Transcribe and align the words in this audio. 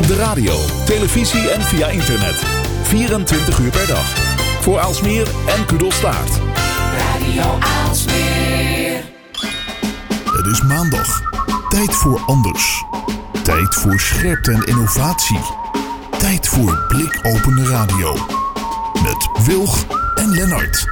Op 0.00 0.06
de 0.06 0.16
radio, 0.16 0.54
televisie 0.84 1.50
en 1.50 1.62
via 1.62 1.86
internet. 1.86 2.44
24 2.82 3.58
uur 3.58 3.70
per 3.70 3.86
dag. 3.86 4.04
Voor 4.60 4.78
Aalsmeer 4.78 5.28
en 5.46 5.66
Kudelstaart. 5.66 6.30
Radio 6.98 7.58
Aalsmeer. 7.58 9.04
Het 10.24 10.46
is 10.46 10.62
maandag. 10.62 11.20
Tijd 11.68 11.94
voor 11.94 12.20
anders. 12.26 12.84
Tijd 13.42 13.74
voor 13.74 14.00
scherpte 14.00 14.52
en 14.52 14.62
innovatie. 14.62 15.40
Tijd 16.18 16.48
voor 16.48 16.84
blikopende 16.88 17.64
radio. 17.64 18.16
Met 19.02 19.46
Wilg 19.46 19.84
en 20.14 20.30
Lennart. 20.30 20.86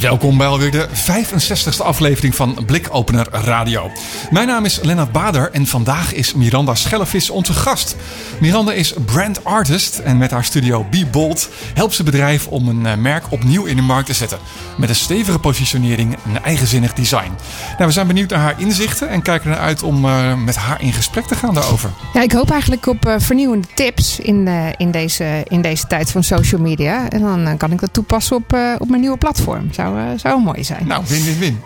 Welkom 0.00 0.38
bij 0.38 0.46
alweer 0.46 0.70
de 0.70 0.88
65e 0.88 1.82
aflevering 1.82 2.34
van 2.34 2.58
Blikopener 2.66 3.26
Radio. 3.30 3.90
Mijn 4.30 4.46
naam 4.46 4.64
is 4.64 4.80
Lennart 4.82 5.12
Bader 5.12 5.50
en 5.52 5.66
vandaag 5.66 6.14
is 6.14 6.34
Miranda 6.34 6.74
Schellevis 6.74 7.30
onze 7.30 7.52
gast. 7.52 7.96
Miranda 8.40 8.72
is 8.72 8.94
brand 9.06 9.44
artist 9.44 9.98
en 9.98 10.18
met 10.18 10.30
haar 10.30 10.44
studio 10.44 10.86
Be 10.90 11.06
Bold 11.06 11.48
helpt 11.74 11.94
ze 11.94 12.02
bedrijf 12.02 12.46
om 12.46 12.68
een 12.68 12.86
eh, 12.86 12.96
merk 12.96 13.24
opnieuw 13.30 13.64
in 13.64 13.76
de 13.76 13.82
markt 13.82 14.06
te 14.06 14.12
zetten. 14.12 14.38
Met 14.76 14.88
een 14.88 14.94
stevige 14.94 15.38
positionering 15.38 16.14
en 16.24 16.34
een 16.34 16.42
eigenzinnig 16.42 16.92
design. 16.92 17.30
Nou, 17.70 17.86
we 17.86 17.90
zijn 17.90 18.06
benieuwd 18.06 18.30
naar 18.30 18.40
haar 18.40 18.60
inzichten 18.60 19.08
en 19.08 19.22
kijken 19.22 19.50
er 19.50 19.58
uit 19.58 19.82
om 19.82 20.04
uh, 20.04 20.34
met 20.34 20.56
haar 20.56 20.82
in 20.82 20.92
gesprek 20.92 21.26
te 21.26 21.34
gaan 21.34 21.54
daarover. 21.54 21.90
Ja, 22.14 22.22
ik 22.22 22.32
hoop 22.32 22.50
eigenlijk 22.50 22.86
op 22.86 23.06
uh, 23.06 23.14
vernieuwende 23.18 23.68
tips 23.74 24.20
in, 24.20 24.48
in, 24.76 24.90
deze, 24.90 25.44
in 25.48 25.62
deze 25.62 25.86
tijd 25.86 26.10
van 26.10 26.22
social 26.22 26.60
media. 26.60 27.10
En 27.10 27.20
dan 27.20 27.56
kan 27.56 27.72
ik 27.72 27.80
dat 27.80 27.92
toepassen 27.92 28.36
op, 28.36 28.56
op 28.78 28.88
mijn 28.88 29.00
nieuwe 29.00 29.18
platform. 29.18 29.72
Zou, 29.72 29.87
zou 30.16 30.42
mooi 30.42 30.64
zijn. 30.64 30.86
Nou, 30.86 31.04
win, 31.06 31.24
win, 31.24 31.38
win. 31.38 31.60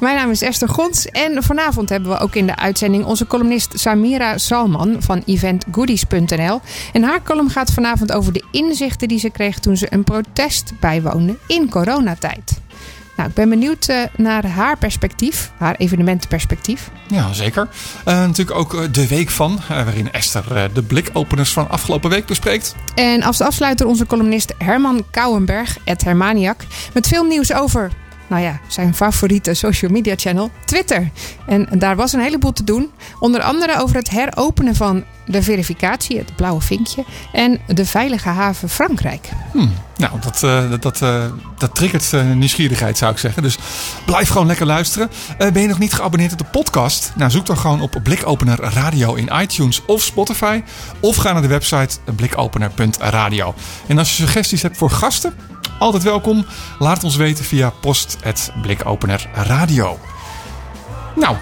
mijn 0.00 0.16
naam 0.16 0.30
is 0.30 0.42
Esther 0.42 0.68
Gons 0.68 1.06
en 1.06 1.42
vanavond 1.42 1.88
hebben 1.88 2.10
we 2.10 2.18
ook 2.18 2.34
in 2.34 2.46
de 2.46 2.56
uitzending 2.56 3.04
onze 3.04 3.26
columnist 3.26 3.78
Samira 3.78 4.38
Salman 4.38 4.96
van 4.98 5.22
eventgoodies.nl. 5.26 6.60
En 6.92 7.02
haar 7.02 7.22
column 7.22 7.50
gaat 7.50 7.72
vanavond 7.72 8.12
over 8.12 8.32
de 8.32 8.44
inzichten 8.50 9.08
die 9.08 9.18
ze 9.18 9.30
kreeg 9.30 9.58
toen 9.58 9.76
ze 9.76 9.86
een 9.90 10.04
protest 10.04 10.72
bijwoonde 10.80 11.36
in 11.46 11.70
coronatijd. 11.70 12.60
Nou, 13.18 13.30
ik 13.30 13.36
ben 13.36 13.48
benieuwd 13.48 13.88
uh, 13.88 14.02
naar 14.16 14.46
haar 14.46 14.78
perspectief, 14.78 15.50
haar 15.56 15.74
evenementenperspectief. 15.74 16.90
Ja, 17.08 17.32
zeker. 17.32 17.68
Uh, 18.08 18.14
natuurlijk 18.14 18.58
ook 18.58 18.74
uh, 18.74 18.80
de 18.90 19.08
week 19.08 19.30
van, 19.30 19.60
waarin 19.68 20.12
Esther 20.12 20.70
de 20.72 20.82
blikopeners 20.82 21.52
van 21.52 21.70
afgelopen 21.70 22.10
week 22.10 22.26
bespreekt. 22.26 22.74
En 22.94 23.22
als 23.22 23.40
afsluiter 23.40 23.86
onze 23.86 24.06
columnist 24.06 24.54
Herman 24.58 25.04
Kouwenberg, 25.10 25.76
het 25.84 26.04
Hermaniak, 26.04 26.60
met 26.92 27.08
veel 27.08 27.24
nieuws 27.24 27.52
over 27.52 27.90
nou 28.28 28.42
ja, 28.42 28.60
zijn 28.68 28.94
favoriete 28.94 29.54
social 29.54 29.90
media 29.90 30.14
channel, 30.16 30.50
Twitter. 30.64 31.10
En 31.46 31.68
daar 31.78 31.96
was 31.96 32.12
een 32.12 32.20
heleboel 32.20 32.52
te 32.52 32.64
doen. 32.64 32.90
Onder 33.20 33.42
andere 33.42 33.80
over 33.80 33.96
het 33.96 34.10
heropenen 34.10 34.74
van 34.74 35.04
de 35.26 35.42
verificatie, 35.42 36.18
het 36.18 36.36
blauwe 36.36 36.60
vinkje, 36.60 37.04
en 37.32 37.60
de 37.66 37.86
veilige 37.86 38.28
haven 38.28 38.68
Frankrijk. 38.68 39.28
Hmm, 39.52 39.72
nou, 39.96 40.20
dat, 40.20 40.42
uh, 40.42 40.70
dat, 40.80 40.98
dat 41.58 41.74
triggert 41.74 42.12
uh, 42.12 42.30
nieuwsgierigheid, 42.32 42.98
zou 42.98 43.12
ik 43.12 43.18
zeggen. 43.18 43.42
Dus 43.42 43.58
blijf 44.04 44.28
gewoon 44.28 44.46
lekker 44.46 44.66
luisteren. 44.66 45.10
ben 45.38 45.60
je 45.60 45.68
nog 45.68 45.78
niet 45.78 45.92
geabonneerd 45.92 46.32
op 46.32 46.38
de 46.38 46.44
podcast? 46.44 47.12
Nou, 47.16 47.30
zoek 47.30 47.46
dan 47.46 47.58
gewoon 47.58 47.80
op 47.80 48.00
Blikopener 48.02 48.60
Radio 48.60 49.14
in 49.14 49.30
iTunes 49.40 49.84
of 49.86 50.02
Spotify. 50.02 50.62
Of 51.00 51.16
ga 51.16 51.32
naar 51.32 51.42
de 51.42 51.48
website 51.48 51.98
blikopener.radio. 52.16 53.54
En 53.86 53.98
als 53.98 54.08
je 54.08 54.22
suggesties 54.22 54.62
hebt 54.62 54.76
voor 54.76 54.90
gasten, 54.90 55.34
altijd 55.78 56.02
welkom. 56.02 56.46
Laat 56.78 56.94
het 56.94 57.04
ons 57.04 57.16
weten 57.16 57.44
via 57.44 57.70
post.blikopener 57.70 59.28
radio. 59.34 59.98
Nou, 61.14 61.36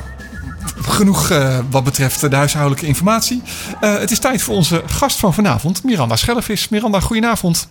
genoeg 0.82 1.30
uh, 1.30 1.58
wat 1.70 1.84
betreft 1.84 2.30
de 2.30 2.36
huishoudelijke 2.36 2.86
informatie. 2.86 3.42
Uh, 3.80 3.98
het 3.98 4.10
is 4.10 4.18
tijd 4.18 4.42
voor 4.42 4.54
onze 4.54 4.82
gast 4.86 5.18
van 5.18 5.34
vanavond, 5.34 5.84
Miranda 5.84 6.16
Schellevis. 6.16 6.68
Miranda, 6.68 7.00
goedenavond. 7.00 7.68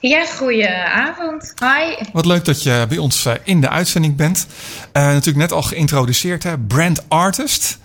Ja, 0.00 0.26
goedenavond. 0.36 1.54
Hi. 1.60 2.04
Wat 2.12 2.26
leuk 2.26 2.44
dat 2.44 2.62
je 2.62 2.86
bij 2.88 2.98
ons 2.98 3.26
uh, 3.26 3.32
in 3.44 3.60
de 3.60 3.68
uitzending 3.68 4.16
bent. 4.16 4.46
natuurlijk 4.92 5.36
net 5.36 5.52
al 5.52 5.62
geïntroduceerd, 5.62 6.42
hè? 6.42 6.58
brand 6.58 7.08
artist. 7.08 7.78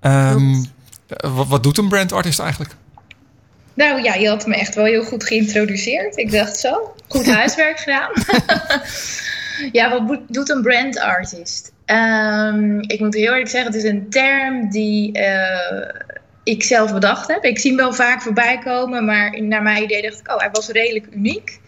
Um, 0.00 0.66
wat, 1.08 1.46
wat 1.46 1.62
doet 1.62 1.78
een 1.78 1.88
brand 1.88 2.12
artist 2.12 2.38
eigenlijk? 2.38 2.76
Nou 3.76 4.02
ja, 4.02 4.14
je 4.14 4.28
had 4.28 4.46
me 4.46 4.54
echt 4.54 4.74
wel 4.74 4.84
heel 4.84 5.04
goed 5.04 5.24
geïntroduceerd. 5.24 6.16
Ik 6.16 6.30
dacht 6.30 6.56
zo, 6.56 6.94
goed 7.08 7.26
huiswerk 7.26 7.78
gedaan. 7.78 8.10
ja, 9.78 10.04
wat 10.06 10.20
doet 10.28 10.50
een 10.50 10.62
brand 10.62 10.98
artist? 10.98 11.72
Um, 11.86 12.80
ik 12.80 13.00
moet 13.00 13.14
heel 13.14 13.24
eerlijk 13.24 13.48
zeggen, 13.48 13.72
het 13.72 13.82
is 13.82 13.90
een 13.90 14.10
term 14.10 14.70
die 14.70 15.18
uh, 15.18 15.88
ik 16.42 16.62
zelf 16.62 16.92
bedacht 16.92 17.28
heb. 17.28 17.44
Ik 17.44 17.58
zie 17.58 17.70
hem 17.70 17.80
wel 17.80 17.92
vaak 17.92 18.22
voorbij 18.22 18.58
komen, 18.58 19.04
maar 19.04 19.42
naar 19.42 19.62
mijn 19.62 19.82
idee 19.82 20.02
dacht 20.02 20.18
ik, 20.18 20.32
oh, 20.32 20.38
hij 20.38 20.50
was 20.52 20.68
redelijk 20.68 21.06
uniek. 21.10 21.60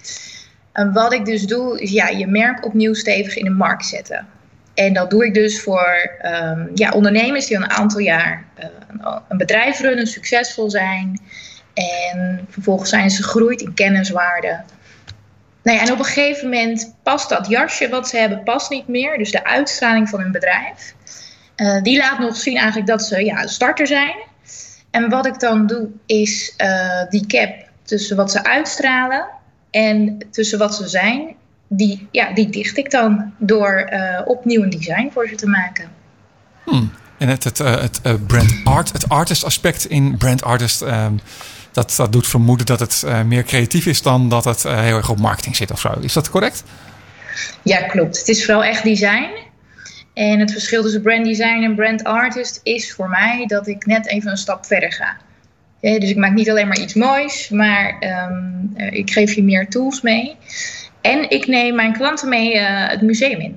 En 0.72 0.92
wat 0.92 1.12
ik 1.12 1.24
dus 1.24 1.46
doe, 1.46 1.80
is 1.80 1.90
ja, 1.90 2.08
je 2.08 2.26
merk 2.26 2.64
opnieuw 2.64 2.94
stevig 2.94 3.36
in 3.36 3.44
de 3.44 3.50
markt 3.50 3.86
zetten. 3.86 4.26
En 4.74 4.92
dat 4.92 5.10
doe 5.10 5.26
ik 5.26 5.34
dus 5.34 5.60
voor 5.60 6.10
um, 6.22 6.70
ja, 6.74 6.90
ondernemers 6.90 7.46
die 7.46 7.56
al 7.56 7.62
een 7.62 7.70
aantal 7.70 8.00
jaar 8.00 8.44
uh, 8.58 9.16
een 9.28 9.36
bedrijf 9.36 9.80
runnen, 9.80 10.06
succesvol 10.06 10.70
zijn. 10.70 11.20
En 11.78 12.46
vervolgens 12.50 12.90
zijn 12.90 13.10
ze 13.10 13.22
gegroeid 13.22 13.60
in 13.60 13.74
kenniswaarde. 13.74 14.60
Nou 15.62 15.78
ja, 15.78 15.84
en 15.84 15.92
op 15.92 15.98
een 15.98 16.04
gegeven 16.04 16.44
moment 16.44 16.94
past 17.02 17.28
dat 17.28 17.48
jasje 17.48 17.88
wat 17.88 18.08
ze 18.08 18.16
hebben 18.16 18.42
past 18.42 18.70
niet 18.70 18.88
meer. 18.88 19.18
Dus 19.18 19.30
de 19.30 19.44
uitstraling 19.44 20.08
van 20.08 20.20
hun 20.20 20.32
bedrijf. 20.32 20.94
Uh, 21.56 21.82
die 21.82 21.98
laat 21.98 22.18
nog 22.18 22.36
zien 22.36 22.56
eigenlijk 22.56 22.86
dat 22.86 23.02
ze 23.02 23.24
ja, 23.24 23.46
starter 23.46 23.86
zijn. 23.86 24.14
En 24.90 25.08
wat 25.08 25.26
ik 25.26 25.40
dan 25.40 25.66
doe 25.66 25.88
is 26.06 26.54
uh, 26.58 27.02
die 27.08 27.26
cap 27.26 27.54
tussen 27.82 28.16
wat 28.16 28.30
ze 28.30 28.44
uitstralen 28.44 29.26
en 29.70 30.18
tussen 30.30 30.58
wat 30.58 30.74
ze 30.74 30.88
zijn. 30.88 31.34
Die, 31.68 32.08
ja, 32.10 32.32
die 32.32 32.48
dicht 32.48 32.76
ik 32.76 32.90
dan 32.90 33.32
door 33.38 33.88
uh, 33.92 34.20
opnieuw 34.24 34.62
een 34.62 34.70
design 34.70 35.10
voor 35.12 35.28
ze 35.28 35.34
te 35.34 35.46
maken. 35.46 35.90
Hmm. 36.64 36.92
En 37.18 37.28
het, 37.28 37.44
het, 37.44 37.58
het 37.58 38.26
brand 38.26 38.52
art, 38.64 38.92
het 38.92 39.08
artist 39.08 39.44
aspect 39.44 39.84
in 39.84 40.16
brand 40.16 40.42
artist... 40.42 40.80
Um 40.80 41.20
dat, 41.78 41.94
dat 41.96 42.12
doet 42.12 42.26
vermoeden 42.26 42.66
dat 42.66 42.80
het 42.80 43.02
uh, 43.06 43.22
meer 43.22 43.42
creatief 43.42 43.86
is 43.86 44.02
dan 44.02 44.28
dat 44.28 44.44
het 44.44 44.64
uh, 44.64 44.80
heel 44.80 44.96
erg 44.96 45.10
op 45.10 45.18
marketing 45.18 45.56
zit 45.56 45.70
of 45.70 45.80
zo. 45.80 45.94
Is 46.00 46.12
dat 46.12 46.30
correct? 46.30 46.64
Ja, 47.62 47.82
klopt. 47.82 48.18
Het 48.18 48.28
is 48.28 48.44
vooral 48.44 48.64
echt 48.64 48.82
design. 48.82 49.30
En 50.14 50.40
het 50.40 50.52
verschil 50.52 50.82
tussen 50.82 51.02
brand 51.02 51.24
design 51.24 51.62
en 51.62 51.74
brand 51.74 52.04
artist 52.04 52.60
is 52.62 52.92
voor 52.92 53.08
mij 53.08 53.44
dat 53.46 53.66
ik 53.66 53.86
net 53.86 54.08
even 54.08 54.30
een 54.30 54.36
stap 54.36 54.66
verder 54.66 54.92
ga. 54.92 55.16
Ja, 55.80 55.98
dus 55.98 56.10
ik 56.10 56.16
maak 56.16 56.32
niet 56.32 56.50
alleen 56.50 56.68
maar 56.68 56.78
iets 56.78 56.94
moois, 56.94 57.48
maar 57.48 57.96
um, 58.30 58.72
uh, 58.76 58.92
ik 58.92 59.10
geef 59.10 59.34
je 59.34 59.42
meer 59.42 59.68
tools 59.68 60.00
mee. 60.00 60.36
En 61.00 61.30
ik 61.30 61.46
neem 61.46 61.74
mijn 61.74 61.92
klanten 61.92 62.28
mee 62.28 62.58
het 62.58 63.02
museum 63.02 63.40
in. 63.40 63.56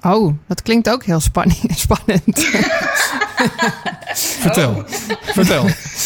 Oh, 0.00 0.34
dat 0.46 0.62
klinkt 0.62 0.90
ook 0.90 1.04
heel 1.04 1.20
spanning, 1.20 1.72
spannend. 1.86 2.48
vertel, 4.14 4.70
oh. 4.70 4.84
vertel. 5.22 5.66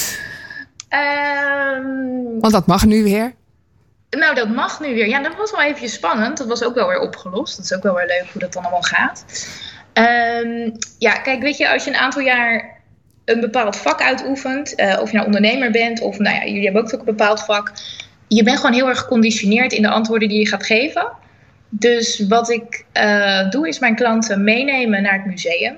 Um, 0.95 2.41
Want 2.41 2.53
dat 2.53 2.67
mag 2.67 2.85
nu 2.85 3.03
weer. 3.03 3.35
Nou, 4.11 4.35
dat 4.35 4.49
mag 4.49 4.81
nu 4.81 4.95
weer. 4.95 5.09
Ja, 5.09 5.23
dat 5.23 5.37
was 5.37 5.51
wel 5.51 5.63
even 5.63 5.89
spannend. 5.89 6.39
Dat 6.39 6.47
was 6.47 6.65
ook 6.65 6.75
wel 6.75 6.89
weer 6.89 7.01
opgelost. 7.01 7.57
Dat 7.57 7.65
is 7.65 7.75
ook 7.75 7.83
wel 7.83 7.95
weer 7.95 8.07
leuk 8.07 8.27
hoe 8.33 8.41
dat 8.41 8.53
dan 8.53 8.63
allemaal 8.63 8.83
gaat. 8.83 9.25
Um, 9.95 10.73
ja, 10.99 11.13
kijk, 11.13 11.43
weet 11.43 11.57
je, 11.57 11.73
als 11.73 11.85
je 11.85 11.91
een 11.91 11.97
aantal 11.97 12.23
jaar 12.23 12.81
een 13.25 13.41
bepaald 13.41 13.77
vak 13.77 14.03
uitoefent, 14.03 14.81
uh, 14.81 14.99
of 15.01 15.11
je 15.11 15.15
nou 15.15 15.27
ondernemer 15.27 15.71
bent, 15.71 16.01
of 16.01 16.19
nou 16.19 16.37
ja, 16.37 16.45
jullie 16.45 16.65
hebben 16.65 16.83
ook 16.83 16.93
een 16.93 17.05
bepaald 17.05 17.45
vak, 17.45 17.73
je 18.29 18.43
bent 18.43 18.57
gewoon 18.57 18.73
heel 18.73 18.89
erg 18.89 18.99
geconditioneerd 18.99 19.73
in 19.73 19.83
de 19.83 19.89
antwoorden 19.89 20.29
die 20.29 20.39
je 20.39 20.49
gaat 20.49 20.67
geven. 20.67 21.13
Dus 21.69 22.27
wat 22.29 22.51
ik 22.51 22.85
uh, 22.93 23.51
doe, 23.51 23.69
is 23.69 23.79
mijn 23.79 23.95
klanten 23.95 24.45
meenemen 24.45 25.03
naar 25.03 25.13
het 25.13 25.27
museum. 25.27 25.77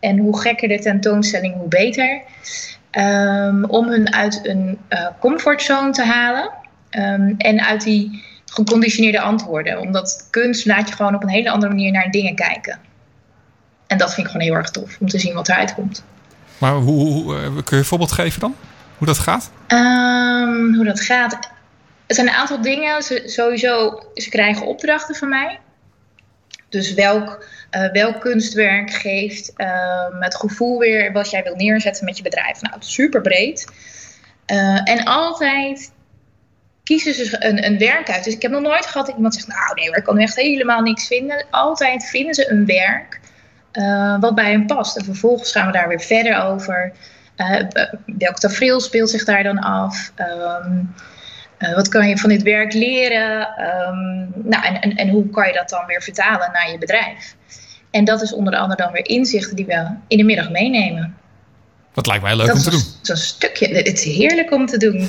En 0.00 0.18
hoe 0.18 0.40
gekker 0.40 0.68
de 0.68 0.78
tentoonstelling, 0.78 1.54
hoe 1.54 1.68
beter. 1.68 2.22
Um, 2.98 3.64
om 3.64 3.88
hun 3.88 4.14
uit 4.14 4.40
een 4.42 4.78
uh, 4.88 5.06
comfortzone 5.20 5.90
te 5.90 6.04
halen. 6.04 6.50
Um, 6.90 7.34
en 7.38 7.60
uit 7.60 7.82
die 7.82 8.24
geconditioneerde 8.46 9.20
antwoorden. 9.20 9.80
Omdat 9.80 10.26
kunst 10.30 10.66
laat 10.66 10.88
je 10.88 10.94
gewoon 10.94 11.14
op 11.14 11.22
een 11.22 11.28
hele 11.28 11.50
andere 11.50 11.72
manier 11.72 11.92
naar 11.92 12.10
dingen 12.10 12.34
kijken. 12.34 12.78
En 13.86 13.98
dat 13.98 14.14
vind 14.14 14.26
ik 14.26 14.32
gewoon 14.32 14.46
heel 14.46 14.56
erg 14.56 14.70
tof, 14.70 14.96
om 15.00 15.08
te 15.08 15.18
zien 15.18 15.34
wat 15.34 15.48
eruit 15.48 15.74
komt. 15.74 16.04
Maar 16.58 16.74
hoe, 16.74 17.00
hoe 17.00 17.34
uh, 17.34 17.42
kun 17.42 17.62
je 17.64 17.76
een 17.76 17.84
voorbeeld 17.84 18.12
geven 18.12 18.40
dan? 18.40 18.56
Hoe 18.98 19.06
dat 19.06 19.18
gaat? 19.18 19.50
Um, 19.68 20.74
hoe 20.74 20.84
dat 20.84 21.00
gaat? 21.00 21.32
Het 22.06 22.16
zijn 22.16 22.28
een 22.28 22.34
aantal 22.34 22.62
dingen. 22.62 23.02
Ze, 23.02 23.22
sowieso, 23.24 24.02
ze 24.14 24.28
krijgen 24.28 24.66
opdrachten 24.66 25.14
van 25.14 25.28
mij. 25.28 25.58
Dus 26.72 26.94
welk, 26.94 27.46
uh, 27.70 27.90
welk 27.92 28.20
kunstwerk 28.20 28.90
geeft 28.90 29.52
uh, 29.56 30.20
het 30.20 30.36
gevoel 30.36 30.78
weer 30.78 31.12
wat 31.12 31.30
jij 31.30 31.42
wil 31.42 31.54
neerzetten 31.54 32.04
met 32.04 32.16
je 32.16 32.22
bedrijf? 32.22 32.60
Nou, 32.60 32.76
super 32.78 33.20
breed. 33.20 33.66
Uh, 34.46 34.88
en 34.88 35.04
altijd 35.04 35.92
kiezen 36.82 37.14
ze 37.14 37.44
een, 37.44 37.64
een 37.64 37.78
werk 37.78 38.10
uit. 38.10 38.24
Dus 38.24 38.34
ik 38.34 38.42
heb 38.42 38.50
nog 38.50 38.62
nooit 38.62 38.86
gehad 38.86 39.06
dat 39.06 39.16
iemand 39.16 39.34
zegt: 39.34 39.46
Nou, 39.46 39.74
nee, 39.74 39.96
ik 39.96 40.04
kan 40.04 40.18
echt 40.18 40.36
helemaal 40.36 40.80
niks 40.80 41.06
vinden. 41.06 41.44
Altijd 41.50 42.04
vinden 42.04 42.34
ze 42.34 42.50
een 42.50 42.66
werk 42.66 43.20
eh, 43.72 44.20
wat 44.20 44.34
bij 44.34 44.50
hem 44.50 44.66
past. 44.66 44.96
En 44.96 45.04
vervolgens 45.04 45.52
gaan 45.52 45.66
we 45.66 45.72
daar 45.72 45.88
weer 45.88 46.00
verder 46.00 46.42
over. 46.42 46.92
Welk 48.06 48.38
tafereel 48.38 48.80
speelt 48.80 49.10
zich 49.10 49.24
daar 49.24 49.42
dan 49.42 49.58
af? 49.58 50.12
Ehm, 51.62 51.74
wat 51.74 51.88
kan 51.88 52.08
je 52.08 52.18
van 52.18 52.28
dit 52.28 52.42
werk 52.42 52.72
leren? 52.72 53.48
Ehm, 53.56 54.48
nou, 54.48 54.64
en, 54.64 54.80
en, 54.80 54.94
en 54.96 55.08
hoe 55.08 55.30
kan 55.30 55.46
je 55.46 55.52
dat 55.52 55.68
dan 55.68 55.86
weer 55.86 56.02
vertalen 56.02 56.50
naar 56.52 56.70
je 56.70 56.78
bedrijf? 56.78 57.34
En 57.90 58.04
dat 58.04 58.22
is 58.22 58.32
onder 58.32 58.56
andere 58.56 58.82
dan 58.82 58.92
weer 58.92 59.06
inzichten 59.08 59.56
die 59.56 59.66
we 59.66 59.86
in 60.08 60.18
de 60.18 60.24
middag 60.24 60.50
meenemen. 60.50 61.16
Dat 61.94 62.06
lijkt 62.06 62.22
mij 62.22 62.36
leuk 62.36 62.52
om 62.52 62.58
te 62.58 62.70
doen. 62.70 62.82
Zo'n 63.02 63.16
stukje. 63.16 63.68
Het 63.74 63.86
is 63.86 64.04
heerlijk 64.16 64.52
om 64.52 64.66
te 64.66 64.76
doen. 64.76 65.08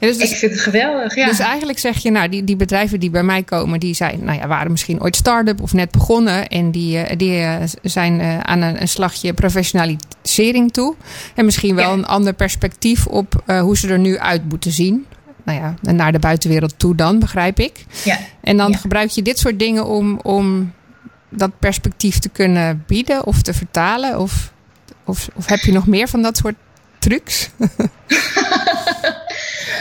Ja, 0.00 0.10
dus, 0.10 0.18
ik 0.18 0.36
vind 0.36 0.52
het 0.52 0.60
geweldig. 0.60 1.14
Ja. 1.14 1.26
Dus 1.26 1.38
eigenlijk 1.38 1.78
zeg 1.78 1.98
je, 1.98 2.10
nou, 2.10 2.28
die, 2.28 2.44
die 2.44 2.56
bedrijven 2.56 3.00
die 3.00 3.10
bij 3.10 3.22
mij 3.22 3.42
komen, 3.42 3.80
die 3.80 3.94
zijn, 3.94 4.24
nou 4.24 4.38
ja, 4.38 4.46
waren 4.46 4.70
misschien 4.70 5.02
ooit 5.02 5.16
start-up 5.16 5.62
of 5.62 5.72
net 5.72 5.90
begonnen. 5.90 6.46
En 6.46 6.70
die, 6.70 6.98
eh, 6.98 7.16
die 7.16 7.38
eh, 7.38 7.56
zijn 7.82 8.20
eh, 8.20 8.38
aan 8.38 8.62
een, 8.62 8.80
een, 8.80 8.88
slagje 8.88 9.32
professionalisering 9.32 10.72
toe. 10.72 10.94
En 11.34 11.44
misschien 11.44 11.74
wel 11.74 11.92
een 11.92 12.06
ander 12.06 12.32
perspectief 12.32 13.06
op 13.06 13.42
hoe 13.46 13.76
ze 13.76 13.88
er 13.88 13.98
nu 13.98 14.18
uit 14.18 14.48
moeten 14.48 14.72
zien. 14.72 15.06
Nou 15.44 15.58
ja, 15.58 15.92
naar 15.92 16.12
de 16.12 16.18
buitenwereld 16.18 16.78
toe 16.78 16.94
dan, 16.94 17.18
begrijp 17.18 17.58
ik. 17.58 17.84
Ja. 18.04 18.18
En 18.40 18.56
dan 18.56 18.76
gebruik 18.76 19.10
je 19.10 19.22
dit 19.22 19.38
soort 19.38 19.58
dingen 19.58 19.86
om, 19.86 20.20
om 20.22 20.72
dat 21.28 21.58
perspectief 21.58 22.18
te 22.18 22.28
kunnen 22.28 22.84
bieden 22.86 23.26
of 23.26 23.42
te 23.42 23.54
vertalen? 23.54 24.18
Of, 24.18 24.52
of, 25.04 25.28
of 25.34 25.46
heb 25.46 25.58
je 25.58 25.72
nog 25.72 25.86
meer 25.86 26.08
van 26.08 26.22
dat 26.22 26.36
soort 26.36 26.54
trucs? 26.98 27.50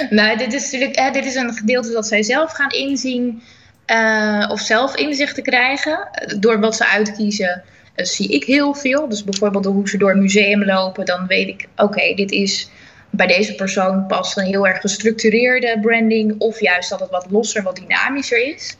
nou, 0.09 0.37
dit 0.37 0.53
is 0.53 0.71
natuurlijk 0.71 1.13
dit 1.13 1.25
is 1.25 1.35
een 1.35 1.53
gedeelte 1.53 1.91
dat 1.91 2.07
zij 2.07 2.23
zelf 2.23 2.51
gaan 2.51 2.69
inzien. 2.69 3.41
Uh, 3.87 4.49
of 4.51 4.59
zelf 4.59 4.95
inzichten 4.95 5.43
krijgen. 5.43 6.07
Door 6.39 6.59
wat 6.59 6.75
ze 6.75 6.87
uitkiezen 6.87 7.63
uh, 7.95 8.05
zie 8.05 8.29
ik 8.29 8.43
heel 8.43 8.73
veel. 8.73 9.09
Dus 9.09 9.23
bijvoorbeeld 9.23 9.65
hoe 9.65 9.89
ze 9.89 9.97
door 9.97 10.11
een 10.11 10.21
museum 10.21 10.63
lopen. 10.63 11.05
Dan 11.05 11.27
weet 11.27 11.47
ik, 11.47 11.67
oké, 11.75 12.13
dit 12.15 12.31
is 12.31 12.69
bij 13.15 13.27
deze 13.27 13.55
persoon 13.55 14.07
past 14.07 14.37
een 14.37 14.45
heel 14.45 14.67
erg 14.67 14.81
gestructureerde 14.81 15.77
branding. 15.81 16.35
Of 16.39 16.59
juist 16.59 16.89
dat 16.89 16.99
het 16.99 17.09
wat 17.09 17.25
losser, 17.29 17.63
wat 17.63 17.75
dynamischer 17.75 18.53
is. 18.53 18.77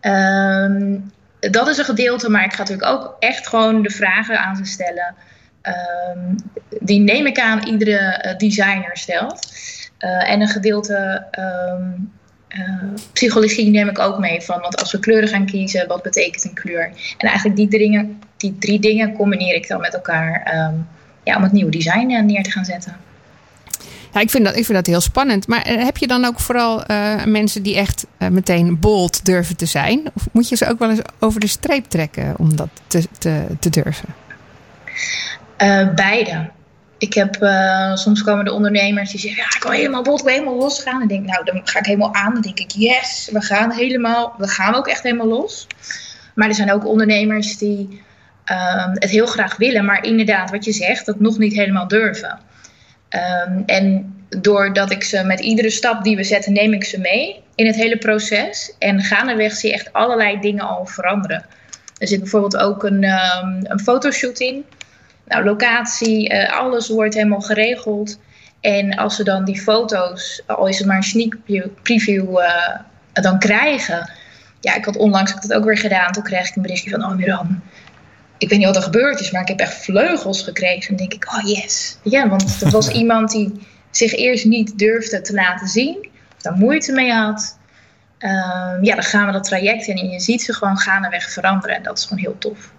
Um, 0.00 1.12
dat 1.40 1.68
is 1.68 1.78
een 1.78 1.84
gedeelte, 1.84 2.30
maar 2.30 2.44
ik 2.44 2.52
ga 2.52 2.58
natuurlijk 2.58 2.88
ook 2.88 3.16
echt 3.18 3.48
gewoon 3.48 3.82
de 3.82 3.90
vragen 3.90 4.38
aan 4.38 4.56
ze 4.56 4.64
stellen. 4.64 5.14
Um, 6.16 6.36
die 6.80 7.00
neem 7.00 7.26
ik 7.26 7.38
aan 7.38 7.66
iedere 7.66 7.98
eh, 7.98 8.36
designer 8.36 8.96
stelt. 8.96 9.52
Uh, 9.98 10.30
en 10.30 10.40
een 10.40 10.48
gedeelte 10.48 11.26
um, 11.38 12.12
uh, 12.48 12.94
psychologie 13.12 13.70
neem 13.70 13.88
ik 13.88 13.98
ook 13.98 14.18
mee 14.18 14.40
van. 14.40 14.60
Want 14.60 14.80
als 14.80 14.92
we 14.92 14.98
kleuren 14.98 15.28
gaan 15.28 15.46
kiezen, 15.46 15.88
wat 15.88 16.02
betekent 16.02 16.44
een 16.44 16.54
kleur? 16.54 16.84
En 17.18 17.28
eigenlijk 17.28 17.56
die, 17.56 17.68
dingen, 17.68 18.22
die 18.36 18.58
drie 18.58 18.80
dingen 18.80 19.12
combineer 19.12 19.54
ik 19.54 19.68
dan 19.68 19.80
met 19.80 19.94
elkaar 19.94 20.54
ja, 21.24 21.36
om 21.36 21.42
het 21.42 21.52
nieuwe 21.52 21.70
design 21.70 22.06
neer 22.06 22.42
te 22.42 22.50
gaan 22.50 22.64
zetten. 22.64 23.10
Ja, 24.12 24.20
ik 24.20 24.30
vind 24.30 24.44
dat, 24.44 24.56
ik 24.56 24.64
vind 24.64 24.76
dat 24.78 24.86
heel 24.86 25.00
spannend. 25.00 25.46
Maar 25.46 25.62
eh, 25.62 25.84
heb 25.84 25.96
je 25.96 26.06
dan 26.06 26.24
ook 26.24 26.40
vooral 26.40 26.84
uh, 26.90 27.24
mensen 27.24 27.62
die 27.62 27.76
echt 27.76 28.06
uh, 28.18 28.28
meteen 28.28 28.78
bold 28.80 29.24
durven 29.24 29.56
te 29.56 29.66
zijn? 29.66 30.10
Of 30.14 30.26
moet 30.32 30.48
je 30.48 30.56
ze 30.56 30.68
ook 30.68 30.78
wel 30.78 30.90
eens 30.90 31.00
over 31.18 31.40
de 31.40 31.46
streep 31.46 31.84
trekken 31.84 32.34
om 32.38 32.56
dat 32.56 32.68
te, 32.86 33.06
te, 33.18 33.46
te 33.60 33.70
durven? 33.70 34.08
Uh, 35.58 35.94
beide. 35.94 36.50
Ik 36.98 37.14
heb 37.14 37.34
soms 37.94 38.22
komen 38.22 38.44
de 38.44 38.52
ondernemers 38.52 39.10
die 39.10 39.20
zeggen: 39.20 39.42
Ja, 39.42 39.56
ik 39.56 39.62
wil 39.62 39.72
helemaal 39.72 40.02
bold, 40.02 40.18
ik 40.18 40.24
wil 40.24 40.34
helemaal 40.34 40.58
losgaan. 40.58 41.00
En 41.00 41.08
denk 41.08 41.26
nou, 41.26 41.44
dan 41.44 41.60
ga 41.64 41.78
ik 41.78 41.86
helemaal 41.86 42.14
aan. 42.14 42.32
Dan 42.32 42.42
denk 42.42 42.58
ik: 42.58 42.70
Yes, 42.70 43.28
we 43.32 43.40
gaan 43.40 43.72
helemaal, 43.72 44.34
we 44.38 44.48
gaan 44.48 44.74
ook 44.74 44.86
echt 44.86 45.02
helemaal 45.02 45.26
los. 45.26 45.66
Maar 46.34 46.48
er 46.48 46.54
zijn 46.54 46.72
ook 46.72 46.86
ondernemers 46.86 47.58
die 47.58 48.02
ehm, 48.44 48.90
het 48.94 49.10
heel 49.10 49.26
graag 49.26 49.56
willen, 49.56 49.84
maar 49.84 50.04
inderdaad, 50.04 50.50
wat 50.50 50.64
je 50.64 50.72
zegt, 50.72 51.06
dat 51.06 51.20
nog 51.20 51.38
niet 51.38 51.52
helemaal 51.52 51.88
durven. 51.88 52.38
Um, 53.14 53.62
en 53.66 54.14
doordat 54.40 54.90
ik 54.90 55.04
ze 55.04 55.24
met 55.24 55.40
iedere 55.40 55.70
stap 55.70 56.04
die 56.04 56.16
we 56.16 56.24
zetten, 56.24 56.52
neem 56.52 56.72
ik 56.72 56.84
ze 56.84 57.00
mee 57.00 57.42
in 57.54 57.66
het 57.66 57.76
hele 57.76 57.98
proces. 57.98 58.74
En 58.78 59.02
gaandeweg 59.02 59.52
zie 59.52 59.68
je 59.68 59.74
echt 59.74 59.92
allerlei 59.92 60.40
dingen 60.40 60.64
al 60.64 60.86
veranderen. 60.86 61.44
Er 61.98 62.08
zit 62.08 62.20
bijvoorbeeld 62.20 62.56
ook 62.56 62.84
een, 62.84 63.04
um, 63.04 63.58
een 63.62 63.80
fotoshoot 63.80 64.38
in. 64.38 64.64
Nou, 65.24 65.44
locatie, 65.44 66.32
uh, 66.32 66.58
alles 66.58 66.88
wordt 66.88 67.14
helemaal 67.14 67.40
geregeld. 67.40 68.18
En 68.60 68.96
als 68.96 69.16
ze 69.16 69.24
dan 69.24 69.44
die 69.44 69.60
foto's, 69.60 70.42
al 70.46 70.66
is 70.66 70.78
het 70.78 70.86
maar 70.86 70.96
een 70.96 71.02
sneak 71.02 71.36
preview, 71.82 72.38
uh, 72.38 72.76
dan 73.12 73.38
krijgen. 73.38 74.10
Ja, 74.60 74.74
ik 74.74 74.84
had 74.84 74.96
onlangs 74.96 75.40
dat 75.40 75.52
ook 75.52 75.64
weer 75.64 75.78
gedaan. 75.78 76.12
Toen 76.12 76.22
kreeg 76.22 76.48
ik 76.48 76.56
een 76.56 76.62
berichtje 76.62 76.90
van, 76.90 77.04
oh 77.04 77.14
Miran, 77.14 77.62
ik 78.42 78.48
weet 78.48 78.58
niet 78.58 78.66
wat 78.66 78.76
er 78.76 78.82
gebeurd 78.82 79.20
is, 79.20 79.30
maar 79.30 79.40
ik 79.40 79.48
heb 79.48 79.60
echt 79.60 79.84
vleugels 79.84 80.42
gekregen. 80.42 80.90
En 80.90 80.96
denk 80.96 81.14
ik, 81.14 81.34
oh 81.34 81.48
yes. 81.48 81.98
Ja, 82.02 82.28
want 82.28 82.60
het 82.60 82.72
was 82.72 82.88
iemand 83.02 83.30
die 83.30 83.66
zich 83.90 84.14
eerst 84.14 84.44
niet 84.44 84.78
durfde 84.78 85.20
te 85.20 85.34
laten 85.34 85.68
zien. 85.68 86.08
Of 86.36 86.42
daar 86.42 86.56
moeite 86.56 86.92
mee 86.92 87.12
had. 87.12 87.58
Ehm, 88.18 88.84
ja, 88.84 88.94
dan 88.94 89.04
gaan 89.04 89.26
we 89.26 89.32
dat 89.32 89.44
traject 89.44 89.86
in 89.86 89.96
en 89.96 90.08
je 90.08 90.20
ziet 90.20 90.42
ze 90.42 90.54
gewoon 90.54 90.78
gaandeweg 90.78 91.30
veranderen. 91.30 91.76
En 91.76 91.82
dat 91.82 91.98
is 91.98 92.04
gewoon 92.04 92.22
heel 92.22 92.38
tof. 92.38 92.72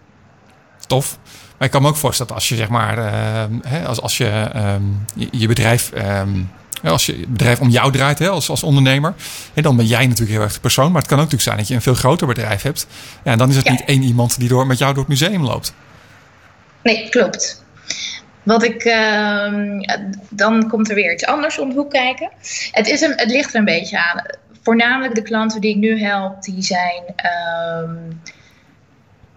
Tof. 0.87 1.19
Maar 1.57 1.67
ik 1.67 1.73
kan 1.73 1.81
me 1.81 1.87
ook 1.87 1.95
voorstellen 1.95 2.31
dat 2.31 2.41
als 2.41 2.49
je 2.49 2.55
zeg 2.55 2.69
maar, 2.69 2.97
uh, 2.97 3.43
hè, 3.67 3.85
als, 3.85 4.01
als 4.01 4.17
je 4.17 4.49
um, 4.55 5.05
je, 5.15 5.27
je, 5.31 5.47
bedrijf 5.47 5.91
um, 5.95 6.51
als 6.91 7.05
je 7.05 7.25
bedrijf 7.27 7.59
om 7.59 7.69
jou 7.69 7.91
draait 7.91 8.19
hè, 8.19 8.29
als, 8.29 8.49
als 8.49 8.63
ondernemer, 8.63 9.13
hè, 9.53 9.61
dan 9.61 9.75
ben 9.75 9.85
jij 9.85 10.07
natuurlijk 10.07 10.31
heel 10.31 10.41
erg 10.41 10.53
de 10.53 10.59
persoon. 10.59 10.91
Maar 10.91 11.01
het 11.01 11.09
kan 11.09 11.19
ook 11.19 11.23
natuurlijk 11.23 11.49
zijn 11.49 11.57
dat 11.57 11.67
je 11.67 11.75
een 11.75 11.81
veel 11.81 11.93
groter 11.93 12.27
bedrijf 12.27 12.61
hebt. 12.61 12.87
Ja, 13.23 13.31
en 13.31 13.37
dan 13.37 13.49
is 13.49 13.55
het 13.55 13.69
niet 13.69 13.85
één 13.85 14.03
iemand 14.03 14.39
die 14.39 14.49
door, 14.49 14.67
met 14.67 14.77
jou 14.77 14.93
door 14.93 15.03
het 15.03 15.19
museum 15.21 15.43
loopt. 15.43 15.73
Nee, 16.83 17.09
klopt. 17.09 17.63
Wat 18.43 18.63
ik, 18.63 18.83
uh, 18.85 19.53
dan 20.29 20.69
komt 20.69 20.89
er 20.89 20.95
weer 20.95 21.13
iets 21.13 21.25
anders 21.25 21.59
om 21.59 21.69
de 21.69 21.75
hoek 21.75 21.91
kijken. 21.91 22.29
Het, 22.71 22.87
is 22.87 23.01
een, 23.01 23.13
het 23.15 23.31
ligt 23.31 23.53
er 23.53 23.59
een 23.59 23.65
beetje 23.65 23.99
aan. 23.99 24.21
Voornamelijk 24.63 25.15
de 25.15 25.21
klanten 25.21 25.61
die 25.61 25.69
ik 25.69 25.77
nu 25.77 25.99
help, 25.99 26.43
die 26.43 26.61
zijn 26.61 27.03
uh, 27.25 27.89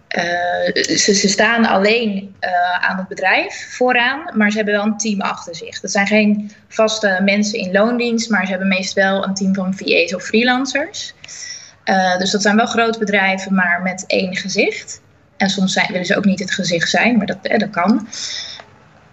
ze, 0.08 1.14
ze, 1.14 1.28
staan 1.28 1.66
alleen 1.66 2.36
uh, 2.40 2.88
aan 2.88 2.96
het 2.96 3.08
bedrijf 3.08 3.74
vooraan, 3.76 4.30
maar 4.34 4.50
ze 4.50 4.56
hebben 4.56 4.74
wel 4.74 4.84
een 4.84 4.96
team 4.96 5.20
achter 5.20 5.54
zich. 5.54 5.80
Dat 5.80 5.90
zijn 5.90 6.06
geen 6.06 6.52
vaste 6.68 7.20
mensen 7.24 7.58
in 7.58 7.72
loondienst, 7.72 8.30
maar 8.30 8.44
ze 8.44 8.50
hebben 8.50 8.68
meestal 8.68 9.02
wel 9.02 9.24
een 9.24 9.34
team 9.34 9.54
van 9.54 9.74
VA's 9.74 10.14
of 10.14 10.24
freelancers. 10.24 11.14
Uh, 11.84 12.18
dus 12.18 12.30
dat 12.30 12.42
zijn 12.42 12.56
wel 12.56 12.66
grote 12.66 12.98
bedrijven, 12.98 13.54
maar 13.54 13.82
met 13.82 14.04
één 14.06 14.36
gezicht. 14.36 15.00
En 15.36 15.48
soms 15.48 15.72
zijn, 15.72 15.86
willen 15.92 16.06
ze 16.06 16.16
ook 16.16 16.24
niet 16.24 16.38
het 16.38 16.54
gezicht 16.54 16.90
zijn, 16.90 17.16
maar 17.16 17.26
dat, 17.26 17.38
dat 17.42 17.70
kan. 17.70 18.08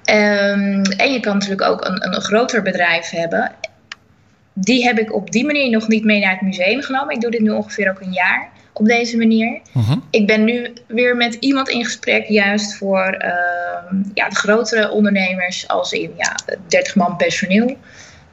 Um, 0.06 0.82
en 0.82 1.12
je 1.12 1.20
kan 1.20 1.34
natuurlijk 1.34 1.62
ook 1.62 1.86
een, 1.86 2.06
een 2.06 2.22
groter 2.22 2.62
bedrijf 2.62 3.10
hebben. 3.10 3.52
Die 4.54 4.84
heb 4.84 5.00
ik 5.00 5.14
op 5.14 5.32
die 5.32 5.46
manier 5.46 5.70
nog 5.70 5.88
niet 5.88 6.04
mee 6.04 6.20
naar 6.20 6.32
het 6.32 6.42
museum 6.42 6.82
genomen. 6.82 7.16
Ik 7.16 7.22
doe 7.22 7.32
dit 7.32 7.42
nu 7.42 7.50
ongeveer 7.50 7.90
ook 7.90 8.02
een 8.02 8.14
jaar 8.14 8.50
op 8.74 8.86
deze 8.86 9.18
manier. 9.18 9.62
Mhm. 9.72 9.98
Ik 10.10 10.28
ben 10.28 10.44
nu 10.44 10.74
weer 10.88 11.16
met 11.16 11.34
iemand 11.34 11.70
in 11.70 11.84
gesprek, 11.84 12.28
juist 12.28 12.78
voor 12.78 13.18
uh, 13.20 14.00
ja, 14.14 14.30
de 14.30 14.36
grotere 14.36 14.92
ondernemers, 14.92 15.68
als 15.68 15.92
in 15.92 16.12
ja, 16.18 16.36
30 16.68 16.96
man 16.96 17.16
personeel. 17.16 17.78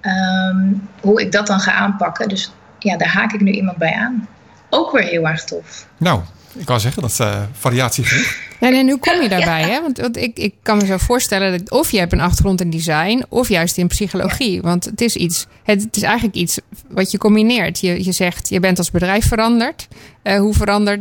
Um, 0.03 0.89
hoe 1.01 1.21
ik 1.21 1.33
dat 1.33 1.47
dan 1.47 1.61
ga 1.61 1.73
aanpakken. 1.73 2.29
Dus 2.29 2.53
ja, 2.79 2.97
daar 2.97 3.09
haak 3.09 3.33
ik 3.33 3.41
nu 3.41 3.51
iemand 3.51 3.77
bij 3.77 3.95
aan. 3.95 4.29
Ook 4.71 4.93
weer 4.93 5.03
heel 5.03 5.29
erg 5.29 5.45
tof. 5.45 5.87
Nou, 5.97 6.21
ik 6.55 6.67
wou 6.67 6.81
zeggen, 6.81 7.03
dat 7.03 7.19
uh, 7.21 7.43
variatie 7.53 8.05
genoeg. 8.05 8.49
En, 8.61 8.75
en 8.75 8.89
hoe 8.89 8.99
kom 8.99 9.23
je 9.23 9.29
daarbij? 9.29 9.63
Hè? 9.63 9.81
Want, 9.81 9.99
want 9.99 10.17
ik, 10.17 10.39
ik 10.39 10.55
kan 10.63 10.77
me 10.77 10.87
zo 10.87 10.97
voorstellen 10.97 11.59
dat 11.59 11.71
of 11.71 11.91
je 11.91 11.99
hebt 11.99 12.13
een 12.13 12.21
achtergrond 12.21 12.61
in 12.61 12.71
design 12.71 13.25
of 13.29 13.49
juist 13.49 13.77
in 13.77 13.87
psychologie. 13.87 14.61
Want 14.61 14.85
het 14.85 15.01
is 15.01 15.17
iets, 15.17 15.47
het, 15.63 15.83
het, 15.83 15.97
is 15.97 16.03
eigenlijk 16.03 16.37
iets 16.37 16.59
wat 16.89 17.11
je 17.11 17.19
combineert. 17.19 17.81
Je, 17.81 18.05
je 18.05 18.13
zegt, 18.13 18.49
je 18.49 18.61
bent 18.61 18.79
als 18.79 18.91
bedrijf 18.91 19.29
veranderd. 19.29 19.89
Uh, 20.23 20.39
hoe 20.39 20.55
verandert 20.55 21.01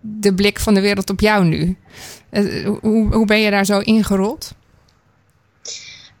de 0.00 0.34
blik 0.34 0.58
van 0.60 0.74
de 0.74 0.80
wereld 0.80 1.10
op 1.10 1.20
jou 1.20 1.44
nu? 1.44 1.76
Uh, 2.30 2.68
hoe, 2.80 3.14
hoe 3.14 3.26
ben 3.26 3.40
je 3.40 3.50
daar 3.50 3.64
zo 3.64 3.78
ingerold? 3.78 4.54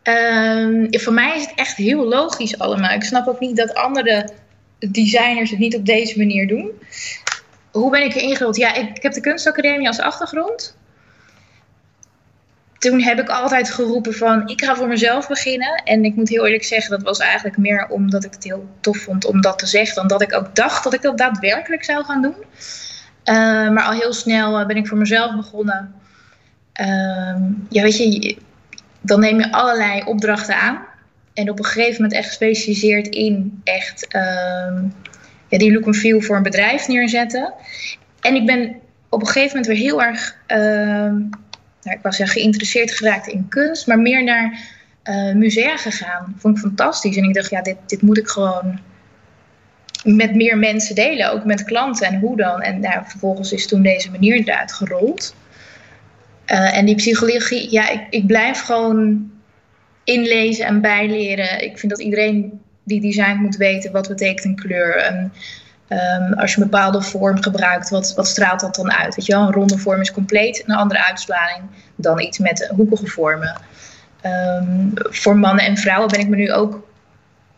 Um, 0.02 0.86
voor 0.90 1.12
mij 1.12 1.36
is 1.36 1.42
het 1.42 1.52
echt 1.54 1.76
heel 1.76 2.08
logisch 2.08 2.58
allemaal. 2.58 2.90
Ik 2.90 3.02
snap 3.02 3.26
ook 3.26 3.40
niet 3.40 3.56
dat 3.56 3.74
andere 3.74 4.30
designers 4.78 5.50
het 5.50 5.58
niet 5.58 5.76
op 5.76 5.86
deze 5.86 6.18
manier 6.18 6.48
doen 6.48 6.70
hoe 7.78 7.90
ben 7.90 8.04
ik 8.04 8.14
er 8.14 8.22
ingerold? 8.22 8.56
Ja, 8.56 8.74
ik, 8.74 9.02
heb 9.02 9.12
de 9.12 9.20
kunstacademie 9.20 9.86
als 9.86 10.00
achtergrond. 10.00 10.76
Toen 12.78 13.02
heb 13.02 13.20
ik 13.20 13.28
altijd 13.28 13.70
geroepen 13.70 14.14
van, 14.14 14.48
ik 14.48 14.64
ga 14.64 14.76
voor 14.76 14.88
mezelf 14.88 15.28
beginnen. 15.28 15.82
En 15.84 16.04
ik 16.04 16.14
moet 16.14 16.28
heel 16.28 16.44
eerlijk 16.44 16.64
zeggen, 16.64 16.90
dat 16.90 17.02
was 17.02 17.18
eigenlijk 17.18 17.56
meer 17.56 17.86
omdat 17.88 18.24
ik 18.24 18.32
het 18.32 18.44
heel 18.44 18.68
tof 18.80 18.98
vond 18.98 19.24
om 19.24 19.40
dat 19.40 19.58
te 19.58 19.66
zeggen. 19.66 19.94
Dan 19.94 20.06
dat 20.06 20.22
ik 20.22 20.34
ook 20.34 20.54
dacht 20.54 20.84
dat 20.84 20.94
ik 20.94 21.02
dat 21.02 21.18
daadwerkelijk 21.18 21.84
zou 21.84 22.04
gaan 22.04 22.22
doen. 22.22 22.36
Uh, 23.24 23.70
maar 23.70 23.82
al 23.82 23.92
heel 23.92 24.12
snel 24.12 24.60
uh, 24.60 24.66
ben 24.66 24.76
ik 24.76 24.86
voor 24.86 24.98
mezelf 24.98 25.36
begonnen. 25.36 25.94
Uh, 26.80 27.36
ja, 27.68 27.82
weet 27.82 27.96
je, 27.96 28.36
dan 29.00 29.20
neem 29.20 29.38
je 29.38 29.52
allerlei 29.52 30.02
opdrachten 30.02 30.56
aan. 30.56 30.86
En 31.34 31.50
op 31.50 31.58
een 31.58 31.64
gegeven 31.64 31.94
moment 31.94 32.12
echt 32.12 32.26
gespecialiseerd 32.26 33.06
in 33.06 33.60
echt 33.64 34.06
ehm, 34.08 34.84
ja, 35.48 35.58
die 35.58 35.72
look 35.72 35.86
and 35.86 35.96
feel 35.96 36.20
voor 36.20 36.36
een 36.36 36.42
bedrijf 36.42 36.88
neerzetten. 36.88 37.54
En 38.20 38.34
ik 38.34 38.46
ben 38.46 38.76
op 39.08 39.20
een 39.20 39.26
gegeven 39.26 39.56
moment 39.56 39.66
weer 39.66 39.76
heel 39.76 40.02
erg, 40.02 40.36
ehm, 40.46 41.16
nou, 41.82 41.96
ik 41.96 42.02
was 42.02 42.16
zeggen, 42.16 42.40
geïnteresseerd 42.40 42.92
geraakt 42.92 43.26
in 43.26 43.48
kunst, 43.48 43.86
maar 43.86 43.98
meer 43.98 44.24
naar 44.24 44.58
uh, 45.04 45.34
musea 45.34 45.76
gegaan. 45.76 46.34
Vond 46.38 46.56
ik 46.56 46.62
fantastisch. 46.62 47.16
En 47.16 47.24
ik 47.24 47.34
dacht, 47.34 47.50
ja, 47.50 47.62
dit, 47.62 47.76
dit 47.86 48.02
moet 48.02 48.18
ik 48.18 48.28
gewoon 48.28 48.78
met 50.04 50.34
meer 50.34 50.58
mensen 50.58 50.94
delen, 50.94 51.32
ook 51.32 51.44
met 51.44 51.64
klanten 51.64 52.06
en 52.06 52.20
hoe 52.20 52.36
dan. 52.36 52.62
En 52.62 52.80
nou, 52.80 53.02
vervolgens 53.06 53.52
is 53.52 53.66
toen 53.66 53.82
deze 53.82 54.10
manier 54.10 54.36
eruit 54.36 54.72
gerold. 54.72 55.34
Uh, 56.46 56.76
en 56.76 56.86
die 56.86 56.94
psychologie, 56.94 57.70
ja, 57.70 57.88
ik, 57.88 58.06
ik 58.10 58.26
blijf 58.26 58.60
gewoon 58.60 59.30
inlezen 60.04 60.66
en 60.66 60.80
bijleren. 60.80 61.64
Ik 61.64 61.78
vind 61.78 61.92
dat 61.92 62.00
iedereen 62.00 62.60
die 62.88 63.00
design 63.00 63.36
moet 63.36 63.56
weten 63.56 63.92
wat 63.92 64.08
betekent 64.08 64.44
een 64.44 64.56
kleur. 64.56 64.96
En, 64.96 65.32
um, 65.88 66.32
als 66.32 66.54
je 66.54 66.60
een 66.60 66.70
bepaalde 66.70 67.02
vorm 67.02 67.42
gebruikt, 67.42 67.90
wat, 67.90 68.14
wat 68.14 68.26
straalt 68.26 68.60
dat 68.60 68.74
dan 68.74 68.92
uit? 68.92 69.14
Weet 69.14 69.26
je 69.26 69.32
wel? 69.32 69.46
Een 69.46 69.52
ronde 69.52 69.78
vorm 69.78 70.00
is 70.00 70.12
compleet 70.12 70.62
een 70.66 70.74
andere 70.74 71.04
uitstraling 71.04 71.62
dan 71.96 72.20
iets 72.20 72.38
met 72.38 72.70
hoekige 72.76 73.06
vormen. 73.06 73.56
Um, 74.26 74.92
voor 74.94 75.36
mannen 75.36 75.64
en 75.64 75.76
vrouwen 75.76 76.08
ben 76.08 76.20
ik 76.20 76.28
me 76.28 76.36
nu 76.36 76.52
ook. 76.52 76.86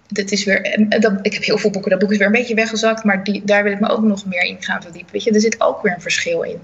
Dat 0.08 0.30
is 0.30 0.44
weer, 0.44 0.86
dat, 1.00 1.12
ik 1.22 1.34
heb 1.34 1.42
heel 1.42 1.58
veel 1.58 1.70
boeken, 1.70 1.90
dat 1.90 2.00
boek 2.00 2.12
is 2.12 2.18
weer 2.18 2.26
een 2.26 2.32
beetje 2.32 2.54
weggezakt, 2.54 3.04
maar 3.04 3.24
die, 3.24 3.44
daar 3.44 3.62
wil 3.62 3.72
ik 3.72 3.80
me 3.80 3.88
ook 3.88 4.02
nog 4.02 4.26
meer 4.26 4.44
in 4.44 4.56
gaan 4.60 4.82
verdiepen. 4.82 5.12
Weet 5.12 5.24
je, 5.24 5.32
er 5.32 5.40
zit 5.40 5.60
ook 5.60 5.82
weer 5.82 5.92
een 5.92 6.00
verschil 6.00 6.42
in. 6.42 6.60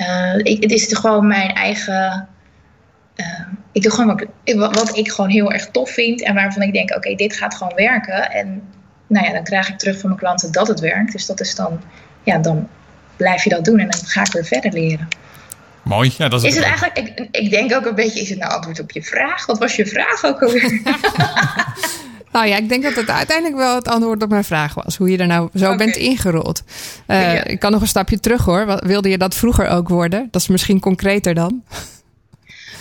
Uh, 0.00 0.38
ik, 0.38 0.62
het 0.62 0.72
is 0.72 0.94
gewoon 0.96 1.26
mijn 1.26 1.54
eigen. 1.54 2.28
Uh, 3.20 3.40
ik 3.72 3.82
doe 3.82 3.92
gewoon 3.92 4.26
wat, 4.44 4.76
wat, 4.76 4.96
ik 4.96 5.10
gewoon 5.10 5.30
heel 5.30 5.52
erg 5.52 5.70
tof 5.70 5.90
vind 5.90 6.22
en 6.22 6.34
waarvan 6.34 6.62
ik 6.62 6.72
denk: 6.72 6.88
oké, 6.88 6.98
okay, 6.98 7.14
dit 7.14 7.36
gaat 7.36 7.54
gewoon 7.54 7.74
werken. 7.74 8.30
En 8.30 8.62
nou 9.06 9.26
ja, 9.26 9.32
dan 9.32 9.44
krijg 9.44 9.68
ik 9.68 9.78
terug 9.78 9.98
van 9.98 10.08
mijn 10.08 10.20
klanten 10.20 10.52
dat 10.52 10.68
het 10.68 10.80
werkt. 10.80 11.12
Dus 11.12 11.26
dat 11.26 11.40
is 11.40 11.54
dan, 11.54 11.80
ja, 12.22 12.38
dan 12.38 12.68
blijf 13.16 13.44
je 13.44 13.50
dat 13.50 13.64
doen 13.64 13.78
en 13.78 13.90
dan 13.90 14.00
ga 14.04 14.20
ik 14.20 14.32
weer 14.32 14.44
verder 14.44 14.72
leren. 14.72 15.08
Mooi. 15.82 16.14
Ja, 16.18 16.28
dat 16.28 16.42
is, 16.42 16.48
is 16.48 16.54
het 16.54 16.64
eigenlijk, 16.64 16.98
ik, 16.98 17.28
ik, 17.30 17.50
denk 17.50 17.74
ook 17.74 17.86
een 17.86 17.94
beetje, 17.94 18.20
is 18.20 18.28
het 18.28 18.38
nou 18.38 18.52
antwoord 18.52 18.80
op 18.80 18.90
je 18.90 19.02
vraag? 19.02 19.46
Wat 19.46 19.58
was 19.58 19.76
je 19.76 19.86
vraag 19.86 20.24
ook 20.24 20.42
alweer? 20.42 20.80
nou 22.32 22.46
ja, 22.46 22.56
ik 22.56 22.68
denk 22.68 22.82
dat 22.82 22.94
het 22.94 23.10
uiteindelijk 23.10 23.56
wel 23.56 23.74
het 23.74 23.88
antwoord 23.88 24.22
op 24.22 24.30
mijn 24.30 24.44
vraag 24.44 24.74
was. 24.74 24.96
Hoe 24.96 25.10
je 25.10 25.18
er 25.18 25.26
nou 25.26 25.48
zo 25.54 25.64
okay. 25.64 25.76
bent 25.76 25.96
ingerold. 25.96 26.62
Uh, 27.06 27.34
ja. 27.34 27.44
Ik 27.44 27.60
kan 27.60 27.72
nog 27.72 27.80
een 27.80 27.88
stapje 27.88 28.20
terug 28.20 28.44
hoor. 28.44 28.80
Wilde 28.86 29.08
je 29.08 29.18
dat 29.18 29.34
vroeger 29.34 29.68
ook 29.68 29.88
worden? 29.88 30.28
Dat 30.30 30.40
is 30.40 30.48
misschien 30.48 30.80
concreter 30.80 31.34
dan. 31.34 31.64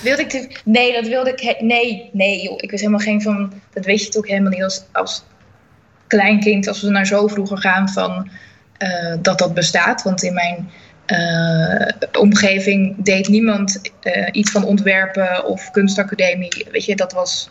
Wilde 0.01 0.21
ik... 0.21 0.29
Te, 0.29 0.49
nee, 0.65 0.93
dat 0.93 1.07
wilde 1.07 1.33
ik... 1.33 1.61
Nee, 1.61 2.09
nee 2.13 2.41
joh. 2.41 2.57
Ik 2.57 2.71
was 2.71 2.79
helemaal 2.79 2.99
geen 2.99 3.21
van... 3.21 3.53
Dat 3.73 3.85
weet 3.85 4.03
je 4.03 4.09
toch 4.09 4.27
helemaal 4.27 4.51
niet 4.51 4.63
als, 4.63 4.83
als 4.91 5.23
kleinkind. 6.07 6.67
Als 6.67 6.81
we 6.81 6.89
naar 6.89 7.05
zo 7.05 7.27
vroeger 7.27 7.57
gaan 7.57 7.89
van... 7.89 8.29
Uh, 8.83 9.15
dat 9.21 9.39
dat 9.39 9.53
bestaat. 9.53 10.03
Want 10.03 10.23
in 10.23 10.33
mijn 10.33 10.69
uh, 11.07 11.87
omgeving 12.21 12.95
deed 13.03 13.27
niemand 13.27 13.81
uh, 14.03 14.27
iets 14.31 14.51
van 14.51 14.63
ontwerpen 14.63 15.45
of 15.45 15.71
kunstacademie. 15.71 16.67
Weet 16.71 16.85
je, 16.85 16.95
dat 16.95 17.13
was. 17.13 17.49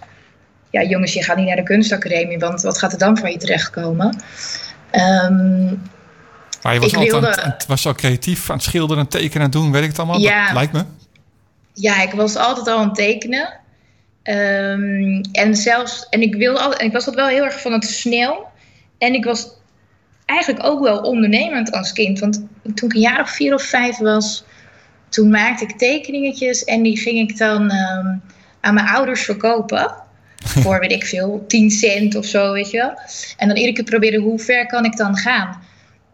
Ja, 0.70 0.82
jongens, 0.82 1.12
je 1.12 1.22
gaat 1.22 1.36
niet 1.36 1.46
naar 1.46 1.56
de 1.56 1.62
kunstacademie, 1.62 2.38
want 2.38 2.62
wat 2.62 2.78
gaat 2.78 2.92
er 2.92 2.98
dan 2.98 3.18
van 3.18 3.30
je 3.30 3.36
terechtkomen? 3.36 4.06
Um, 4.92 5.82
maar 6.62 6.74
je 6.74 6.80
was, 6.80 6.94
altijd 6.94 7.10
wilde, 7.10 7.56
was 7.66 7.86
al 7.86 7.94
creatief 7.94 8.50
aan 8.50 8.56
het 8.56 8.64
schilderen 8.64 9.02
en 9.02 9.08
tekenen 9.08 9.44
en 9.44 9.50
doen, 9.50 9.72
weet 9.72 9.82
ik 9.82 9.88
het 9.88 9.98
allemaal? 9.98 10.18
Ja, 10.18 10.44
dat 10.44 10.54
lijkt 10.54 10.72
me. 10.72 10.84
Ja, 11.80 12.02
ik 12.02 12.12
was 12.12 12.36
altijd 12.36 12.66
al 12.66 12.78
aan 12.78 12.86
het 12.86 12.94
tekenen. 12.94 13.48
Um, 14.24 15.20
en 15.32 15.56
zelfs, 15.56 16.06
en 16.08 16.22
ik 16.22 16.34
wilde 16.34 16.58
al, 16.58 16.74
en 16.74 16.86
ik 16.86 16.92
was 16.92 17.04
dat 17.04 17.14
wel 17.14 17.26
heel 17.26 17.44
erg 17.44 17.60
van 17.60 17.72
het 17.72 17.84
snel. 17.84 18.46
En 18.98 19.14
ik 19.14 19.24
was 19.24 19.48
eigenlijk 20.24 20.66
ook 20.66 20.80
wel 20.80 20.98
ondernemend 20.98 21.72
als 21.72 21.92
kind. 21.92 22.18
Want 22.18 22.46
toen 22.74 22.88
ik 22.88 22.94
een 22.94 23.00
jaar 23.00 23.20
of 23.20 23.30
vier 23.30 23.54
of 23.54 23.62
vijf 23.62 23.96
was, 23.96 24.44
toen 25.08 25.30
maakte 25.30 25.64
ik 25.64 25.78
tekeningetjes 25.78 26.64
en 26.64 26.82
die 26.82 26.98
ging 26.98 27.30
ik 27.30 27.38
dan 27.38 27.62
um, 27.62 28.22
aan 28.60 28.74
mijn 28.74 28.86
ouders 28.86 29.22
verkopen. 29.22 29.94
Voor 30.62 30.80
weet 30.80 30.92
ik 30.92 31.06
veel, 31.06 31.44
10 31.48 31.70
cent 31.70 32.14
of 32.14 32.26
zo, 32.26 32.52
weet 32.52 32.70
je 32.70 32.76
wel. 32.76 32.98
En 33.36 33.48
dan 33.48 33.56
iedere 33.56 33.74
keer 33.74 33.84
proberen 33.84 34.20
hoe 34.20 34.38
ver 34.38 34.66
kan 34.66 34.84
ik 34.84 34.96
dan 34.96 35.16
gaan. 35.16 35.62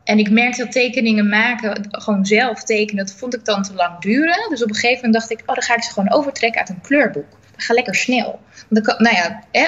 En 0.05 0.19
ik 0.19 0.31
merkte 0.31 0.63
dat 0.63 0.73
tekeningen 0.73 1.29
maken, 1.29 1.87
gewoon 1.91 2.27
zelf 2.27 2.65
tekenen, 2.65 3.07
dat 3.07 3.15
vond 3.15 3.35
ik 3.35 3.45
dan 3.45 3.63
te 3.63 3.75
lang 3.75 4.01
duren. 4.01 4.49
Dus 4.49 4.63
op 4.63 4.69
een 4.69 4.75
gegeven 4.75 5.05
moment 5.05 5.15
dacht 5.15 5.31
ik, 5.31 5.41
oh, 5.41 5.55
dan 5.55 5.63
ga 5.63 5.77
ik 5.77 5.83
ze 5.83 5.93
gewoon 5.93 6.13
overtrekken 6.13 6.61
uit 6.61 6.69
een 6.69 6.81
kleurboek. 6.81 7.31
Dat 7.31 7.65
gaat 7.65 7.77
lekker 7.77 7.95
snel. 7.95 8.41
Want 8.69 8.87
kan, 8.87 8.95
nou 8.99 9.17
ja, 9.17 9.43
hè, 9.53 9.67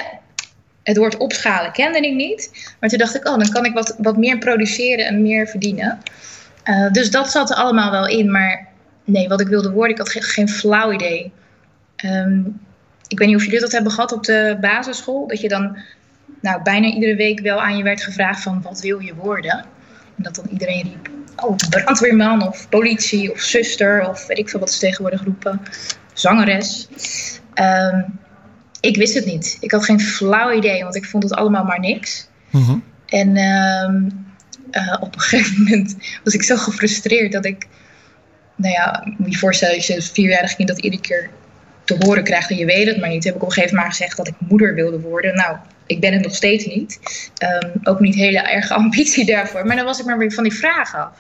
het 0.83 0.97
woord 0.97 1.17
opschalen 1.17 1.73
kende 1.73 1.99
ik 1.99 2.15
niet. 2.15 2.75
Maar 2.81 2.89
toen 2.89 2.99
dacht 2.99 3.15
ik, 3.15 3.29
oh, 3.29 3.39
dan 3.39 3.49
kan 3.49 3.65
ik 3.65 3.73
wat, 3.73 3.95
wat 3.99 4.17
meer 4.17 4.39
produceren 4.39 5.07
en 5.07 5.23
meer 5.23 5.47
verdienen. 5.47 5.99
Uh, 6.65 6.93
dus 6.93 7.11
dat 7.11 7.31
zat 7.31 7.51
er 7.51 7.57
allemaal 7.57 7.91
wel 7.91 8.09
in. 8.09 8.31
Maar 8.31 8.69
nee, 9.05 9.29
wat 9.29 9.41
ik 9.41 9.49
wilde 9.49 9.71
worden, 9.71 9.93
ik 9.93 9.99
had 9.99 10.11
geen, 10.11 10.49
flauw 10.49 10.93
idee. 10.93 11.33
Um, 12.05 12.61
ik 13.09 13.19
weet 13.19 13.29
niet 13.29 13.37
of 13.37 13.45
jullie 13.45 13.61
dat 13.61 13.73
hebben 13.73 13.93
gehad 13.93 14.13
op 14.13 14.25
de 14.25 14.59
basisschool. 14.61 15.27
Dat 15.27 15.41
je 15.41 15.49
dan 15.49 15.79
nou, 16.41 16.63
bijna 16.63 16.87
iedere 16.87 17.17
week 17.17 17.41
wel 17.41 17.63
aan 17.63 17.77
je 17.77 17.83
werd 17.83 18.03
gevraagd 18.03 18.43
van 18.43 18.63
wat 18.63 18.81
wil 18.81 18.99
je 18.99 19.15
worden? 19.15 19.65
En 20.17 20.23
dat 20.23 20.35
dan 20.35 20.47
iedereen 20.51 20.83
riep, 20.83 21.11
oh, 21.37 21.57
brandweerman 21.71 22.47
of 22.47 22.69
politie 22.69 23.33
of 23.33 23.41
zuster 23.41 24.09
of 24.09 24.27
weet 24.27 24.39
ik 24.39 24.49
veel 24.49 24.61
wat 24.61 24.71
ze 24.71 24.79
tegenwoordig 24.79 25.25
roepen. 25.25 25.61
Zangeres. 26.13 26.89
Um, 27.55 28.19
ik 28.81 28.97
wist 28.97 29.15
het 29.15 29.25
niet. 29.25 29.57
Ik 29.61 29.71
had 29.71 29.85
geen 29.85 30.01
flauw 30.01 30.53
idee, 30.53 30.83
want 30.83 30.97
ik 30.97 31.05
vond 31.05 31.23
het 31.23 31.33
allemaal 31.33 31.65
maar 31.65 31.81
niks. 31.81 32.29
Mm-hmm. 32.51 32.83
En 33.07 33.37
uh, 33.37 34.83
uh, 34.83 34.97
op 35.01 35.15
een 35.15 35.21
gegeven 35.29 35.63
moment 35.63 35.97
was 36.25 36.35
ik 36.35 36.43
zo 36.43 36.57
gefrustreerd 36.57 37.33
dat 37.33 37.45
ik, 37.45 37.67
nou 38.57 38.73
ja, 38.73 39.15
moet 39.19 39.33
je 39.33 39.39
voorstellen, 39.39 39.75
als 39.75 39.87
je 39.87 40.03
vierjarig 40.03 40.55
kind 40.57 40.69
dat 40.69 40.79
iedere 40.79 41.03
keer 41.03 41.31
te 41.87 41.97
horen 41.99 42.25
krijgt 42.25 42.51
en 42.51 42.57
je 42.57 42.65
weet 42.65 42.87
het 42.87 42.97
maar 43.01 43.09
niet, 43.09 43.25
heb 43.25 43.35
ik 43.35 43.43
op 43.43 43.49
een 43.49 43.55
gegeven 43.55 43.77
moment 43.77 43.95
gezegd 43.95 44.17
dat 44.17 44.29
ik 44.29 44.35
moeder 44.39 44.75
wilde 44.75 45.01
worden. 45.01 45.35
Nou, 45.35 45.57
ik 45.87 46.01
ben 46.01 46.13
het 46.13 46.23
nog 46.23 46.35
steeds 46.35 46.67
niet. 46.67 47.01
Um, 47.63 47.73
ook 47.83 48.01
niet 48.01 48.15
hele 48.15 48.39
erge 48.39 48.75
ambitie 48.83 49.27
daarvoor. 49.27 49.67
Maar 49.67 49.77
dan 49.77 49.85
was 49.85 49.99
ik 49.99 50.07
maar 50.07 50.19
weer 50.19 50.33
van 50.33 50.43
die 50.43 50.53
vragen 50.53 50.99
af. 50.99 51.19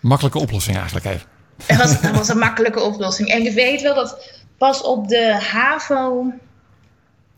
Makkelijke 0.00 0.38
oplossing 0.38 0.76
eigenlijk 0.76 1.06
even. 1.06 1.26
Dat 1.66 1.76
was, 1.76 2.00
dat 2.00 2.10
was 2.10 2.28
een 2.28 2.38
makkelijke 2.38 2.80
oplossing. 2.80 3.28
En 3.28 3.46
ik 3.46 3.52
weet 3.52 3.82
wel 3.82 3.94
dat 3.94 4.40
pas 4.58 4.82
op 4.82 5.08
de 5.08 5.36
HAVO 5.50 6.32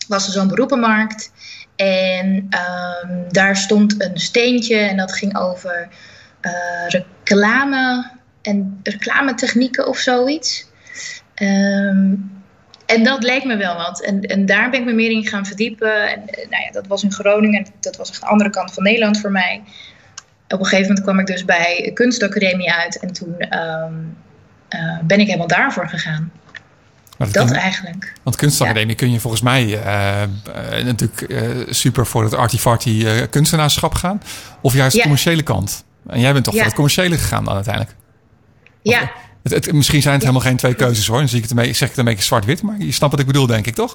was 0.08 0.26
er 0.26 0.32
zo'n 0.32 0.48
beroepenmarkt. 0.48 1.32
En 1.76 2.26
um, 2.36 3.24
daar 3.28 3.56
stond 3.56 4.02
een 4.02 4.20
steentje 4.20 4.76
en 4.76 4.96
dat 4.96 5.12
ging 5.12 5.38
over 5.38 5.88
uh, 6.42 6.52
reclame 6.88 8.10
en 8.42 8.80
reclametechnieken 8.82 9.86
of 9.86 9.98
zoiets. 9.98 10.68
Um, 11.34 12.39
en 12.90 13.04
dat 13.04 13.22
leek 13.22 13.44
me 13.44 13.56
wel 13.56 13.76
wat. 13.76 14.02
En, 14.02 14.20
en 14.20 14.46
daar 14.46 14.70
ben 14.70 14.80
ik 14.80 14.86
me 14.86 14.92
meer 14.92 15.10
in 15.10 15.26
gaan 15.26 15.46
verdiepen. 15.46 16.10
En, 16.10 16.22
nou 16.26 16.62
ja, 16.64 16.70
dat 16.72 16.86
was 16.86 17.02
in 17.02 17.12
Groningen. 17.12 17.66
Dat 17.80 17.96
was 17.96 18.10
echt 18.10 18.20
de 18.20 18.26
andere 18.26 18.50
kant 18.50 18.72
van 18.72 18.82
Nederland 18.82 19.20
voor 19.20 19.30
mij. 19.30 19.62
Op 20.48 20.58
een 20.58 20.64
gegeven 20.64 20.86
moment 20.86 21.02
kwam 21.02 21.18
ik 21.18 21.26
dus 21.26 21.44
bij 21.44 21.82
de 21.84 21.92
kunstacademie 21.92 22.72
uit. 22.72 22.98
En 22.98 23.12
toen 23.12 23.34
um, 23.58 24.16
uh, 24.70 24.98
ben 25.02 25.20
ik 25.20 25.26
helemaal 25.26 25.46
daarvoor 25.46 25.88
gegaan. 25.88 26.32
Dat, 27.18 27.32
dat 27.32 27.50
eigenlijk. 27.50 28.12
Want 28.22 28.36
kunstacademie 28.36 28.88
ja. 28.88 28.94
kun 28.94 29.12
je 29.12 29.20
volgens 29.20 29.42
mij 29.42 29.64
uh, 29.64 30.22
uh, 30.78 30.84
natuurlijk 30.84 31.26
super 31.68 32.06
voor 32.06 32.24
het 32.24 32.34
artifarty 32.34 33.26
kunstenaarschap 33.30 33.94
gaan. 33.94 34.22
Of 34.60 34.74
juist 34.74 34.96
de 34.96 35.02
commerciële 35.02 35.42
kant. 35.42 35.84
En 36.06 36.20
jij 36.20 36.32
bent 36.32 36.44
toch 36.44 36.54
voor 36.54 36.64
het 36.64 36.74
commerciële 36.74 37.18
gegaan 37.18 37.44
dan 37.44 37.54
uiteindelijk? 37.54 37.96
Of, 38.82 38.92
ja. 38.92 39.10
Het, 39.42 39.52
het, 39.52 39.72
misschien 39.72 40.02
zijn 40.02 40.14
het 40.14 40.22
helemaal 40.22 40.46
geen 40.46 40.56
twee 40.56 40.74
keuzes 40.74 41.06
hoor. 41.06 41.18
Dan 41.18 41.28
zie 41.28 41.36
ik 41.36 41.42
het 41.42 41.50
een 41.50 41.56
beetje, 41.56 41.72
zeg 41.72 41.88
ik 41.88 41.96
het 41.96 41.98
een 41.98 42.10
beetje 42.10 42.24
zwart-wit. 42.24 42.62
Maar 42.62 42.78
je 42.78 42.92
snapt 42.92 43.12
wat 43.12 43.20
ik 43.20 43.26
bedoel 43.26 43.46
denk 43.46 43.66
ik 43.66 43.74
toch? 43.74 43.94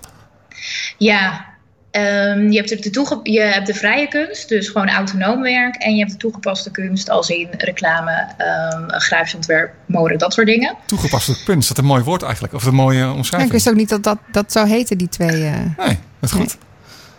Ja, 0.97 1.53
Um, 1.97 2.51
je, 2.51 2.57
hebt 2.57 2.83
de 2.83 2.89
toege- 2.89 3.19
je 3.23 3.39
hebt 3.39 3.67
de 3.67 3.73
vrije 3.73 4.07
kunst, 4.07 4.49
dus 4.49 4.67
gewoon 4.67 4.89
autonoom 4.89 5.41
werk. 5.41 5.75
En 5.75 5.93
je 5.93 5.99
hebt 5.99 6.11
de 6.11 6.17
toegepaste 6.17 6.71
kunst, 6.71 7.09
als 7.09 7.29
in 7.29 7.47
reclame, 7.57 8.27
um, 8.73 8.85
grafisch 8.89 9.35
ontwerp, 9.35 9.73
mode, 9.85 10.15
dat 10.15 10.33
soort 10.33 10.47
dingen. 10.47 10.75
Toegepaste 10.85 11.43
kunst, 11.43 11.67
dat 11.67 11.77
is 11.77 11.83
een 11.83 11.89
mooi 11.89 12.03
woord 12.03 12.23
eigenlijk. 12.23 12.53
Of 12.53 12.63
een 12.63 12.73
mooie 12.73 13.11
omschrijving. 13.11 13.41
Ja, 13.41 13.45
ik 13.45 13.51
wist 13.51 13.69
ook 13.69 13.75
niet 13.75 13.89
dat 13.89 14.03
dat, 14.03 14.17
dat 14.31 14.51
zou 14.51 14.67
heten, 14.67 14.97
die 14.97 15.09
twee. 15.09 15.41
Uh... 15.41 15.51
Nee, 15.77 15.99
dat 16.19 16.29
is 16.29 16.31
goed. 16.31 16.39
Nee. 16.39 16.55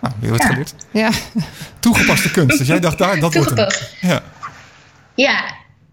Nou, 0.00 0.14
weer 0.21 0.30
wat 0.30 0.42
ja. 0.42 0.47
geleerd. 0.47 0.75
Ja. 0.90 1.11
Toegepaste 1.78 2.30
kunst. 2.30 2.59
Dus 2.59 2.66
jij 2.66 2.80
dacht 2.80 2.99
daar, 2.99 3.21
dat 3.21 3.35
wordt 3.35 3.50
hem. 3.50 3.68
Ja. 4.00 4.23
ja, 5.14 5.45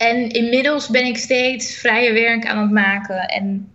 en 0.07 0.29
inmiddels 0.29 0.89
ben 0.89 1.05
ik 1.05 1.17
steeds 1.17 1.77
vrije 1.77 2.13
werk 2.13 2.47
aan 2.47 2.61
het 2.61 2.71
maken. 2.71 3.27
En 3.27 3.71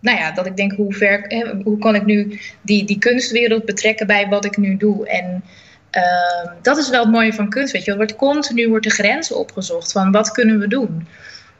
nou 0.00 0.18
ja, 0.18 0.32
dat 0.32 0.46
ik 0.46 0.56
denk, 0.56 0.72
hoe, 0.72 0.94
ver, 0.94 1.44
hoe 1.64 1.78
kan 1.78 1.94
ik 1.94 2.04
nu 2.04 2.40
die, 2.62 2.84
die 2.84 2.98
kunstwereld 2.98 3.64
betrekken 3.64 4.06
bij 4.06 4.28
wat 4.28 4.44
ik 4.44 4.56
nu 4.56 4.76
doe? 4.76 5.08
En 5.08 5.44
uh, 5.92 6.52
dat 6.62 6.78
is 6.78 6.90
wel 6.90 7.02
het 7.02 7.12
mooie 7.12 7.32
van 7.32 7.48
kunst, 7.48 7.72
weet 7.72 7.84
je. 7.84 7.90
Er 7.90 7.96
wordt 7.96 8.16
continu 8.16 8.68
wordt 8.68 8.84
de 8.84 8.90
grens 8.90 9.32
opgezocht 9.32 9.92
van 9.92 10.12
wat 10.12 10.30
kunnen 10.30 10.58
we 10.58 10.68
doen? 10.68 11.08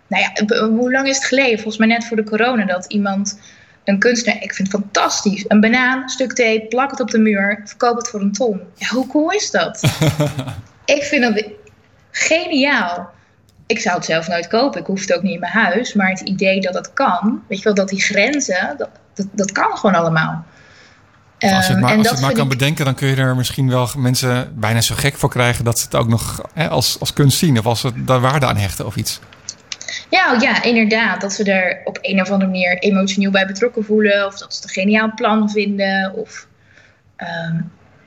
Nou 0.06 0.22
ja, 0.22 0.66
hoe 0.66 0.92
lang 0.92 1.08
is 1.08 1.16
het 1.16 1.24
geleden? 1.24 1.54
Volgens 1.54 1.78
mij 1.78 1.88
net 1.88 2.04
voor 2.04 2.16
de 2.16 2.24
corona 2.24 2.64
dat 2.64 2.86
iemand, 2.86 3.40
een 3.84 3.98
kunstenaar, 3.98 4.42
ik 4.42 4.54
vind 4.54 4.72
het 4.72 4.80
fantastisch. 4.80 5.44
Een 5.48 5.60
banaan, 5.60 6.02
een 6.02 6.08
stuk 6.08 6.32
tape, 6.32 6.66
plak 6.68 6.90
het 6.90 7.00
op 7.00 7.10
de 7.10 7.18
muur, 7.18 7.60
verkoop 7.64 7.96
het 7.96 8.08
voor 8.08 8.20
een 8.20 8.32
ton. 8.32 8.60
Ja, 8.74 8.86
hoe 8.88 9.06
cool 9.06 9.30
is 9.30 9.50
dat? 9.50 9.82
ik 10.96 11.02
vind 11.02 11.22
dat 11.22 11.44
geniaal. 12.10 13.14
Ik 13.66 13.78
zou 13.80 13.96
het 13.96 14.04
zelf 14.04 14.28
nooit 14.28 14.46
kopen. 14.46 14.80
Ik 14.80 14.86
hoef 14.86 15.00
het 15.00 15.14
ook 15.14 15.22
niet 15.22 15.32
in 15.34 15.40
mijn 15.40 15.52
huis. 15.52 15.94
Maar 15.94 16.08
het 16.08 16.20
idee 16.20 16.60
dat 16.60 16.74
het 16.74 16.92
kan, 16.92 17.42
weet 17.48 17.58
je 17.58 17.64
wel, 17.64 17.74
dat 17.74 17.88
die 17.88 18.00
grenzen, 18.02 18.74
dat, 18.78 18.88
dat, 19.14 19.26
dat 19.32 19.52
kan 19.52 19.76
gewoon 19.76 19.94
allemaal. 19.96 20.44
Als 21.38 21.50
je 21.50 21.56
het 21.56 21.68
Ehm, 21.68 21.80
maar, 21.80 21.90
en 21.92 21.96
als 21.96 21.96
je 21.96 22.02
dat 22.02 22.12
het 22.12 22.20
maar 22.20 22.30
vind 22.30 22.32
kan 22.42 22.52
ik- 22.52 22.58
bedenken, 22.58 22.84
dan 22.84 22.94
kun 22.94 23.08
je 23.08 23.16
er 23.16 23.36
misschien 23.36 23.68
wel 23.70 23.88
mensen 23.96 24.52
bijna 24.60 24.80
zo 24.80 24.94
gek 24.94 25.16
voor 25.16 25.28
krijgen 25.30 25.64
dat 25.64 25.78
ze 25.78 25.84
het 25.84 25.94
ook 25.94 26.08
nog 26.08 26.40
hè, 26.54 26.68
als, 26.68 27.00
als 27.00 27.12
kunst 27.12 27.38
zien 27.38 27.58
of 27.58 27.66
als 27.66 27.80
ze 27.80 28.04
daar 28.04 28.20
waarde 28.20 28.46
aan 28.46 28.56
hechten 28.56 28.86
of 28.86 28.96
iets. 28.96 29.20
Ja, 30.10 30.36
ja, 30.40 30.62
inderdaad. 30.62 31.20
Dat 31.20 31.32
ze 31.32 31.44
er 31.52 31.80
op 31.84 31.98
een 32.02 32.20
of 32.20 32.30
andere 32.30 32.50
manier 32.50 32.78
emotioneel 32.78 33.30
bij 33.30 33.46
betrokken 33.46 33.84
voelen. 33.84 34.26
Of 34.26 34.38
dat 34.38 34.54
ze 34.54 34.60
het 34.60 34.68
een 34.68 34.82
geniaal 34.82 35.12
plan 35.14 35.50
vinden. 35.50 36.12
Of 36.14 36.46
ehm, 37.16 37.60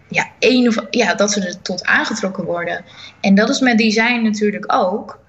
ja, 0.10 0.28
een 0.40 0.68
of, 0.68 0.76
ja, 0.90 1.14
dat 1.16 1.32
ze 1.32 1.48
er 1.48 1.62
tot 1.62 1.86
aangetrokken 1.86 2.44
worden. 2.44 2.86
En 3.22 3.36
dat 3.36 3.50
is 3.50 3.60
met 3.60 3.78
design 3.78 4.22
natuurlijk 4.24 4.66
ook. 4.74 5.20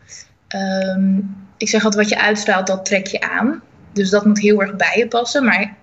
Ehm, 0.51 1.19
ik 1.57 1.69
zeg 1.69 1.85
altijd, 1.85 2.03
wat 2.03 2.19
je 2.19 2.25
uitstraalt, 2.25 2.67
dat 2.67 2.85
trek 2.85 3.07
je 3.07 3.21
aan. 3.21 3.63
Dus 3.93 4.11
dat 4.11 4.25
moet 4.25 4.41
heel 4.41 4.61
erg 4.61 4.77
bij 4.77 4.99
je 4.99 5.09
passen. 5.09 5.45
Maar 5.45 5.75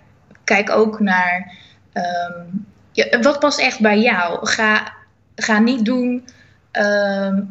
kijk 0.44 0.70
ook 0.70 1.00
naar... 1.00 1.54
ehm, 1.94 2.46
ja, 2.92 3.20
wat 3.20 3.40
past 3.40 3.60
echt 3.60 3.80
bij 3.80 4.00
jou? 4.00 4.48
Ga, 4.48 4.94
ga 5.36 5.60
niet 5.60 5.86
doen 5.86 6.28
ehm, 6.72 7.42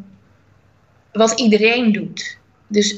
wat 1.12 1.40
iedereen 1.40 1.92
doet. 1.92 2.38
Dus 2.66 2.96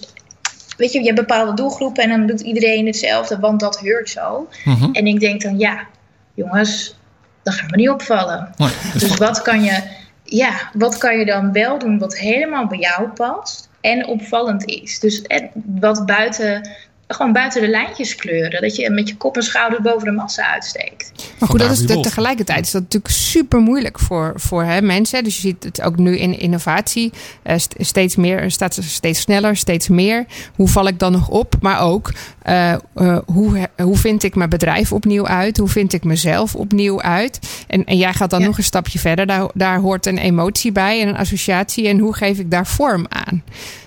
weet 0.76 0.92
je, 0.92 0.98
je 0.98 1.04
hebt 1.04 1.18
bepaalde 1.18 1.54
doelgroepen 1.54 2.02
en 2.02 2.08
dan 2.08 2.26
doet 2.26 2.40
iedereen 2.40 2.86
hetzelfde, 2.86 3.38
want 3.38 3.60
dat 3.60 3.80
heurt 3.80 4.10
zo. 4.10 4.48
Mhm. 4.64 4.92
En 4.92 5.06
ik 5.06 5.20
denk 5.20 5.42
dan, 5.42 5.58
ja, 5.58 5.86
jongens, 6.34 6.96
dat 7.42 7.54
gaat 7.54 7.70
me 7.70 7.76
niet 7.76 7.90
opvallen. 7.90 8.52
Nee, 8.56 8.68
dus 8.92 9.02
Dus 9.02 9.16
wat 9.16 9.42
kan 9.42 9.62
je, 9.62 9.82
ja, 10.24 10.70
wat 10.72 10.98
kan 10.98 11.18
je 11.18 11.24
dan 11.24 11.52
wel 11.52 11.78
doen 11.78 11.98
wat 11.98 12.18
helemaal 12.18 12.66
bij 12.66 12.78
jou 12.78 13.08
past 13.08 13.67
en 13.80 14.06
opvallend 14.06 14.64
is? 14.64 15.00
Dus 15.00 15.22
en 15.22 15.50
wat 15.54 16.06
buiten, 16.06 16.70
gewoon 17.08 17.32
buiten 17.32 17.60
de 17.60 17.68
lijntjes 17.68 18.14
kleuren. 18.14 18.60
Dat 18.60 18.76
je 18.76 18.90
met 18.90 19.08
je 19.08 19.16
kop 19.16 19.36
en 19.36 19.42
schouders 19.42 19.82
boven 19.82 20.04
de 20.04 20.10
massa 20.12 20.52
uitsteekt. 20.52 21.12
Maar 21.38 21.48
goed, 21.48 21.58
dat 21.60 21.70
is 21.70 21.78
de- 21.78 22.00
tegelijkertijd 22.00 22.64
is 22.66 22.70
dat 22.70 22.82
natuurlijk 22.82 23.12
super 23.14 23.60
moeilijk 23.60 23.98
voor, 23.98 24.32
voor 24.36 24.64
hè, 24.64 24.82
mensen. 24.82 25.24
Dus 25.24 25.34
je 25.34 25.40
ziet 25.40 25.64
het 25.64 25.82
ook 25.82 25.96
nu 25.96 26.18
in 26.18 26.38
innovatie. 26.38 27.12
eh, 27.42 27.58
st- 27.58 27.74
steeds 27.78 28.16
meer, 28.16 28.50
staat 28.50 28.78
steeds 28.82 29.20
sneller, 29.20 29.56
steeds 29.56 29.88
meer. 29.88 30.26
Hoe 30.56 30.68
val 30.68 30.86
ik 30.86 30.98
dan 30.98 31.12
nog 31.12 31.28
op? 31.28 31.54
Maar 31.60 31.80
ook, 31.80 32.12
eh, 32.42 32.72
eh, 32.72 32.78
hoe, 33.26 33.68
hoe 33.82 33.96
vind 33.96 34.22
ik 34.22 34.34
mijn 34.34 34.50
bedrijf 34.50 34.92
opnieuw 34.92 35.26
uit? 35.26 35.56
Hoe 35.56 35.68
vind 35.68 35.92
ik 35.92 36.04
mezelf 36.04 36.54
opnieuw 36.54 37.00
uit? 37.02 37.64
En, 37.66 37.84
en 37.84 37.96
jij 37.96 38.12
gaat 38.12 38.30
dan 38.30 38.40
Ja. 38.40 38.46
nog 38.46 38.56
een 38.58 38.64
stapje 38.64 38.98
verder. 38.98 39.26
Daar, 39.26 39.48
daar 39.54 39.78
hoort 39.78 40.06
een 40.06 40.18
emotie 40.18 40.72
bij 40.72 41.00
en 41.02 41.08
een 41.08 41.16
associatie. 41.16 41.88
En 41.88 41.98
hoe 41.98 42.14
geef 42.14 42.38
ik 42.38 42.50
daar 42.50 42.66
vorm 42.66 43.06
aan? 43.08 43.42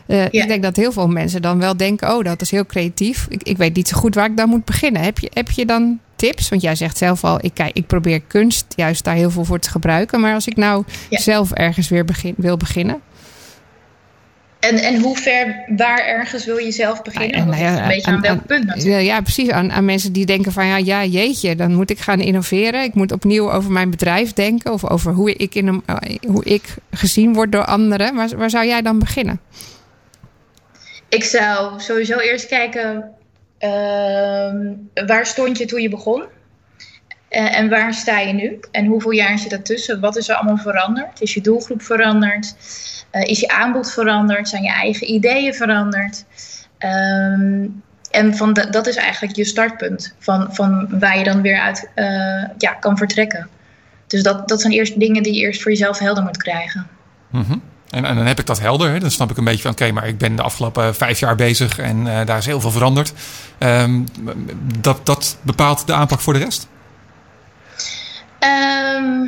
Eh, 0.08 0.24
Ik 0.25 0.48
denk 0.48 0.63
dat 0.63 0.75
heel 0.75 0.91
veel 0.91 1.08
mensen 1.08 1.41
dan 1.41 1.60
wel 1.60 1.77
denken: 1.77 2.15
oh, 2.17 2.24
dat 2.24 2.41
is 2.41 2.51
heel 2.51 2.65
creatief. 2.65 3.25
Ik, 3.29 3.43
ik 3.43 3.58
weet 3.58 3.75
niet 3.75 3.88
zo 3.88 3.98
goed 3.98 4.15
waar 4.15 4.25
ik 4.29 4.38
dan 4.38 4.50
moet 4.50 4.65
beginnen. 4.65 5.01
Heb 5.01 5.20
je, 5.20 5.29
heb 5.34 5.50
je 5.51 5.65
dan 5.65 6.00
tips? 6.15 6.50
Want 6.50 6.62
jij 6.62 6.75
zegt 6.75 6.98
zelf 6.98 7.24
al: 7.24 7.38
ik, 7.41 7.53
kijk, 7.53 7.75
ik 7.75 7.88
probeer 7.88 8.22
kunst 8.22 8.65
juist 8.75 9.03
daar 9.03 9.15
heel 9.15 9.31
veel 9.31 9.46
voor 9.46 9.60
te 9.60 9.70
gebruiken. 9.70 10.20
Maar 10.20 10.34
als 10.34 10.48
ik 10.48 10.55
nou 10.55 10.84
Ja. 11.10 11.20
zelf 11.20 11.51
ergens 11.51 11.89
weer 11.89 12.05
begin, 12.05 12.34
wil 12.38 12.58
beginnen. 12.58 13.00
En, 14.60 14.75
en 14.77 15.01
hoe 15.01 15.17
ver, 15.17 15.55
waar 15.77 16.00
ergens 16.00 16.46
wil 16.46 16.58
je 16.58 16.72
zelf 16.72 17.01
beginnen? 17.01 17.31
Nou, 17.38 17.46
Want 17.50 17.60
nou 17.62 17.74
ja, 17.74 17.81
een 17.81 17.88
beetje 17.88 18.08
aan- 18.08 18.15
aan, 18.15 18.22
welk 18.22 18.39
aan- 18.39 18.46
punt 18.46 18.65
natuurlijk. 18.65 19.03
Ja, 19.03 19.22
precies. 19.22 19.50
Aan, 19.50 19.72
aan 19.72 19.86
mensen 19.86 20.13
die 20.13 20.25
denken 20.25 20.51
van 20.51 20.65
ja, 20.65 20.77
ja, 20.77 21.05
jeetje, 21.05 21.55
dan 21.55 21.75
moet 21.75 21.89
ik 21.89 22.00
gaan 22.00 22.20
innoveren. 22.20 22.84
Ik 22.84 22.93
moet 22.93 23.12
opnieuw 23.12 23.51
over 23.51 23.72
mijn 23.72 23.89
bedrijf 23.89 24.34
denken. 24.34 24.74
Of 24.74 24.86
over 24.89 25.13
hoe 25.13 25.34
ik, 25.36 25.55
in 25.55 25.67
een, 25.67 25.84
eh, 25.86 25.96
hoe 26.27 26.43
ik 26.43 26.75
gezien 26.91 27.34
word 27.34 27.51
door 27.51 27.65
anderen. 27.65 28.15
Waar, 28.15 28.29
waar 28.38 28.50
zou 28.50 28.65
jij 28.67 28.81
dan 28.81 29.00
beginnen? 29.00 29.39
Ik 31.12 31.24
zou 31.24 31.80
sowieso 31.80 32.18
eerst 32.18 32.48
kijken 32.48 33.12
ehm, 33.58 34.74
waar 35.08 35.25
stond 35.25 35.58
je 35.58 35.65
toen 35.65 35.82
je 35.82 35.89
begon? 35.89 36.24
Eh, 37.30 37.58
en 37.58 37.70
waar 37.70 37.94
sta 37.94 38.20
je 38.20 38.34
nu? 38.34 38.60
En 38.72 38.86
hoeveel 38.86 39.12
jaar 39.12 39.39
zit 39.39 39.50
daartussen? 39.50 40.00
Wat 40.00 40.18
is 40.18 40.29
er 40.29 40.36
allemaal 40.36 40.57
veranderd? 40.57 41.22
Is 41.22 41.33
je 41.33 41.42
doelgroep 41.42 41.81
veranderd? 41.81 42.55
Eh, 43.09 43.29
is 43.29 43.40
je 43.40 43.48
aanbod 43.48 43.92
veranderd? 43.92 44.50
Zijn 44.50 44.64
je 44.64 44.72
eigen 44.72 45.12
ideeën 45.12 45.53
veranderd? 45.53 46.25
Ehm, 46.77 47.68
en 48.12 48.36
van 48.36 48.53
dat 48.53 48.88
is 48.88 48.96
eigenlijk 48.96 49.36
je 49.36 49.46
startpunt 49.46 50.16
van, 50.20 50.55
van 50.55 51.00
waar 51.00 51.18
je 51.18 51.24
dan 51.24 51.42
weer 51.42 51.59
uit 51.59 51.90
eh, 51.96 52.44
ja, 52.57 52.74
kan 52.79 52.98
vertrekken. 52.98 53.50
Dus 54.07 54.24
dat, 54.24 54.48
dat 54.48 54.62
zijn 54.62 54.74
eerst 54.74 55.00
dingen 55.00 55.24
die 55.24 55.33
je 55.33 55.42
eerst 55.42 55.62
voor 55.62 55.72
jezelf 55.72 56.00
helder 56.00 56.24
moet 56.24 56.38
krijgen. 56.38 56.88
Mhm. 57.29 57.57
En, 57.92 58.06
en 58.06 58.16
dan 58.16 58.25
heb 58.25 58.40
ik 58.40 58.46
dat 58.46 58.60
helder. 58.60 58.92
Hè? 58.92 59.00
Dan 59.00 59.12
snap 59.12 59.32
ik 59.32 59.38
een 59.38 59.44
beetje 59.44 59.62
van, 59.62 59.72
oké, 59.72 59.92
maar 59.92 60.08
ik 60.08 60.18
ben 60.18 60.36
de 60.36 60.42
afgelopen 60.42 60.96
vijf 60.96 61.20
jaar 61.20 61.36
bezig 61.36 61.80
en 61.80 62.08
eh, 62.08 62.25
daar 62.25 62.38
is 62.38 62.46
heel 62.46 62.62
veel 62.62 62.72
veranderd. 62.72 63.14
Ehm, 63.58 64.01
dat, 64.80 65.06
dat 65.06 65.38
bepaalt 65.42 65.88
de 65.88 65.94
aanpak 65.94 66.20
voor 66.20 66.34
de 66.34 66.40
rest. 66.40 66.68
Ehm, 68.40 69.27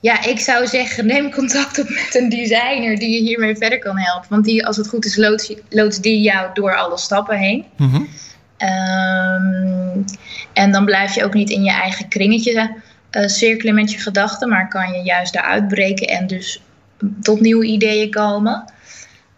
ja, 0.00 0.24
ik 0.24 0.40
zou 0.40 0.66
zeggen, 0.66 1.06
neem 1.06 1.30
contact 1.30 1.78
op 1.80 1.88
met 1.88 2.14
een 2.14 2.28
designer 2.28 2.98
die 2.98 3.10
je 3.10 3.28
hiermee 3.28 3.56
verder 3.56 3.78
kan 3.78 3.98
helpen. 3.98 4.28
Want 4.30 4.44
die, 4.44 4.66
als 4.66 4.76
het 4.76 4.88
goed 4.88 5.04
is, 5.04 5.16
loods, 5.16 5.54
loods 5.68 6.00
die 6.00 6.20
jou 6.20 6.50
door 6.54 6.76
alle 6.76 6.98
stappen 6.98 7.38
heen. 7.38 7.64
Mhm. 7.76 8.02
Ehm, 8.56 10.02
en 10.52 10.72
dan 10.72 10.84
blijf 10.84 11.14
je 11.14 11.24
ook 11.24 11.34
niet 11.34 11.50
in 11.50 11.64
je 11.64 11.72
eigen 11.72 12.08
kringetje 12.08 12.76
eh, 13.10 13.26
cirkelen 13.26 13.74
met 13.74 13.90
je 13.92 13.98
gedachten, 13.98 14.48
maar 14.48 14.68
kan 14.68 14.92
je 14.92 15.02
juist 15.02 15.32
daaruit 15.32 15.68
breken 15.68 16.06
en 16.06 16.26
dus 16.26 16.60
tot 17.20 17.40
nieuwe 17.40 17.66
ideeën 17.66 18.10
komen. 18.10 18.64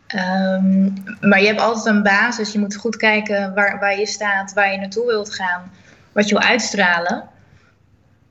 Ehm, 0.06 0.88
maar 1.20 1.40
je 1.40 1.46
hebt 1.46 1.60
altijd 1.60 1.96
een 1.96 2.02
basis. 2.02 2.52
Je 2.52 2.58
moet 2.58 2.76
goed 2.76 2.96
kijken 2.96 3.54
waar, 3.54 3.78
waar 3.78 3.98
je 3.98 4.06
staat, 4.06 4.52
waar 4.52 4.72
je 4.72 4.78
naartoe 4.78 5.06
wilt 5.06 5.34
gaan, 5.34 5.70
wat 6.12 6.28
je 6.28 6.34
wil 6.34 6.44
uitstralen. 6.44 7.24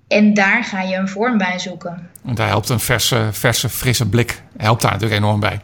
En 0.07 0.33
daar 0.33 0.63
ga 0.63 0.81
je 0.81 0.95
een 0.95 1.09
vorm 1.09 1.37
bij 1.37 1.59
zoeken. 1.59 2.09
En 2.25 2.35
daar 2.35 2.47
helpt 2.47 2.69
een 2.69 2.79
verse, 2.79 3.29
verse, 3.31 3.69
frisse 3.69 4.09
blik 4.09 4.41
helpt 4.57 4.81
daar 4.81 4.91
natuurlijk 4.91 5.21
enorm 5.21 5.39
bij. 5.39 5.61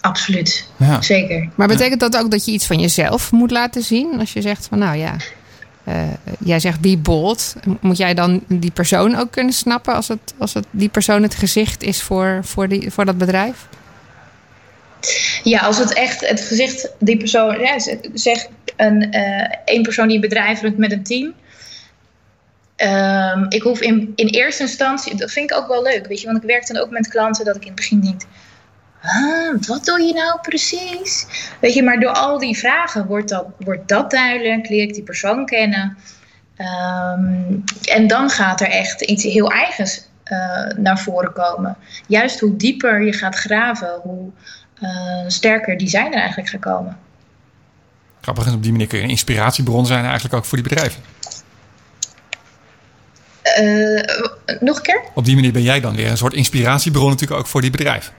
Absoluut. 0.00 0.68
Ja. 0.76 1.02
Zeker. 1.02 1.48
Maar 1.54 1.68
betekent 1.68 2.00
dat 2.00 2.16
ook 2.16 2.30
dat 2.30 2.44
je 2.44 2.52
iets 2.52 2.66
van 2.66 2.80
jezelf 2.80 3.32
moet 3.32 3.50
laten 3.50 3.82
zien? 3.82 4.18
Als 4.18 4.32
je 4.32 4.40
zegt 4.40 4.66
van 4.66 4.78
nou 4.78 4.96
ja, 4.96 5.16
eh, 5.84 6.02
jij 6.38 6.60
zegt 6.60 6.80
be 6.80 6.98
bold. 6.98 7.54
Moet 7.80 7.96
jij 7.96 8.14
dan 8.14 8.42
die 8.46 8.70
persoon 8.70 9.16
ook 9.16 9.30
kunnen 9.30 9.52
snappen 9.52 9.94
als, 9.94 10.08
het, 10.08 10.34
als 10.38 10.54
het, 10.54 10.66
die 10.70 10.88
persoon 10.88 11.22
het 11.22 11.34
gezicht 11.34 11.82
is 11.82 12.02
voor, 12.02 12.40
voor, 12.42 12.68
die, 12.68 12.90
voor 12.90 13.04
dat 13.04 13.18
bedrijf? 13.18 13.66
Ja, 15.42 15.60
als 15.60 15.78
het 15.78 15.92
echt 15.92 16.28
het 16.28 16.40
gezicht, 16.40 16.90
die 16.98 17.16
persoon, 17.16 17.60
ja, 17.60 17.78
zeg 18.14 18.46
een, 18.76 19.12
eh 19.12 19.56
één 19.64 19.82
persoon 19.82 20.06
die 20.06 20.14
een 20.14 20.22
bedrijf 20.22 20.60
runt 20.60 20.78
met 20.78 20.92
een 20.92 21.02
team. 21.02 21.34
Ehm, 22.76 23.44
ik 23.48 23.62
hoef 23.62 23.80
in, 23.80 24.12
in 24.14 24.26
eerste 24.26 24.62
instantie, 24.62 25.16
dat 25.16 25.32
vind 25.32 25.50
ik 25.50 25.56
ook 25.56 25.68
wel 25.68 25.82
leuk, 25.82 26.06
weet 26.06 26.20
je, 26.20 26.26
want 26.26 26.38
ik 26.38 26.48
werk 26.48 26.66
dan 26.66 26.82
ook 26.82 26.90
met 26.90 27.08
klanten 27.08 27.44
dat 27.44 27.56
ik 27.56 27.62
in 27.62 27.66
het 27.66 27.76
begin 27.76 28.00
denk, 28.00 28.20
ah, 29.02 29.66
wat 29.66 29.84
doe 29.84 30.00
je 30.00 30.12
nou 30.12 30.40
precies? 30.40 31.26
Weet 31.60 31.74
je, 31.74 31.82
maar 31.82 32.00
door 32.00 32.12
al 32.12 32.38
die 32.38 32.58
vragen 32.58 33.06
wordt 33.06 33.28
dat, 33.28 33.46
wordt 33.58 33.88
dat 33.88 34.10
duidelijk, 34.10 34.68
leer 34.68 34.82
ik 34.82 34.94
die 34.94 35.02
persoon 35.02 35.46
kennen. 35.46 35.96
Ehm, 36.56 37.54
en 37.82 38.06
dan 38.06 38.30
gaat 38.30 38.60
er 38.60 38.68
echt 38.68 39.00
iets 39.00 39.24
heel 39.24 39.50
eigens 39.50 40.10
eh, 40.22 40.66
naar 40.76 40.98
voren 40.98 41.32
komen. 41.32 41.76
Juist 42.06 42.40
hoe 42.40 42.56
dieper 42.56 43.02
je 43.02 43.12
gaat 43.12 43.34
graven, 43.34 44.00
hoe 44.02 44.30
eh, 44.80 45.24
sterker 45.26 45.78
design 45.78 46.06
er 46.06 46.20
eigenlijk 46.20 46.48
gaat 46.48 46.60
komen. 46.60 46.98
Grappig, 48.20 48.46
en 48.46 48.54
op 48.54 48.62
die 48.62 48.72
manier 48.72 48.86
kun 48.86 48.98
je 48.98 49.04
een 49.04 49.10
inspiratiebron 49.10 49.86
zijn 49.86 50.04
eigenlijk 50.04 50.34
ook 50.34 50.44
voor 50.44 50.58
die 50.58 50.68
bedrijven. 50.68 51.02
Eh, 53.42 54.60
nog 54.60 54.76
een 54.76 54.82
keer? 54.82 55.00
Op 55.14 55.24
die 55.24 55.34
manier 55.34 55.52
ben 55.52 55.62
jij 55.62 55.80
dan 55.80 55.96
weer 55.96 56.10
een 56.10 56.16
soort 56.16 56.32
inspiratiebron 56.32 57.10
natuurlijk 57.10 57.40
ook 57.40 57.46
voor 57.46 57.60
die 57.60 57.70
bedrijven. 57.70 58.12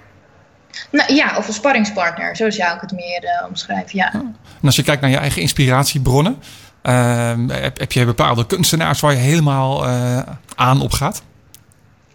Nou 0.93 1.13
ja, 1.13 1.38
of 1.38 1.47
een 1.47 1.53
sparringspartner, 1.53 2.36
zo 2.36 2.49
zou 2.49 2.75
ik 2.75 2.82
het 2.82 2.91
meer 2.91 3.23
eh, 3.23 3.47
omschrijven. 3.47 3.97
Ja. 3.97 4.12
En 4.13 4.36
als 4.62 4.75
je 4.75 4.84
kijkt 4.84 5.01
naar 5.01 5.10
je 5.10 5.17
eigen 5.17 5.41
inspiratiebronnen, 5.41 6.41
ehm, 6.82 7.49
heb, 7.49 7.79
heb 7.79 7.91
je 7.91 8.06
bepaalde 8.06 8.45
kunstenaars 8.45 8.99
waar 8.99 9.12
je 9.12 9.17
helemaal 9.17 9.86
eh, 9.86 10.19
aan 10.56 10.82
op 10.82 10.91
gaat? 10.91 11.23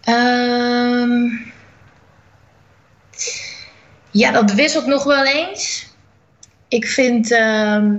Ehm, 0.03 1.21
ja, 4.11 4.31
dat 4.31 4.53
wisselt 4.53 4.85
nog 4.85 5.03
wel 5.03 5.25
eens. 5.25 5.87
Ik 6.67 6.87
vind, 6.87 7.31
ehm, 7.31 7.93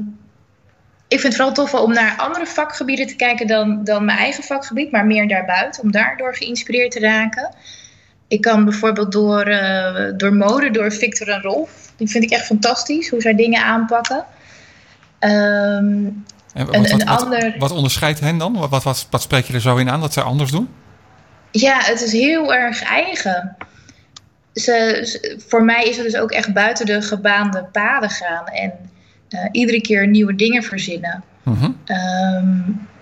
ik 1.08 1.20
vind 1.20 1.22
het 1.22 1.36
vooral 1.36 1.54
tof 1.54 1.74
om 1.74 1.92
naar 1.92 2.16
andere 2.16 2.46
vakgebieden 2.46 3.06
te 3.06 3.16
kijken 3.16 3.46
dan, 3.46 3.84
dan 3.84 4.04
mijn 4.04 4.18
eigen 4.18 4.44
vakgebied, 4.44 4.90
maar 4.90 5.06
meer 5.06 5.28
daarbuiten, 5.28 5.82
om 5.82 5.90
daardoor 5.90 6.36
geïnspireerd 6.36 6.90
te 6.90 7.00
raken. 7.00 7.54
Ik 8.30 8.40
kan 8.40 8.64
bijvoorbeeld 8.64 9.12
door, 9.12 9.42
eh, 9.42 10.12
door 10.16 10.34
mode, 10.34 10.70
door 10.70 10.92
Victor 10.92 11.28
en 11.28 11.42
Rolf. 11.42 11.70
Die 11.96 12.08
vind 12.08 12.24
ik 12.24 12.30
echt 12.30 12.46
fantastisch, 12.46 13.08
hoe 13.08 13.20
zij 13.20 13.34
dingen 13.34 13.64
aanpakken. 13.64 14.24
Ehm, 15.18 16.04
En 16.54 16.66
wat, 16.66 16.74
Een- 16.74 16.82
wat, 16.82 16.90
een 16.90 17.06
wat- 17.06 17.22
ander- 17.22 17.54
wat 17.58 17.70
onderscheidt 17.70 18.20
hen 18.20 18.38
dan? 18.38 18.56
Wat, 18.68 18.82
wat, 18.84 19.06
wat, 19.10 19.22
spreek 19.22 19.44
je 19.44 19.52
er 19.52 19.60
zo 19.60 19.76
in 19.76 19.90
aan 19.90 20.00
dat 20.00 20.12
zij 20.12 20.22
anders 20.22 20.50
doen? 20.50 20.68
Ja, 21.50 21.78
het 21.82 22.00
is 22.00 22.12
heel 22.12 22.54
erg 22.54 22.82
eigen. 22.82 23.56
ze, 24.54 25.00
ze- 25.04 25.40
voor 25.48 25.64
mij 25.64 25.84
is 25.84 25.96
het 25.96 26.04
dus 26.04 26.16
ook 26.16 26.30
echt 26.30 26.52
buiten 26.52 26.86
de 26.86 27.02
gebaande 27.02 27.64
paden 27.72 28.10
gaan. 28.10 28.46
En 28.46 28.72
eh, 29.28 29.44
iedere 29.52 29.80
keer 29.80 30.06
nieuwe 30.08 30.34
dingen 30.34 30.62
verzinnen. 30.62 31.22
Mhm. 31.42 31.70
Ehm, 31.84 32.58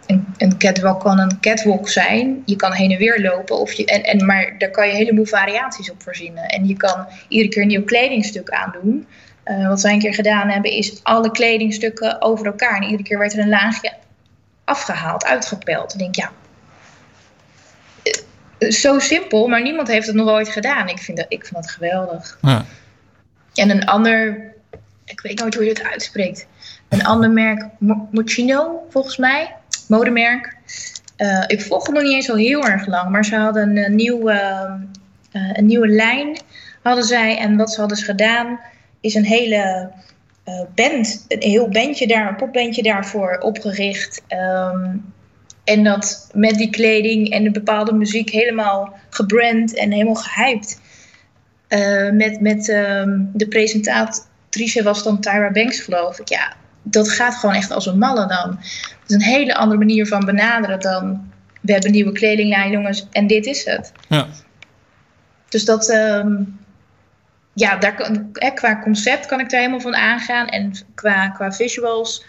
een, 0.09 0.27
een 0.37 0.59
catwalk 0.59 1.01
kan 1.01 1.19
een 1.19 1.41
catwalk 1.41 1.89
zijn. 1.89 2.43
Je 2.45 2.57
kan 2.57 2.73
heen 2.73 2.91
en 2.91 2.99
weer 2.99 3.21
lopen. 3.21 3.59
Of 3.59 3.73
je, 3.73 3.85
en, 3.85 4.03
en, 4.03 4.27
maar 4.27 4.55
daar 4.59 4.71
kan 4.71 4.87
je 4.87 4.93
een 4.93 4.99
heleboel 4.99 5.25
variaties 5.25 5.91
op 5.91 6.03
verzinnen. 6.03 6.45
En 6.49 6.67
je 6.67 6.77
kan 6.77 7.07
iedere 7.29 7.51
keer 7.51 7.63
een 7.63 7.69
nieuw 7.69 7.85
kledingstuk 7.85 8.51
aandoen. 8.51 9.07
Eh, 9.43 9.69
wat 9.69 9.83
wij 9.83 9.93
een 9.93 9.99
keer 9.99 10.15
gedaan 10.15 10.49
hebben, 10.49 10.71
is 10.71 11.01
alle 11.03 11.31
kledingstukken 11.31 12.23
over 12.23 12.47
elkaar. 12.47 12.77
En 12.77 12.83
iedere 12.83 13.03
keer 13.03 13.19
werd 13.19 13.33
er 13.33 13.39
een 13.39 13.49
laagje 13.49 13.93
afgehaald, 14.65 15.25
uitgepeld. 15.25 15.93
Ik 15.93 15.99
denk, 15.99 16.15
ja, 16.15 16.31
eh, 18.59 18.71
zo 18.71 18.99
simpel, 18.99 19.49
maar 19.49 19.63
niemand 19.63 19.89
heeft 19.89 20.07
het 20.07 20.17
nog 20.17 20.29
ooit 20.29 20.49
gedaan. 20.49 20.89
Ik 20.89 20.99
vind 20.99 21.17
dat, 21.17 21.27
ik 21.29 21.47
vind 21.47 21.63
dat 21.63 21.71
geweldig. 21.71 22.39
Ja. 22.43 22.65
En 23.55 23.71
een 23.71 23.85
ander, 23.85 24.45
ik 25.05 25.21
weet 25.21 25.41
nooit 25.41 25.55
hoe 25.55 25.65
je 25.65 25.71
het 25.71 25.83
uitspreekt. 25.83 26.47
Een 26.89 27.05
ander 27.05 27.31
merk, 27.31 27.67
Mo- 27.79 28.09
Moschino 28.11 28.87
volgens 28.91 29.17
mij, 29.17 29.57
modemerk. 29.89 30.57
Eh, 31.17 31.45
ik 31.47 31.63
volg 31.63 31.87
hem 31.87 31.95
nog 31.95 32.03
niet 32.03 32.13
eens 32.13 32.31
al 32.31 32.37
heel 32.37 32.65
erg 32.65 32.87
lang, 32.87 33.11
maar 33.11 33.25
ze 33.25 33.37
hadden 33.37 33.77
een, 33.77 33.95
nieuwe, 33.95 34.33
eh, 35.33 35.51
een 35.53 35.67
nieuwe 35.67 35.89
lijn. 35.89 36.39
Hadden 36.83 37.05
zij, 37.05 37.39
en 37.39 37.57
wat 37.57 37.73
ze 37.73 37.81
hadden 37.81 37.99
gedaan, 37.99 38.61
is 39.01 39.15
een 39.15 39.25
hele 39.25 39.91
eh, 40.49 40.61
band, 40.75 41.25
een 41.29 41.51
heel 41.51 41.69
bandje 41.69 42.07
daar, 42.07 42.29
een 42.29 42.37
popbandje 42.37 42.83
daarvoor 42.83 43.39
opgericht. 43.41 44.23
Ehm, 44.27 44.97
en 45.65 45.85
dat 45.85 46.31
met 46.35 46.55
die 46.55 46.71
kleding 46.71 47.31
en 47.31 47.45
de 47.45 47.51
bepaalde 47.51 47.93
muziek 47.93 48.31
helemaal 48.31 48.95
gebrand 49.11 49.75
en 49.75 49.93
helemaal 49.93 50.15
gehyped. 50.15 50.81
Eh, 51.69 52.11
met 52.11 52.41
met 52.41 52.69
ehm, 52.69 53.21
de 53.33 53.49
presentatrice 53.49 54.83
was 54.83 55.03
dan 55.03 55.21
Tyra 55.21 55.51
Banks, 55.51 55.81
geloof 55.81 56.19
ik. 56.19 56.29
Ja, 56.29 56.57
dat 56.91 57.11
gaat 57.11 57.35
gewoon 57.35 57.55
echt 57.55 57.71
als 57.71 57.87
een 57.87 57.99
malle 57.99 58.27
dan. 58.27 58.59
Het 59.01 59.07
is 59.07 59.15
een 59.15 59.23
hele 59.23 59.55
andere 59.55 59.79
manier 59.79 60.07
van 60.07 60.25
benaderen 60.25 60.81
dan... 60.81 61.31
we 61.61 61.73
hebben 61.73 61.91
nieuwe 61.91 62.13
kledinglijn, 62.13 62.71
jongens, 62.71 63.07
en 63.11 63.27
dit 63.27 63.47
is 63.47 63.65
het. 63.65 63.93
Ja. 64.09 64.27
Dus 65.49 65.65
dat... 65.65 65.89
ehm, 65.89 66.43
ja, 67.53 67.77
daar 67.77 67.95
qua 68.55 68.81
concept 68.83 69.27
kan 69.27 69.41
ik 69.41 69.51
daar 69.51 69.61
helemaal 69.61 69.81
van 69.81 69.97
aangaan. 69.97 70.47
En 70.49 70.73
qua, 70.95 71.29
qua 71.29 71.53
visuals... 71.53 72.25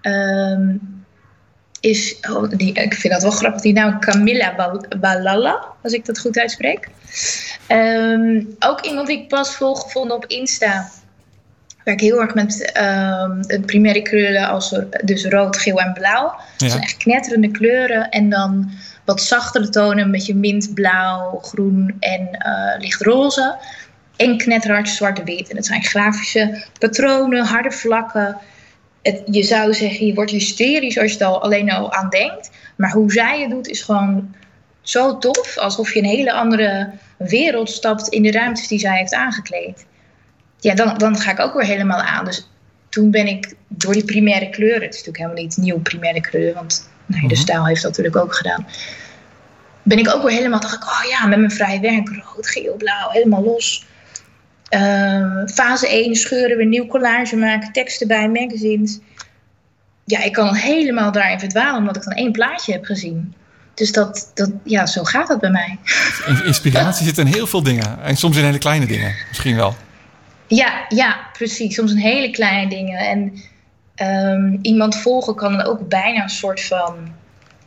ehm, 0.00 0.76
is, 1.80 2.16
oh, 2.30 2.50
die, 2.50 2.72
ik 2.72 2.94
vind 2.94 3.12
dat 3.12 3.22
wel 3.22 3.30
grappig, 3.30 3.60
die 3.60 3.72
naam 3.72 4.00
Camilla 4.00 4.54
Bal- 4.54 4.84
Balala, 5.00 5.66
als 5.82 5.92
ik 5.92 6.04
dat 6.04 6.18
goed 6.18 6.38
uitspreek. 6.38 6.88
Ehm, 7.66 8.42
ook 8.58 8.80
iemand 8.80 9.06
die 9.06 9.18
ik 9.18 9.28
pas 9.28 9.54
volg 9.56 9.82
gevonden 9.82 10.16
op 10.16 10.26
Insta. 10.26 10.88
Werk 11.88 12.00
heel 12.00 12.20
erg 12.20 12.34
met 12.34 12.72
ehm 12.72 13.38
het 13.46 13.66
primaire 13.66 14.02
kleuren 14.02 14.48
als 14.48 14.74
dus 15.04 15.24
rood, 15.24 15.56
geel 15.56 15.80
en 15.80 15.92
blauw. 15.92 16.34
Dat 16.56 16.70
zijn 16.70 16.82
echt 16.82 16.96
knetterende 16.96 17.50
kleuren. 17.50 18.08
En 18.08 18.30
dan 18.30 18.70
wat 19.04 19.22
zachtere 19.22 19.68
tonen, 19.68 20.04
een 20.04 20.10
beetje 20.10 20.34
mintblauw, 20.34 21.38
groen 21.42 21.96
en 22.00 22.28
eh 22.30 22.80
lichtroze. 22.80 23.56
En 24.16 24.36
knetterhard 24.36 24.88
zwart-wit. 24.88 25.50
En 25.50 25.56
het 25.56 25.66
zijn 25.66 25.84
grafische 25.84 26.64
patronen, 26.78 27.44
harde 27.44 27.70
vlakken. 27.70 28.36
Het, 29.02 29.22
je 29.26 29.42
zou 29.42 29.74
zeggen, 29.74 30.06
je 30.06 30.14
wordt 30.14 30.30
hysterisch 30.30 30.98
als 30.98 31.12
je 31.12 31.18
er 31.18 31.26
al 31.26 31.42
alleen 31.42 31.70
al 31.70 31.92
aan 31.92 32.10
denkt. 32.10 32.50
Maar 32.76 32.90
hoe 32.90 33.12
zij 33.12 33.40
het 33.40 33.50
doet 33.50 33.68
is 33.68 33.82
gewoon 33.82 34.34
zo 34.80 35.18
tof. 35.18 35.58
Alsof 35.58 35.94
je 35.94 35.98
een 35.98 36.08
hele 36.08 36.32
andere 36.32 36.90
wereld 37.18 37.70
stapt 37.70 38.08
in 38.08 38.22
de 38.22 38.30
ruimtes 38.30 38.68
die 38.68 38.78
zij 38.78 38.98
heeft 38.98 39.14
aangekleed. 39.14 39.86
Ja, 40.60 40.74
dan, 40.74 40.98
dan 40.98 41.16
ga 41.18 41.30
ik 41.30 41.40
ook 41.40 41.54
weer 41.54 41.64
helemaal 41.64 42.00
aan. 42.00 42.24
Dus 42.24 42.48
toen 42.88 43.10
ben 43.10 43.26
ik 43.26 43.54
door 43.68 43.92
die 43.92 44.04
primaire 44.04 44.50
kleuren... 44.50 44.80
Het 44.82 44.94
is 44.94 45.04
natuurlijk 45.04 45.16
helemaal 45.24 45.42
niet 45.42 45.56
nieuw 45.56 45.78
primaire 45.80 46.20
kleuren... 46.20 46.54
want 46.54 46.88
nou, 47.06 47.20
de 47.20 47.26
Mhm. 47.34 47.42
stijl 47.42 47.66
heeft 47.66 47.82
dat 47.82 47.90
natuurlijk 47.90 48.16
ook 48.24 48.34
gedaan. 48.34 48.66
Ben 49.82 49.98
ik 49.98 50.14
ook 50.14 50.22
weer 50.22 50.36
helemaal... 50.36 50.60
dacht 50.60 50.74
ik, 50.74 50.82
oh 50.84 51.04
ja, 51.10 51.26
met 51.26 51.38
mijn 51.38 51.50
vrije 51.50 51.80
werk... 51.80 52.08
rood, 52.08 52.48
geel, 52.48 52.74
blauw, 52.76 53.10
helemaal 53.10 53.42
los. 53.44 53.86
Ehm, 54.68 55.46
fase 55.46 55.88
1, 55.88 56.14
scheuren, 56.16 56.56
weer 56.56 56.66
nieuw 56.66 56.86
collage 56.86 57.36
maken... 57.36 57.72
teksten 57.72 58.08
bij, 58.08 58.28
magazines. 58.28 58.98
Ja, 60.04 60.22
ik 60.22 60.32
kan 60.32 60.54
helemaal 60.54 61.12
daarin 61.12 61.38
verdwalen... 61.38 61.78
omdat 61.78 61.96
ik 61.96 62.02
dan 62.02 62.12
één 62.12 62.32
plaatje 62.32 62.72
heb 62.72 62.84
gezien. 62.84 63.34
Dus 63.74 63.92
dat, 63.92 64.30
dat, 64.34 64.50
ja, 64.64 64.86
zo 64.86 65.04
gaat 65.04 65.28
dat 65.28 65.40
bij 65.40 65.50
mij. 65.50 65.78
In- 66.26 66.44
Inspiratie 66.44 67.06
zit 67.06 67.18
in 67.18 67.26
heel 67.26 67.46
veel 67.46 67.62
dingen. 67.62 68.02
En 68.02 68.16
soms 68.16 68.36
in 68.36 68.44
hele 68.44 68.58
kleine 68.58 68.86
dingen. 68.86 69.14
Misschien 69.28 69.56
wel. 69.56 69.76
Ja, 70.48 70.84
ja, 70.88 71.16
precies. 71.32 71.74
Soms 71.74 71.90
een 71.90 71.98
hele 71.98 72.30
kleine 72.30 72.68
dingen. 72.70 72.98
En 72.98 73.42
ehm, 73.94 74.56
iemand 74.62 74.96
volgen 74.96 75.34
kan 75.34 75.52
dan 75.52 75.66
ook 75.66 75.88
bijna 75.88 76.22
een 76.22 76.28
soort 76.28 76.64
van 76.64 76.94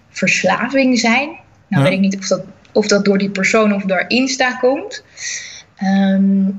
verslaving 0.09 0.99
zijn. 0.99 1.27
Nou 1.67 1.83
Ja. 1.83 1.89
weet 1.89 1.91
ik 1.91 1.99
niet 1.99 2.17
of 2.17 2.27
dat, 2.27 2.43
of 2.71 2.87
dat 2.87 3.05
door 3.05 3.17
die 3.17 3.29
persoon 3.29 3.73
of 3.73 3.83
door 3.83 4.05
Insta 4.07 4.51
komt. 4.55 5.03
Ehm, 5.75 6.49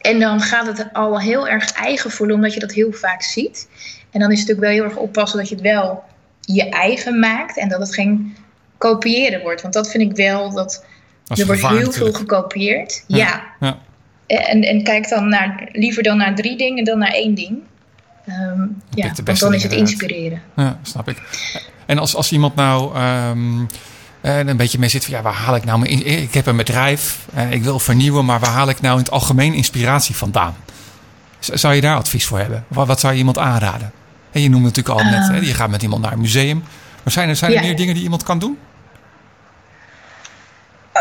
en 0.00 0.20
dan 0.20 0.40
gaat 0.40 0.66
het 0.66 0.88
al 0.92 1.20
heel 1.20 1.48
erg 1.48 1.72
eigen 1.72 2.10
voelen, 2.10 2.36
omdat 2.36 2.54
je 2.54 2.60
dat 2.60 2.72
heel 2.72 2.92
vaak 2.92 3.22
ziet. 3.22 3.68
En 4.10 4.20
dan 4.20 4.30
is 4.32 4.38
het 4.38 4.48
natuurlijk 4.48 4.60
wel 4.60 4.70
heel 4.70 4.84
erg 4.84 4.96
oppassen 4.96 5.38
dat 5.38 5.48
je 5.48 5.54
het 5.54 5.64
wel 5.64 6.04
je 6.40 6.68
eigen 6.68 7.18
maakt. 7.18 7.58
En 7.58 7.68
dat 7.68 7.80
het 7.80 7.94
geen 7.94 8.36
kopiëren 8.78 9.40
wordt. 9.40 9.62
Want 9.62 9.74
dat 9.74 9.90
vind 9.90 10.10
ik 10.10 10.16
wel, 10.16 10.52
dat 10.54 10.84
er 11.28 11.46
wordt 11.46 11.68
heel 11.68 11.92
veel 11.92 12.12
gekopieerd. 12.12 13.04
ja. 13.06 13.42
Ja. 13.60 13.78
En, 14.28 14.62
en 14.62 14.82
kijk 14.82 15.08
dan 15.08 15.28
naar, 15.28 15.68
liever 15.72 16.02
dan 16.02 16.16
naar 16.16 16.34
drie 16.34 16.56
dingen 16.56 16.84
dan 16.84 16.98
naar 16.98 17.10
één 17.12 17.34
ding. 17.34 17.58
Ehm, 18.26 18.60
ja, 18.90 19.12
want 19.24 19.40
dan 19.40 19.54
is 19.54 19.62
het 19.62 19.72
eruit. 19.72 19.88
inspireren. 19.90 20.42
Ja, 20.56 20.78
snap 20.82 21.08
ik. 21.08 21.22
En 21.86 21.98
als, 21.98 22.14
als 22.14 22.32
iemand 22.32 22.54
nou 22.54 22.94
ehm, 22.96 23.60
eh, 24.20 24.38
een 24.38 24.56
beetje 24.56 24.78
mee 24.78 24.88
zit 24.88 25.04
van 25.04 25.14
ja, 25.14 25.22
waar 25.22 25.32
haal 25.32 25.54
ik 25.56 25.64
nou 25.64 25.78
mijn... 25.78 25.90
in- 25.90 26.22
Ik 26.22 26.34
heb 26.34 26.46
een 26.46 26.56
bedrijf 26.56 27.26
en 27.34 27.52
ik 27.52 27.62
wil 27.62 27.78
vernieuwen, 27.78 28.24
maar 28.24 28.40
waar 28.40 28.50
haal 28.50 28.68
ik 28.68 28.80
nou 28.80 28.94
in 28.98 29.02
het 29.02 29.10
algemeen 29.12 29.54
inspiratie 29.54 30.14
vandaan? 30.16 30.54
Zou 31.38 31.74
je 31.74 31.80
daar 31.80 31.96
advies 31.96 32.26
voor 32.26 32.38
hebben? 32.38 32.64
Wat, 32.68 32.86
wat 32.86 33.00
zou 33.00 33.12
je 33.12 33.18
iemand 33.18 33.38
aanraden? 33.38 33.92
En 34.32 34.40
je 34.42 34.48
noemde 34.50 34.66
natuurlijk 34.68 34.98
al 34.98 35.04
net, 35.04 35.20
Ah. 35.20 35.28
hè, 35.28 35.36
je 35.36 35.54
gaat 35.54 35.70
met 35.70 35.82
iemand 35.82 36.02
naar 36.02 36.12
een 36.12 36.20
museum. 36.20 36.62
Maar 37.02 37.12
zijn 37.12 37.28
er, 37.28 37.36
zijn 37.36 37.50
er 37.52 37.56
Ja. 37.56 37.62
meer 37.66 37.76
dingen 37.76 37.94
die 37.94 38.02
iemand 38.02 38.22
kan 38.22 38.38
doen? 38.38 38.58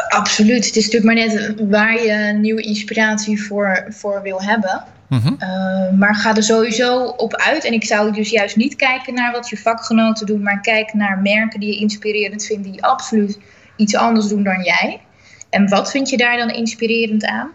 Absoluut. 0.07 0.65
Het 0.65 0.75
is 0.75 0.85
natuurlijk 0.89 1.03
maar 1.03 1.27
net 1.27 1.53
waar 1.69 2.03
je 2.03 2.33
nieuwe 2.33 2.61
inspiratie 2.61 3.43
voor, 3.43 3.85
voor 3.89 4.21
wil 4.21 4.41
hebben. 4.41 4.83
Mhm. 5.07 5.33
Uh, 5.39 5.97
maar 5.97 6.15
ga 6.15 6.35
er 6.35 6.43
sowieso 6.43 7.03
op 7.03 7.35
uit. 7.35 7.63
En 7.63 7.73
ik 7.73 7.83
zou 7.83 8.11
dus 8.11 8.29
juist 8.29 8.55
niet 8.55 8.75
kijken 8.75 9.13
naar 9.13 9.31
wat 9.31 9.49
je 9.49 9.57
vakgenoten 9.57 10.25
doen, 10.25 10.41
maar 10.41 10.61
kijk 10.61 10.93
naar 10.93 11.19
merken 11.19 11.59
die 11.59 11.73
je 11.73 11.79
inspirerend 11.79 12.45
vindt, 12.45 12.63
die 12.63 12.83
absoluut 12.83 13.39
iets 13.75 13.95
anders 13.95 14.27
doen 14.27 14.43
dan 14.43 14.63
jij. 14.63 15.01
En 15.49 15.69
wat 15.69 15.91
vind 15.91 16.09
je 16.09 16.17
daar 16.17 16.37
dan 16.37 16.49
inspirerend 16.49 17.25
aan? 17.25 17.49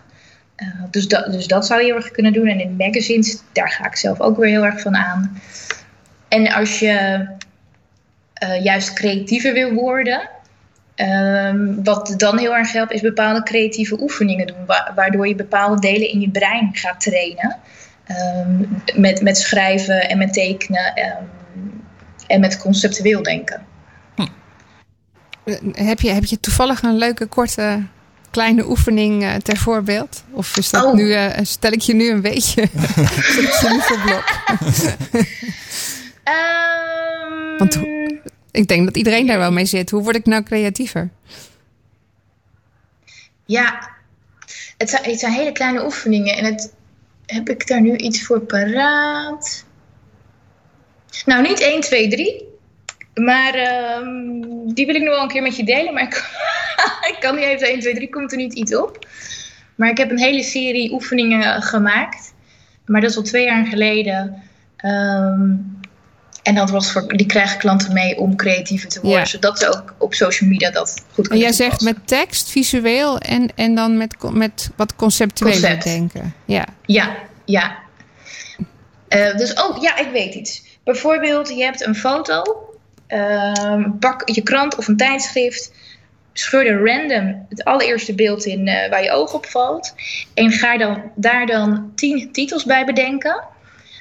Uh, 0.56 0.68
dus, 0.90 1.08
dat, 1.08 1.32
dus 1.32 1.46
dat 1.46 1.66
zou 1.66 1.80
je 1.80 1.86
heel 1.86 1.96
erg 1.96 2.10
kunnen 2.10 2.32
doen. 2.32 2.46
En 2.46 2.60
in 2.60 2.76
magazines, 2.76 3.42
daar 3.52 3.70
ga 3.70 3.86
ik 3.86 3.96
zelf 3.96 4.20
ook 4.20 4.36
weer 4.36 4.48
heel 4.48 4.64
erg 4.64 4.80
van 4.80 4.96
aan. 4.96 5.40
En 6.28 6.52
als 6.52 6.78
je 6.78 7.26
uh, 8.42 8.64
juist 8.64 8.92
creatiever 8.92 9.52
wil 9.52 9.72
worden, 9.72 10.28
um, 10.96 11.84
wat 11.84 12.14
dan 12.16 12.38
heel 12.38 12.56
erg 12.56 12.72
helpt, 12.72 12.92
is 12.92 13.00
bepaalde 13.00 13.42
creatieve 13.42 14.00
oefeningen 14.00 14.46
doen, 14.46 14.66
wa 14.66 14.92
waardoor 14.94 15.28
je 15.28 15.34
bepaalde 15.34 15.80
delen 15.80 16.08
in 16.08 16.20
je 16.20 16.30
brein 16.30 16.70
gaat 16.72 17.00
trainen. 17.00 17.56
Um, 18.46 18.82
met, 18.94 19.22
met 19.22 19.38
schrijven 19.38 20.08
en 20.08 20.18
met 20.18 20.32
tekenen 20.32 20.92
um, 20.98 21.30
en 22.26 22.40
met 22.40 22.58
conceptueel 22.58 23.22
denken. 23.22 23.66
Hm. 24.14 24.26
Heb, 25.72 26.00
je, 26.00 26.10
heb 26.10 26.24
je 26.24 26.40
toevallig 26.40 26.82
een 26.82 26.96
leuke 26.96 27.26
korte 27.26 27.82
kleine 28.30 28.68
oefening 28.68 29.22
uh, 29.22 29.34
ter 29.34 29.56
voorbeeld? 29.56 30.24
Of 30.30 30.56
is 30.56 30.70
dat 30.70 30.84
oh. 30.84 30.94
nu, 30.94 31.04
uh, 31.04 31.26
stel 31.42 31.72
ik 31.72 31.80
je 31.80 31.94
nu 31.94 32.10
een 32.10 32.20
beetje 32.20 32.68
stel 33.30 33.42
ik 33.42 33.58
je 33.60 33.68
nu 33.70 33.80
voor 33.80 34.00
blok? 34.00 34.24
Um, 36.24 37.58
Want 37.58 37.78
ik 38.52 38.68
denk 38.68 38.84
dat 38.84 38.96
iedereen 38.96 39.26
daar 39.26 39.38
wel 39.38 39.52
mee 39.52 39.64
zit. 39.64 39.90
Hoe 39.90 40.02
word 40.02 40.16
ik 40.16 40.26
nou 40.26 40.42
creatiever? 40.42 41.10
Ja, 43.44 43.90
het 44.76 44.90
zijn, 44.90 45.02
het 45.04 45.18
zijn 45.18 45.32
hele 45.32 45.52
kleine 45.52 45.84
oefeningen. 45.84 46.36
En 46.36 46.44
het, 46.44 46.72
heb 47.26 47.48
ik 47.48 47.66
daar 47.66 47.80
nu 47.80 47.96
iets 47.96 48.22
voor 48.22 48.40
paraat? 48.40 49.64
Nou, 51.24 51.42
niet 51.42 51.60
1, 51.60 51.80
2, 51.80 52.08
3. 52.08 52.50
Maar 53.14 53.54
um, 54.00 54.74
die 54.74 54.86
wil 54.86 54.94
ik 54.94 55.02
nog 55.02 55.14
wel 55.14 55.22
een 55.22 55.28
keer 55.28 55.42
met 55.42 55.56
je 55.56 55.64
delen. 55.64 55.94
Maar 55.94 56.02
ik, 56.02 56.14
ik 57.12 57.16
kan 57.20 57.34
niet 57.34 57.44
even 57.44 57.66
1, 57.66 57.80
2, 57.80 57.94
3, 57.94 58.08
komt 58.08 58.30
er 58.30 58.38
niet 58.38 58.54
iets 58.54 58.76
op. 58.76 59.06
Maar 59.74 59.90
ik 59.90 59.98
heb 59.98 60.10
een 60.10 60.18
hele 60.18 60.42
serie 60.42 60.92
oefeningen 60.92 61.62
gemaakt. 61.62 62.34
Maar 62.86 63.00
dat 63.00 63.10
is 63.10 63.16
al 63.16 63.22
twee 63.22 63.44
jaar 63.44 63.66
geleden. 63.66 64.42
Um, 64.84 65.80
En 66.42 66.54
dat 66.54 66.70
was 66.70 66.92
voor, 66.92 67.16
die 67.16 67.26
krijgen 67.26 67.58
klanten 67.58 67.92
mee 67.92 68.18
om 68.18 68.36
creatiever 68.36 68.88
te 68.88 69.00
worden. 69.00 69.18
Ja. 69.18 69.24
Zodat 69.26 69.58
ze 69.58 69.68
ook 69.68 69.94
op 69.98 70.14
social 70.14 70.50
media 70.50 70.70
dat 70.70 70.90
goed 70.90 71.16
En 71.16 71.22
kunnen 71.22 71.38
jij 71.38 71.52
zegt 71.52 71.80
met 71.80 71.96
tekst, 72.04 72.50
visueel 72.50 73.18
en, 73.18 73.48
en 73.54 73.74
dan 73.74 73.96
met, 73.96 74.16
met 74.32 74.70
wat 74.76 74.96
conceptueel 74.96 75.50
Concept. 75.50 75.84
denken. 75.84 76.34
Ja. 76.44 76.66
Ja, 76.86 77.16
ja. 77.44 77.76
Eh, 79.08 79.36
dus 79.36 79.56
ook, 79.58 79.78
ja, 79.82 79.96
ik 79.98 80.08
weet 80.12 80.34
iets. 80.34 80.62
Bijvoorbeeld, 80.84 81.48
je 81.48 81.62
hebt 81.62 81.86
een 81.86 81.94
foto. 81.96 82.42
ehm, 83.06 83.90
pak 83.98 84.28
je 84.28 84.42
krant 84.42 84.76
of 84.76 84.88
een 84.88 84.96
tijdschrift. 84.96 85.72
Scheur 86.32 86.66
er 86.66 86.84
random 86.86 87.46
het 87.48 87.64
allereerste 87.64 88.14
beeld 88.14 88.44
in 88.44 88.68
eh, 88.68 88.90
waar 88.90 89.02
je 89.02 89.10
oog 89.12 89.34
op 89.34 89.46
valt. 89.46 89.94
En 90.34 90.50
ga 90.50 90.78
dan, 90.78 91.02
daar 91.14 91.46
dan 91.46 91.92
tien 91.94 92.32
titels 92.32 92.64
bij 92.64 92.84
bedenken. 92.84 93.44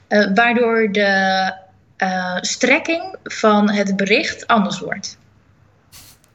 eh, 0.08 0.28
waardoor 0.36 0.92
de 0.92 1.54
eh, 2.02 2.38
strekking 2.42 3.16
van 3.24 3.70
het 3.70 3.96
bericht 3.96 4.48
anders 4.48 4.80
wordt. 4.80 5.18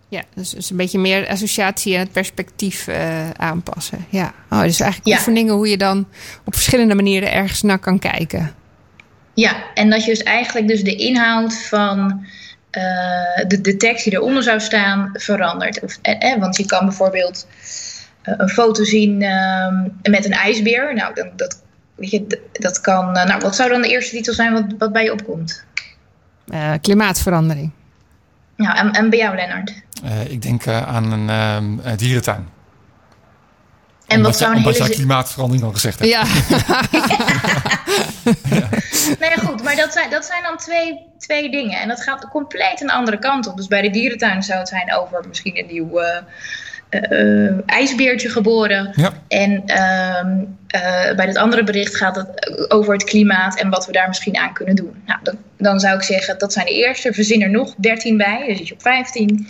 Ja, 0.09 0.23
dus, 0.35 0.51
dus 0.51 0.71
een 0.71 0.77
beetje 0.77 0.99
meer 0.99 1.29
associatie 1.29 1.95
en 1.95 2.01
het 2.01 2.13
perspectief 2.13 2.89
eh, 2.89 3.31
aanpassen. 3.31 4.07
Ja, 4.09 4.33
oh, 4.51 4.61
dus 4.61 4.81
eigenlijk 4.81 5.11
Ja. 5.11 5.17
oefeningen 5.17 5.55
hoe 5.55 5.69
je 5.69 5.77
dan 5.77 6.09
op 6.45 6.55
verschillende 6.55 6.95
manieren 6.95 7.33
ergens 7.33 7.63
naar 7.63 7.79
kan 7.79 7.99
kijken. 7.99 8.55
Ja, 9.35 9.55
en 9.75 9.91
dat 9.91 10.05
je 10.05 10.11
dus 10.11 10.23
eigenlijk 10.23 10.69
dus 10.69 10.83
de 10.83 10.97
inhoud 10.97 11.55
van 11.63 12.27
eh, 12.71 12.83
de, 13.47 13.61
de 13.61 13.77
tekst 13.77 14.05
die 14.05 14.13
eronder 14.13 14.43
zou 14.43 14.61
staan 14.61 15.11
verandert. 15.13 15.81
Of, 15.81 15.99
eh, 16.03 16.39
want 16.39 16.57
je 16.57 16.67
kan 16.67 16.85
bijvoorbeeld 16.87 17.47
een 18.23 18.49
foto 18.49 18.85
zien 18.85 19.23
ehm, 19.23 19.89
met 20.03 20.25
een 20.25 20.33
ijsbeer. 20.33 20.95
Nou, 20.95 21.15
dan, 21.15 21.31
dat, 21.37 21.63
weet 21.97 22.11
je, 22.11 22.41
dat 22.53 22.81
kan. 22.81 23.17
eh, 23.17 23.27
nou, 23.27 23.41
wat 23.41 23.57
zou 23.57 23.71
dan 23.71 23.83
de 23.83 23.89
eerste 23.89 24.17
titel 24.17 24.35
zijn 24.35 24.53
wat, 24.53 24.65
wat 24.79 24.93
bij 24.93 25.05
je 25.05 25.13
opkomt? 25.13 25.65
Eh, 26.49 26.73
klimaatverandering. 26.81 27.71
Nou, 28.57 28.77
en, 28.77 28.91
en 28.91 29.11
bij 29.11 29.19
jou, 29.19 29.37
Lennart? 29.37 29.83
Eh, 30.05 30.31
ik 30.31 30.43
denk 30.43 30.67
eh, 30.67 30.87
aan 30.89 31.13
een 31.13 31.81
dierentuin. 31.97 32.49
En 34.07 34.17
omdat 34.17 34.31
wat 34.31 34.41
zou 34.41 34.51
een 34.51 34.57
omdat 34.57 34.73
hele. 34.73 34.87
jij 34.87 34.97
klimaatverandering 34.97 35.67
al 35.67 35.73
gezegd 35.73 35.99
hebt. 35.99 36.11
Ja, 36.11 36.23
Nee, 39.21 39.39
goed, 39.39 39.63
maar 39.63 39.77
dat 39.77 39.93
zijn, 39.93 40.11
dat 40.11 40.25
zijn 40.25 40.43
dan 40.43 40.57
twee, 40.57 41.07
twee 41.19 41.51
dingen. 41.51 41.81
En 41.81 41.89
dat 41.89 42.03
gaat 42.03 42.29
compleet 42.29 42.81
een 42.81 42.91
andere 42.91 43.19
kant 43.19 43.47
op. 43.47 43.57
Dus 43.57 43.67
bij 43.67 43.83
de 43.83 43.91
dierentuin 43.91 44.43
zou 44.43 44.59
het 44.59 44.69
zijn 44.69 44.95
over 44.95 45.25
misschien 45.29 45.59
een 45.59 45.67
nieuw 45.67 46.01
eh, 46.89 47.69
ijsbeertje 47.69 48.29
geboren. 48.29 48.93
Ja. 48.95 49.13
En 49.29 49.63
ehm, 49.67 50.45
eh, 50.67 51.15
bij 51.17 51.27
het 51.27 51.37
andere 51.37 51.65
bericht 51.65 51.97
gaat 51.97 52.17
het 52.17 52.71
over 52.71 52.93
het 52.93 53.05
klimaat 53.05 53.61
en 53.61 53.71
wat 53.71 53.87
we 53.87 53.93
daar 53.93 54.09
misschien 54.09 54.37
aan 54.37 54.53
kunnen 54.53 54.77
doen. 54.77 55.03
Nou, 55.07 55.21
dan, 55.23 55.37
dan 55.57 55.81
zou 55.81 55.97
ik 55.97 56.03
zeggen, 56.03 56.39
dat 56.39 56.53
zijn 56.53 56.67
de 56.67 56.73
eerste. 56.73 57.13
Verzin 57.13 57.43
er 57.43 57.51
nog 57.51 57.75
13 57.77 58.17
bij, 58.17 58.45
dus 58.47 58.57
zit 58.57 58.69
je 58.69 58.75
op 58.75 58.83
15. 58.83 59.49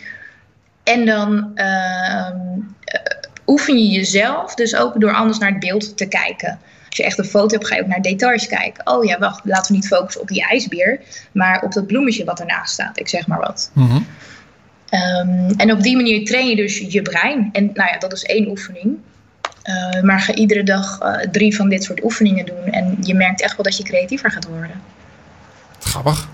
En 0.82 1.06
dan 1.06 1.50
ehm, 1.54 2.36
eh, 2.84 3.00
oefen 3.46 3.78
je 3.78 3.88
jezelf 3.88 4.54
dus 4.54 4.76
ook 4.76 5.00
door 5.00 5.14
anders 5.14 5.38
naar 5.38 5.50
het 5.50 5.60
beeld 5.60 5.96
te 5.96 6.06
kijken. 6.06 6.58
Als 6.88 6.96
je 6.96 7.04
echt 7.04 7.18
een 7.18 7.24
foto 7.24 7.54
hebt, 7.54 7.66
ga 7.68 7.74
je 7.74 7.82
ook 7.82 7.88
naar 7.88 8.02
details 8.02 8.46
kijken. 8.46 8.86
Oh 8.86 9.04
ja, 9.04 9.18
wacht, 9.18 9.40
laten 9.44 9.72
we 9.72 9.78
niet 9.78 9.86
focussen 9.86 10.20
op 10.20 10.28
die 10.28 10.46
ijsbeer, 10.46 11.00
maar 11.32 11.62
op 11.62 11.72
dat 11.72 11.86
bloemetje 11.86 12.24
wat 12.24 12.40
ernaast 12.40 12.72
staat. 12.72 12.98
Ik 12.98 13.08
zeg 13.08 13.26
maar 13.26 13.40
wat. 13.40 13.70
Mhm. 13.72 13.98
Ehm, 14.96 15.50
en 15.56 15.72
op 15.72 15.82
die 15.82 15.96
manier 15.96 16.24
train 16.24 16.48
je 16.48 16.56
dus 16.56 16.78
je 16.78 17.02
brein. 17.02 17.48
En 17.52 17.70
nou 17.74 17.90
ja, 17.92 17.98
dat 17.98 18.12
is 18.12 18.22
één 18.22 18.48
oefening. 18.48 18.96
Eh, 19.62 20.02
maar 20.02 20.20
ga 20.20 20.34
iedere 20.34 20.62
dag 20.62 21.00
eh, 21.00 21.30
drie 21.30 21.56
van 21.56 21.68
dit 21.68 21.84
soort 21.84 22.04
oefeningen 22.04 22.46
doen. 22.46 22.64
En 22.64 22.96
je 23.00 23.14
merkt 23.14 23.42
echt 23.42 23.56
wel 23.56 23.64
dat 23.64 23.76
je 23.76 23.84
creatiever 23.84 24.30
gaat 24.30 24.48
worden. 24.48 24.80
Grappig. 25.80 26.28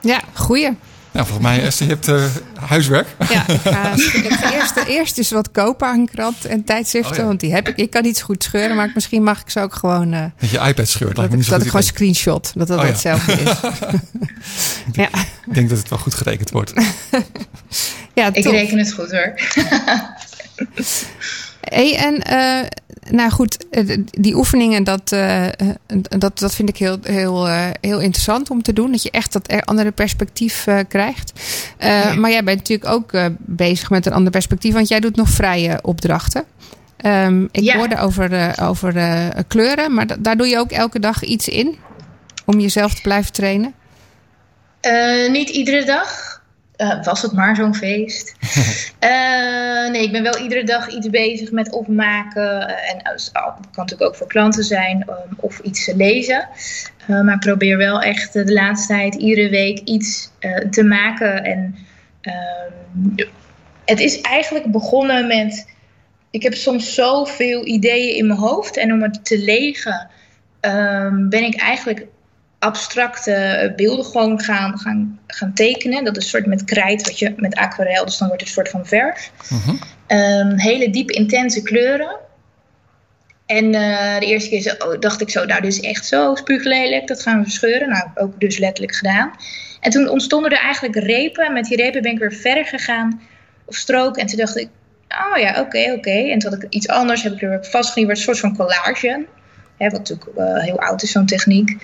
ja 0.00 0.20
goeie. 0.32 0.76
Nou, 1.12 1.26
volgens 1.26 1.46
mij, 1.48 1.62
Esther, 1.62 1.86
je 1.86 1.92
hebt 1.92 2.08
eh, 2.08 2.24
huiswerk. 2.68 3.06
Ja, 3.30 3.48
ik 3.48 3.60
ga, 3.60 3.92
ik 4.28 4.32
ga 4.32 4.52
eerst, 4.52 4.76
eerst 4.76 5.18
eens 5.18 5.30
wat 5.30 5.50
kopen 5.50 5.88
aan 5.88 6.06
krant 6.06 6.44
en 6.44 6.64
tijdschriften. 6.64 7.12
Oh 7.12 7.18
ja. 7.18 7.24
Want 7.24 7.40
die 7.40 7.52
heb 7.52 7.68
ik. 7.68 7.76
Ik 7.76 7.90
kan 7.90 8.02
niet 8.02 8.18
zo 8.18 8.24
goed 8.24 8.42
scheuren, 8.42 8.76
maar 8.76 8.90
misschien 8.94 9.22
mag 9.22 9.40
ik 9.40 9.50
ze 9.50 9.60
ook 9.60 9.74
gewoon. 9.74 10.12
eh, 10.12 10.24
Dat 10.40 10.50
je 10.50 10.58
iPad 10.58 10.88
scheurt. 10.88 11.16
dat 11.16 11.30
zo 11.44 11.50
dat 11.50 11.60
ik 11.60 11.66
gewoon 11.66 11.82
screenshot. 11.82 12.52
Dat 12.54 12.68
dat 12.68 12.78
Oh 12.78 12.84
ja. 12.84 12.90
hetzelfde 12.90 13.32
is. 13.32 13.50
ja, 15.02 15.08
Ik 15.46 15.54
denk 15.54 15.68
dat 15.68 15.78
het 15.78 15.88
wel 15.88 15.98
goed 15.98 16.14
gerekend 16.14 16.50
wordt. 16.50 16.72
ja 18.14 18.30
Ik 18.32 18.44
reken 18.44 18.78
het 18.78 18.92
goed 18.92 19.10
hoor. 19.10 19.34
Hey, 21.60 21.96
en 21.96 22.22
eh, 22.22 22.66
nou 23.10 23.30
goed, 23.30 23.66
eh, 23.70 23.98
die 24.10 24.34
oefeningen, 24.36 24.84
dat, 24.84 25.12
eh, 25.12 25.46
dat, 26.18 26.38
dat 26.38 26.54
vind 26.54 26.68
ik 26.68 26.76
heel, 26.76 26.98
heel, 27.02 27.46
heel 27.80 28.00
interessant 28.00 28.50
om 28.50 28.62
te 28.62 28.72
doen. 28.72 28.90
Dat 28.90 29.02
je 29.02 29.10
echt 29.10 29.32
dat 29.32 29.50
er- 29.52 29.62
andere 29.62 29.90
perspectief 29.90 30.66
krijgt. 30.88 31.32
Maar 32.18 32.30
jij 32.30 32.44
bent 32.44 32.58
natuurlijk 32.58 32.90
ook 32.90 33.10
bezig 33.38 33.90
met 33.90 34.06
een 34.06 34.12
ander 34.12 34.32
perspectief, 34.32 34.74
want 34.74 34.88
jij 34.88 35.00
doet 35.00 35.16
nog 35.16 35.28
vrije 35.28 35.78
opdrachten. 35.82 36.44
Ehm, 36.96 37.42
ik 37.50 37.62
Ja. 37.62 37.76
hoorde 37.76 37.98
over, 37.98 38.54
over 38.62 38.92
kleuren, 39.48 39.94
maar 39.94 40.06
da- 40.06 40.16
daar 40.18 40.36
doe 40.36 40.46
je 40.46 40.58
ook 40.58 40.70
elke 40.70 40.98
dag 41.00 41.22
iets 41.22 41.48
in 41.48 41.76
om 42.46 42.60
jezelf 42.60 42.94
te 42.94 43.00
blijven 43.02 43.32
trainen. 43.32 43.74
Niet 45.30 45.48
iedere 45.48 45.84
dag. 45.84 46.39
Eh, 46.80 47.04
was 47.04 47.22
het 47.22 47.32
maar 47.32 47.56
zo'n 47.56 47.74
feest. 47.74 48.34
Eh, 48.98 49.90
nee, 49.90 50.02
ik 50.02 50.12
ben 50.12 50.22
wel 50.22 50.38
iedere 50.38 50.64
dag 50.64 50.88
iets 50.88 51.10
bezig 51.10 51.50
met 51.50 51.72
opmaken. 51.72 52.68
eh, 52.68 52.90
en 52.90 53.00
het 53.02 53.30
kan 53.32 53.54
natuurlijk 53.74 54.10
ook 54.10 54.16
voor 54.16 54.26
klanten 54.26 54.64
zijn 54.64 55.04
ehm, 55.06 55.34
of 55.36 55.58
iets 55.58 55.84
te 55.84 55.96
lezen. 55.96 56.48
Eh, 57.06 57.20
maar 57.20 57.34
ik 57.34 57.40
probeer 57.40 57.76
wel 57.76 58.02
echt 58.02 58.36
eh, 58.36 58.44
de 58.44 58.52
laatste 58.52 58.92
tijd 58.92 59.14
iedere 59.14 59.48
week 59.48 59.78
iets 59.78 60.30
eh, 60.38 60.56
te 60.56 60.82
maken. 60.84 61.44
En 61.44 61.74
ehm, 62.20 63.26
het 63.84 64.00
is 64.00 64.20
eigenlijk 64.20 64.64
begonnen 64.72 65.26
met. 65.26 65.72
Ik 66.30 66.42
heb 66.42 66.54
soms 66.54 66.94
zoveel 66.94 67.66
ideeën 67.66 68.16
in 68.16 68.26
mijn 68.26 68.38
hoofd. 68.38 68.76
En 68.76 68.92
om 68.92 69.02
het 69.02 69.24
te 69.24 69.38
legen, 69.38 70.08
ehm, 70.60 71.28
ben 71.28 71.44
ik 71.44 71.56
eigenlijk 71.56 72.06
abstracte 72.60 73.32
eh, 73.32 73.74
beelden 73.74 74.04
gewoon 74.04 74.40
gaan, 74.40 74.78
gaan, 74.78 75.20
gaan 75.26 75.54
tekenen. 75.54 76.04
Dat 76.04 76.16
is 76.16 76.22
een 76.22 76.28
soort 76.28 76.46
met 76.46 76.64
krijt, 76.64 77.02
wat 77.02 77.18
je 77.18 77.32
met 77.36 77.54
aquarel, 77.54 78.04
dus 78.04 78.18
dan 78.18 78.28
wordt 78.28 78.42
het 78.42 78.50
een 78.50 78.56
soort 78.56 78.70
van 78.70 78.86
verf. 78.86 79.30
Mhm. 79.48 79.76
Ehm, 80.06 80.56
hele 80.56 80.90
diep 80.90 81.10
intense 81.10 81.62
kleuren. 81.62 82.16
En 83.46 83.74
eh, 83.74 84.18
de 84.18 84.26
eerste 84.26 84.48
keer 84.48 84.60
zo, 84.60 84.70
oh, 84.78 85.00
dacht 85.00 85.20
ik 85.20 85.30
zo, 85.30 85.44
nou 85.44 85.60
dit 85.60 85.72
is 85.72 85.80
echt 85.80 86.06
zo 86.06 86.34
spuuglelijk, 86.34 87.06
dat 87.06 87.22
gaan 87.22 87.38
we 87.38 87.44
verscheuren. 87.44 87.88
Nou, 87.88 88.08
ook 88.14 88.40
dus 88.40 88.58
letterlijk 88.58 88.96
gedaan. 88.96 89.30
En 89.80 89.90
toen 89.90 90.08
ontstonden 90.08 90.50
er 90.50 90.58
eigenlijk 90.58 90.96
repen. 90.96 91.44
En 91.44 91.52
met 91.52 91.64
die 91.64 91.76
repen 91.76 92.02
ben 92.02 92.12
ik 92.12 92.18
weer 92.18 92.32
verder 92.32 92.64
gegaan, 92.64 93.20
of 93.64 93.76
stroken. 93.76 94.22
En 94.22 94.26
toen 94.26 94.38
dacht 94.38 94.56
ik, 94.56 94.68
oh 95.08 95.38
ja, 95.38 95.60
oké, 95.60 95.92
oké. 95.92 96.30
En 96.30 96.38
toen 96.38 96.52
had 96.52 96.62
ik 96.62 96.70
iets 96.70 96.88
anders, 96.88 97.22
heb 97.22 97.32
ik 97.32 97.42
er 97.42 97.48
weer 97.48 97.64
vastgenieuwd, 97.64 98.10
een 98.10 98.16
soort 98.16 98.38
van 98.38 98.56
collage. 98.56 99.26
Hè, 99.78 99.88
wat 99.88 99.98
natuurlijk 99.98 100.38
eh, 100.38 100.62
heel 100.62 100.80
oud 100.80 101.02
is, 101.02 101.10
zo'n 101.10 101.26
techniek. 101.26 101.76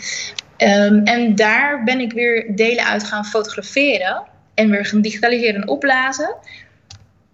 Ehm, 0.57 0.95
en 1.05 1.35
daar 1.35 1.85
ben 1.85 2.01
ik 2.01 2.12
weer 2.12 2.57
delen 2.57 2.85
uit 2.85 3.05
gaan 3.05 3.25
fotograferen. 3.25 4.23
En 4.55 4.71
weer 4.71 4.85
gaan 4.85 5.01
digitaliseren 5.01 5.62
en 5.62 5.69
opblazen. 5.69 6.37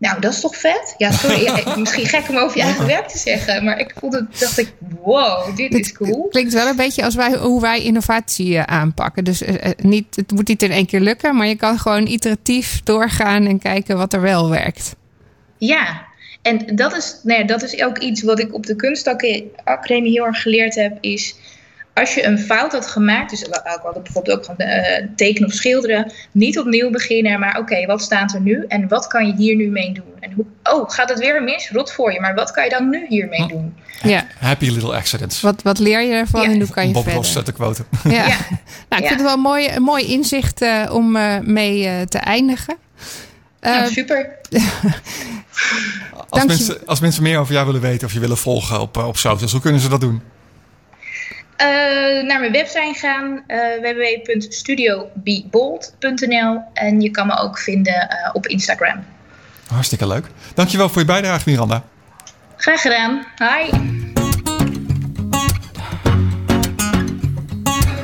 Nou, 0.03 0.21
dat 0.21 0.33
is 0.33 0.41
toch 0.41 0.57
vet? 0.57 0.95
Ja, 0.99 1.11
sorry. 1.11 1.45
ja, 1.65 1.77
misschien 1.77 2.07
gek 2.07 2.29
om 2.29 2.37
over 2.37 2.57
je 2.57 2.63
eigen 2.63 2.87
werk 2.87 3.09
te 3.09 3.19
zeggen. 3.19 3.65
Maar 3.65 3.79
ik 3.79 3.93
voelde, 3.97 4.27
dacht 4.39 4.59
ik, 4.59 4.73
wow, 5.03 5.57
dit 5.57 5.75
is 5.75 5.93
cool. 5.93 6.29
Klinkt 6.29 6.53
wel 6.53 6.67
een 6.67 6.77
beetje 6.77 7.05
als 7.05 7.15
wij, 7.15 7.37
hoe 7.37 7.61
wij 7.61 7.83
innovatie 7.83 8.59
eh, 8.59 8.63
aanpakken. 8.63 9.25
Dus 9.25 9.43
eh, 9.43 9.67
eh, 9.67 9.73
niet, 9.79 10.17
het 10.17 10.33
moet 10.33 10.49
niet 10.49 10.63
in 10.63 10.71
één 10.71 10.87
keer 10.87 11.01
lukken, 11.01 11.37
maar 11.37 11.47
je 11.47 11.57
kan 11.57 11.79
gewoon 11.79 12.07
iteratief 12.07 12.81
doorgaan 12.83 13.47
en 13.47 13.59
kijken 13.59 13.97
wat 13.97 14.13
er 14.13 14.21
wel 14.21 14.51
werkt. 14.51 14.97
Ja, 15.59 16.07
en 16.43 16.77
dat 16.77 16.97
is, 16.97 17.21
nou 17.23 17.41
ja, 17.41 17.47
dat 17.47 17.63
is 17.63 17.83
ook 17.83 17.99
iets 17.99 18.23
wat 18.23 18.39
ik 18.39 18.55
op 18.55 18.67
de 18.67 18.77
kunstacademie 18.77 20.13
heel 20.13 20.27
erg 20.27 20.43
geleerd 20.43 20.75
heb. 20.75 20.99
Is 21.01 21.35
als 21.95 22.15
je 22.15 22.25
een 22.25 22.39
fout 22.39 22.73
had 22.73 22.87
gemaakt, 22.87 23.31
dus 23.31 23.41
we 23.41 23.61
hadden 23.83 24.03
bijvoorbeeld 24.03 24.39
ook 24.39 24.45
gewoon 24.45 24.57
eh, 24.71 25.07
tekenen 25.17 25.49
of 25.49 25.55
schilderen, 25.55 26.13
niet 26.33 26.59
opnieuw 26.59 26.91
beginnen, 26.91 27.41
maar 27.41 27.59
oké, 27.59 27.87
wat 27.87 28.03
staat 28.03 28.35
er 28.35 28.41
nu 28.41 28.65
en 28.69 28.89
wat 28.89 29.07
kan 29.07 29.27
je 29.27 29.35
hier 29.37 29.57
nu 29.57 29.67
mee 29.71 29.93
doen? 29.93 30.05
En 30.21 30.33
hoe, 30.33 30.45
oh, 30.63 30.91
gaat 30.91 31.09
het 31.09 31.19
weer 31.19 31.43
mis? 31.43 31.71
Rot 31.71 31.93
voor 31.93 32.13
je, 32.13 32.21
maar 32.21 32.35
wat 32.35 32.51
kan 32.51 32.65
je 32.65 32.71
dan 32.71 32.89
nu 32.89 33.07
hiermee 33.09 33.47
doen? 33.47 33.75
Ja. 34.03 34.27
Happy 34.39 34.71
little 34.71 34.95
accidents. 34.97 35.41
Wat, 35.41 35.63
wat 35.63 35.79
leer 35.79 36.01
je 36.03 36.13
ervan 36.13 36.43
Ja. 36.43 36.49
en 36.51 36.61
hoe 36.61 36.71
kan 36.71 36.87
je 36.87 36.93
Bob 36.93 37.03
verder? 37.03 37.21
Ross 37.23 37.43
te 37.45 37.53
quoten. 37.53 37.85
Ja. 38.05 38.11
Ja. 38.29 38.37
Nou, 38.89 39.03
ik 39.03 39.09
Ja. 39.09 39.09
vind 39.09 39.11
het 39.11 39.23
wel 39.23 39.33
een 39.33 39.41
mooi, 39.41 39.69
een 39.69 39.83
mooi 39.83 40.07
inzicht 40.07 40.61
eh, 40.63 40.91
om 40.93 41.17
eh, 41.17 41.39
mee 41.39 42.05
te 42.09 42.19
eindigen. 42.19 42.77
Nou, 43.61 43.93
super. 43.93 44.29
Als 46.13 46.41
Dank 46.41 46.51
je. 46.51 46.57
mensen, 46.57 46.87
als 46.87 47.01
mensen 47.01 47.23
meer 47.23 47.39
over 47.39 47.53
jou 47.55 47.67
willen 47.67 47.81
weten 47.81 48.07
of 48.07 48.13
je 48.13 48.21
willen 48.21 48.37
volgen 48.37 48.81
op, 48.81 48.97
op 48.97 49.17
socials, 49.17 49.53
hoe 49.53 49.61
kunnen 49.61 49.81
ze 49.81 49.89
dat 49.89 50.01
doen? 50.01 50.23
Eh, 51.63 51.69
naar 52.25 52.41
mijn 52.41 52.53
website 52.53 52.95
gaan, 52.95 53.45
uh, 53.47 53.59
www.studiobebold.nl 53.81 56.63
en 56.73 57.01
je 57.01 57.11
kan 57.11 57.27
me 57.27 57.39
ook 57.39 57.59
vinden 57.59 58.09
eh, 58.09 58.31
op 58.33 58.47
Instagram. 58.47 59.05
Hartstikke 59.67 60.07
leuk. 60.07 60.27
Dankjewel 60.55 60.89
voor 60.89 61.01
je 61.01 61.07
bijdrage, 61.07 61.51
Miranda. 61.51 61.83
Graag 62.57 62.81
gedaan. 62.81 63.27
Hi. 63.37 63.71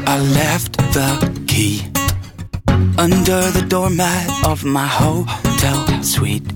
I 0.09 0.19
left 0.19 0.93
the 0.93 1.19
key 1.47 1.91
under 2.97 3.53
the 3.53 3.67
doormat 3.67 4.43
of 4.43 4.65
my 4.65 4.89
hotel 4.89 5.85
suite. 6.01 6.55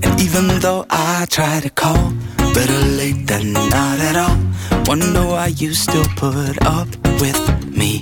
And 0.00 0.20
even 0.20 0.60
though 0.60 0.84
I 0.90 1.26
try 1.26 1.60
to 1.60 1.68
call, 1.74 2.12
better 2.56 2.86
late 2.96 3.26
than 3.26 3.52
not 3.52 3.98
at 4.08 4.16
all. 4.16 4.38
Wonder 4.86 5.24
why 5.32 5.48
you 5.60 5.74
still 5.74 6.08
put 6.16 6.56
up 6.64 6.88
with 7.20 7.40
me. 7.80 7.92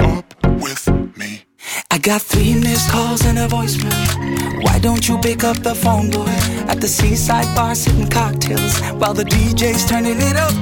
Up 0.00 0.26
with 0.64 0.82
me. 1.16 1.44
I 1.88 1.98
got 1.98 2.22
three 2.22 2.54
missed 2.54 2.90
calls 2.90 3.24
and 3.24 3.38
a 3.38 3.46
voicemail. 3.46 4.02
Why 4.64 4.80
don't 4.80 5.08
you 5.08 5.16
pick 5.18 5.44
up 5.44 5.58
the 5.68 5.76
phone, 5.76 6.10
boy? 6.10 6.34
At 6.72 6.80
the 6.80 6.88
seaside 6.88 7.50
bar, 7.54 7.76
sipping 7.76 8.10
cocktails 8.10 8.74
while 9.00 9.14
the 9.14 9.24
DJ's 9.24 9.84
turning 9.88 10.20
it 10.30 10.36
up. 10.46 10.54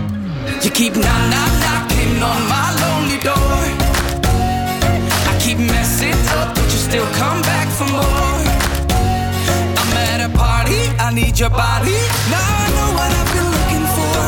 You 0.62 0.70
keep 0.70 0.92
knock 0.94 1.22
knock 1.34 1.52
knocking 1.64 2.22
on 2.30 2.40
my 2.54 2.68
lonely 2.82 3.18
door. 3.28 3.60
I 5.30 5.32
keep 5.40 5.56
messing 5.56 6.20
up, 6.36 6.54
but 6.54 6.64
you 6.72 6.80
still 6.88 7.08
come 7.20 7.40
back 7.50 7.68
for 7.78 7.88
more. 7.96 8.29
I 11.10 11.12
need 11.12 11.40
your 11.40 11.50
body. 11.50 11.98
Now 12.30 12.50
I 12.64 12.66
know 12.76 12.88
what 12.94 13.10
I've 13.18 13.30
been 13.34 13.48
looking 13.56 13.86
for. 13.96 14.18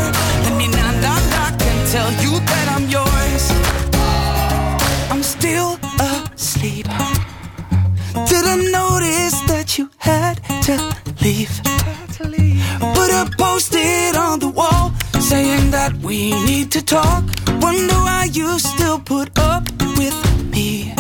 Let 0.43 0.55
me 0.59 0.67
knock 0.67 0.97
knock 1.05 1.23
knock 1.31 1.55
and 1.71 1.81
tell 1.95 2.11
you 2.25 2.33
that 2.51 2.67
I'm 2.75 2.87
yours. 2.97 3.45
I'm 5.09 5.23
still 5.23 5.79
asleep. 6.35 6.89
Didn't 8.27 8.73
notice 8.73 9.39
that 9.47 9.79
you 9.79 9.91
had 9.99 10.43
to 10.67 10.75
leave. 11.23 11.55
Put 12.97 13.11
a 13.13 13.31
post-it 13.39 14.17
on 14.17 14.41
the 14.41 14.49
wall 14.49 14.91
saying 15.21 15.71
that 15.71 15.95
we 16.03 16.33
need 16.47 16.73
to 16.73 16.83
talk. 16.85 17.23
Wonder 17.61 17.95
why 18.09 18.29
you 18.33 18.59
still 18.59 18.99
put 18.99 19.39
up 19.39 19.63
with 19.97 20.19
me. 20.51 20.93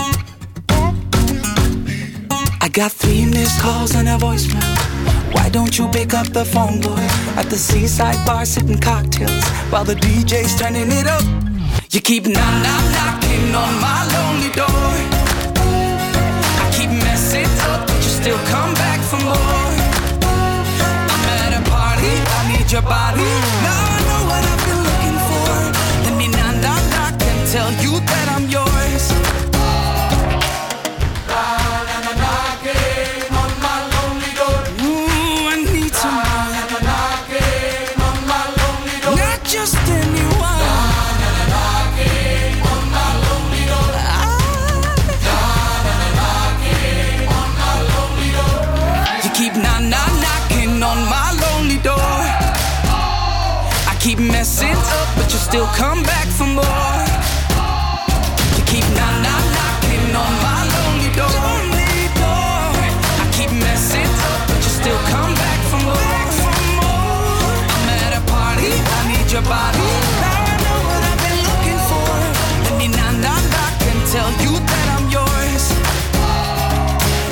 I 2.73 2.75
got 2.75 2.93
three 2.93 3.27
missed 3.27 3.61
calls 3.61 3.95
and 3.95 4.09
a 4.09 4.17
voicemail. 4.17 4.65
Why 5.35 5.51
don't 5.51 5.77
you 5.79 5.89
pick 5.89 6.15
up 6.15 6.29
the 6.29 6.43
phone, 6.43 6.81
boy? 6.81 7.05
At 7.37 7.51
the 7.51 7.59
seaside 7.59 8.25
bar, 8.25 8.47
sipping 8.47 8.81
cocktails 8.81 9.45
while 9.69 9.85
the 9.85 9.95
DJ's 9.95 10.59
turning 10.59 10.91
it 10.91 11.07
up. 11.07 11.23
You 11.91 12.01
keep 12.01 12.25
knock 12.25 12.55
knock 12.65 12.85
knocking 12.97 13.55
on 13.55 13.73
my 13.77 14.01
lonely 14.15 14.49
door. 14.57 14.89
I 16.65 16.67
keep 16.73 16.89
messing 17.05 17.45
up, 17.69 17.87
but 17.87 17.97
you 17.97 18.09
still 18.09 18.41
come 18.49 18.73
back 18.81 19.01
for 19.05 19.21
more. 19.21 19.69
I'm 21.13 21.25
at 21.45 21.53
a 21.53 21.63
party, 21.69 22.09
I 22.09 22.57
need 22.57 22.73
your 22.73 22.87
body. 22.89 23.29
Now 23.69 23.85
I 23.85 23.99
know 24.09 24.21
what 24.33 24.43
I've 24.49 24.63
been 24.65 24.81
looking 24.89 25.19
for. 25.29 25.53
Let 26.09 26.15
me 26.17 26.27
knock 26.33 26.57
knock 26.65 26.83
knock 26.89 27.21
and 27.21 27.41
tell 27.53 27.71
you 27.85 28.01
that 28.01 28.29
I'm 28.32 28.32
come 55.83 56.03
back 56.05 56.29
for 56.39 56.47
more. 56.47 57.03
You 58.57 58.63
keep 58.71 58.87
knock 58.99 59.15
knock 59.27 59.45
knocking 59.57 60.15
on 60.23 60.33
my 60.47 60.61
lonely 60.75 61.11
door. 61.19 62.71
I 63.23 63.27
keep 63.37 63.51
messing 63.51 64.13
up, 64.31 64.39
but 64.47 64.61
you 64.65 64.73
still 64.81 65.01
come 65.13 65.35
back 65.43 65.61
for 65.71 65.81
more. 65.91 66.23
I'm 67.75 67.89
at 67.99 68.13
a 68.21 68.23
party, 68.31 68.71
I 68.97 69.01
need 69.11 69.29
your 69.35 69.47
body. 69.55 69.89
Now 70.23 70.51
I 70.53 70.57
know 70.65 70.79
what 70.89 71.03
I've 71.11 71.21
been 71.25 71.41
looking 71.49 71.81
for. 71.91 72.13
Let 72.65 72.75
me 72.81 72.87
knock 72.97 73.15
knock 73.25 73.45
knock 73.55 73.75
and 73.91 74.01
tell 74.15 74.31
you 74.45 74.53
that 74.71 74.87
I'm 74.95 75.07
yours. 75.17 75.65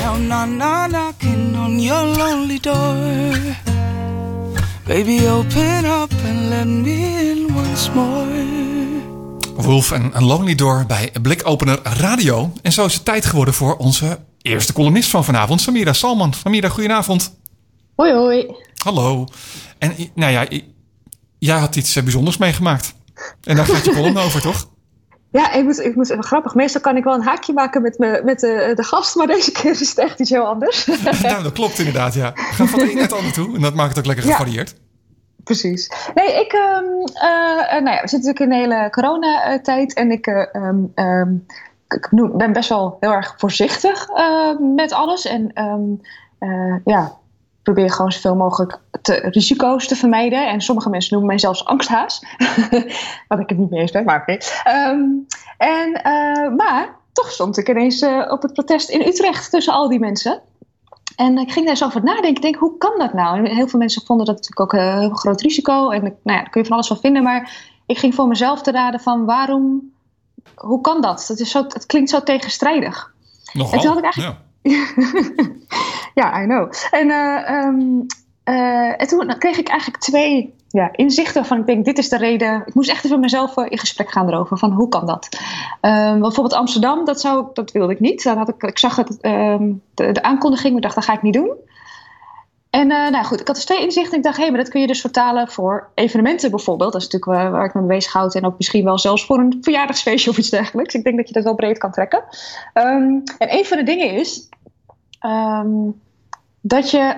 Now 0.01 0.15
knock 0.29 0.49
knock 0.61 0.91
knocking 0.91 1.55
on 1.55 1.79
your 1.79 2.03
lonely 2.19 2.59
door. 2.59 3.60
Baby, 4.91 5.27
open 5.27 5.85
up 5.85 6.11
and 6.27 6.49
let 6.49 6.65
me 6.65 7.31
in 7.31 7.55
once 7.55 7.91
more. 7.91 8.27
Wolf 9.55 9.91
en 9.91 10.09
een 10.13 10.23
Lonely 10.23 10.55
Door 10.55 10.85
bij 10.87 11.11
Blikopener 11.21 11.79
Radio. 11.83 12.53
En 12.61 12.71
zo 12.71 12.85
is 12.85 12.93
het 12.93 13.05
tijd 13.05 13.25
geworden 13.25 13.53
voor 13.53 13.75
onze 13.75 14.19
eerste 14.41 14.73
columnist 14.73 15.09
van 15.09 15.23
vanavond, 15.25 15.61
Samira 15.61 15.93
Salman. 15.93 16.33
Samira, 16.33 16.69
goedenavond. 16.69 17.35
Hoi 17.95 18.13
hoi. 18.13 18.55
Hallo. 18.83 19.27
En 19.77 19.95
nou 20.15 20.31
ja, 20.31 20.47
jij 21.39 21.59
had 21.59 21.75
iets 21.75 21.95
eh, 21.95 22.03
bijzonders 22.03 22.37
meegemaakt. 22.37 22.93
En 23.43 23.55
daar 23.55 23.65
gaat 23.65 23.85
je 23.85 23.91
column 23.91 24.17
over, 24.25 24.41
toch? 24.41 24.69
Ja, 25.31 25.51
ik 25.53 25.63
moet, 25.63 25.79
ik 25.79 25.95
moet 25.95 26.09
even 26.09 26.23
grappig. 26.23 26.55
Meestal 26.55 26.81
kan 26.81 26.97
ik 26.97 27.03
wel 27.03 27.13
een 27.13 27.23
haakje 27.23 27.53
maken 27.53 27.81
met, 27.81 27.97
me, 27.97 28.21
met 28.25 28.39
de, 28.39 28.71
de 28.75 28.83
gast, 28.83 29.15
maar 29.15 29.27
deze 29.27 29.51
keer 29.51 29.71
is 29.71 29.89
het 29.89 29.97
echt 29.97 30.19
iets 30.19 30.29
heel 30.29 30.45
anders. 30.45 30.85
nou, 31.21 31.43
dat 31.43 31.51
klopt 31.53 31.77
inderdaad, 31.77 32.13
ja. 32.13 32.31
Ga 32.35 32.65
van 32.65 32.79
het 32.79 32.89
een 32.89 32.93
naar 32.95 33.03
het 33.03 33.13
ander 33.13 33.33
toe. 33.33 33.55
En 33.55 33.61
dat 33.61 33.73
maakt 33.73 33.89
het 33.89 33.97
ook 33.99 34.05
lekker 34.05 34.25
Ja. 34.25 34.31
gevarieerd. 34.31 34.75
Precies. 35.43 35.91
Nee, 36.13 36.39
ik, 36.39 36.53
eh, 36.53 37.79
nou 37.79 37.89
ja, 37.89 38.01
we 38.01 38.07
zitten 38.07 38.33
natuurlijk 38.33 38.39
in 38.39 38.49
de 38.49 38.55
hele 38.55 38.89
coronatijd 38.89 39.93
en 39.93 40.11
ik, 40.11 40.27
eh, 40.27 40.55
ehm, 40.55 40.83
ehm, 40.95 41.33
ik 41.87 42.09
ben 42.33 42.53
best 42.53 42.69
wel 42.69 42.97
heel 42.99 43.11
erg 43.11 43.33
voorzichtig 43.37 44.07
met 44.75 44.93
alles. 44.93 45.25
En 45.25 45.51
eh, 46.39 46.75
ja, 46.85 47.17
probeer 47.63 47.91
gewoon 47.91 48.11
zoveel 48.11 48.35
mogelijk 48.35 48.79
te, 49.01 49.13
risico's 49.13 49.87
te 49.87 49.95
vermijden. 49.95 50.47
En 50.47 50.61
sommige 50.61 50.89
mensen 50.89 51.11
noemen 51.11 51.29
mij 51.29 51.39
zelfs 51.39 51.65
angsthaas. 51.65 52.25
Wat 53.27 53.39
ik 53.39 53.49
het 53.49 53.57
niet 53.57 53.69
mee 53.69 53.81
eens 53.81 53.91
ben, 53.91 54.03
maar 54.03 54.21
oké. 54.21 54.37
En, 55.57 55.91
maar 56.55 56.95
toch 57.13 57.31
stond 57.31 57.57
ik 57.57 57.69
ineens 57.69 58.05
op 58.29 58.41
het 58.41 58.53
protest 58.53 58.89
in 58.89 59.07
Utrecht 59.07 59.49
tussen 59.49 59.73
al 59.73 59.89
die 59.89 59.99
mensen. 59.99 60.41
En 61.21 61.37
ik 61.37 61.51
ging 61.51 61.65
daar 61.65 61.75
zo 61.75 61.85
over 61.85 62.03
nadenken. 62.03 62.29
Ik 62.29 62.41
denk, 62.41 62.55
hoe 62.55 62.77
kan 62.77 62.97
dat 62.97 63.13
nou? 63.13 63.37
En 63.37 63.55
heel 63.55 63.67
veel 63.67 63.79
mensen 63.79 64.05
vonden 64.05 64.25
dat 64.25 64.35
natuurlijk 64.35 64.61
ook 64.61 64.73
een 64.73 64.99
heel 64.99 65.09
groot 65.09 65.41
risico. 65.41 65.89
En 65.89 66.01
nou 66.01 66.13
ja, 66.23 66.35
daar 66.35 66.49
kun 66.49 66.61
je 66.61 66.67
van 66.67 66.75
alles 66.75 66.87
van 66.87 66.99
vinden. 66.99 67.23
Maar 67.23 67.69
ik 67.85 67.97
ging 67.97 68.15
voor 68.15 68.27
mezelf 68.27 68.61
te 68.61 68.71
raden 68.71 68.99
van 68.99 69.25
waarom... 69.25 69.91
Hoe 70.55 70.81
kan 70.81 71.01
dat? 71.01 71.27
Het, 71.27 71.39
is 71.39 71.51
zo, 71.51 71.63
het 71.63 71.85
klinkt 71.85 72.09
zo 72.09 72.23
tegenstrijdig. 72.23 73.13
Nogal. 73.53 73.73
En 73.73 73.79
toen 73.79 73.89
had 73.89 73.97
ik 73.97 74.03
eigenlijk- 74.03 74.39
ja. 74.61 74.85
Ja, 76.21 76.41
I 76.41 76.45
know. 76.45 76.71
En, 76.91 77.09
eh, 77.09 77.49
ehm, 77.49 78.01
eh, 78.43 79.01
en 79.01 79.07
toen 79.07 79.37
kreeg 79.37 79.57
ik 79.57 79.67
eigenlijk 79.67 80.01
twee 80.01 80.55
ja, 80.71 80.89
inzichten 80.91 81.45
van 81.45 81.59
ik 81.59 81.65
denk, 81.65 81.85
dit 81.85 81.97
is 81.97 82.09
de 82.09 82.17
reden. 82.17 82.63
Ik 82.65 82.73
moest 82.73 82.89
echt 82.89 83.05
even 83.05 83.19
met 83.19 83.31
mezelf 83.31 83.57
eh, 83.57 83.65
in 83.69 83.77
gesprek 83.77 84.11
gaan 84.11 84.27
erover 84.27 84.57
van 84.57 84.71
hoe 84.71 84.87
kan 84.87 85.05
dat? 85.05 85.27
Ehm, 85.81 86.19
bijvoorbeeld 86.19 86.59
Amsterdam, 86.59 87.05
dat, 87.05 87.21
zou, 87.21 87.47
dat 87.53 87.71
wilde 87.71 87.93
ik 87.93 87.99
niet. 87.99 88.23
Dan 88.23 88.37
had 88.37 88.49
ik, 88.49 88.63
ik 88.63 88.79
zag 88.79 88.95
het, 88.95 89.21
ehm, 89.21 89.73
de, 89.93 90.21
aankondiging, 90.23 90.75
ik 90.75 90.81
dacht, 90.81 90.95
dat 90.95 91.03
ga 91.03 91.13
ik 91.13 91.21
niet 91.21 91.33
doen. 91.33 91.51
En 92.69 92.91
eh, 92.91 93.09
nou 93.09 93.25
goed, 93.25 93.39
ik 93.39 93.47
had 93.47 93.55
dus 93.55 93.65
twee 93.65 93.81
inzichten. 93.81 94.17
Ik 94.17 94.23
dacht, 94.23 94.37
hé, 94.37 94.49
maar 94.49 94.59
dat 94.59 94.69
kun 94.69 94.81
je 94.81 94.87
dus 94.87 95.01
vertalen 95.01 95.47
voor 95.47 95.89
evenementen 95.93 96.49
bijvoorbeeld. 96.49 96.91
Dat 96.91 97.01
is 97.01 97.07
natuurlijk 97.07 97.41
waar, 97.41 97.51
waar 97.51 97.65
ik 97.65 97.73
me 97.73 97.81
mee 97.81 97.97
bezig 97.97 98.13
houd. 98.13 98.35
En 98.35 98.45
ook 98.45 98.57
misschien 98.57 98.83
wel 98.83 98.99
zelfs 98.99 99.25
voor 99.25 99.39
een 99.39 99.57
verjaardagsfeestje 99.61 100.29
of 100.29 100.37
iets 100.37 100.49
dergelijks. 100.49 100.93
Ik 100.93 101.03
denk 101.03 101.17
dat 101.17 101.27
je 101.27 101.33
dat 101.33 101.43
wel 101.43 101.55
breed 101.55 101.77
kan 101.77 101.91
trekken. 101.91 102.23
Ehm, 102.73 103.19
en 103.37 103.57
een 103.57 103.65
van 103.65 103.77
de 103.77 103.83
dingen 103.83 104.11
is 104.11 104.49
dat 106.61 106.91
je 106.91 107.15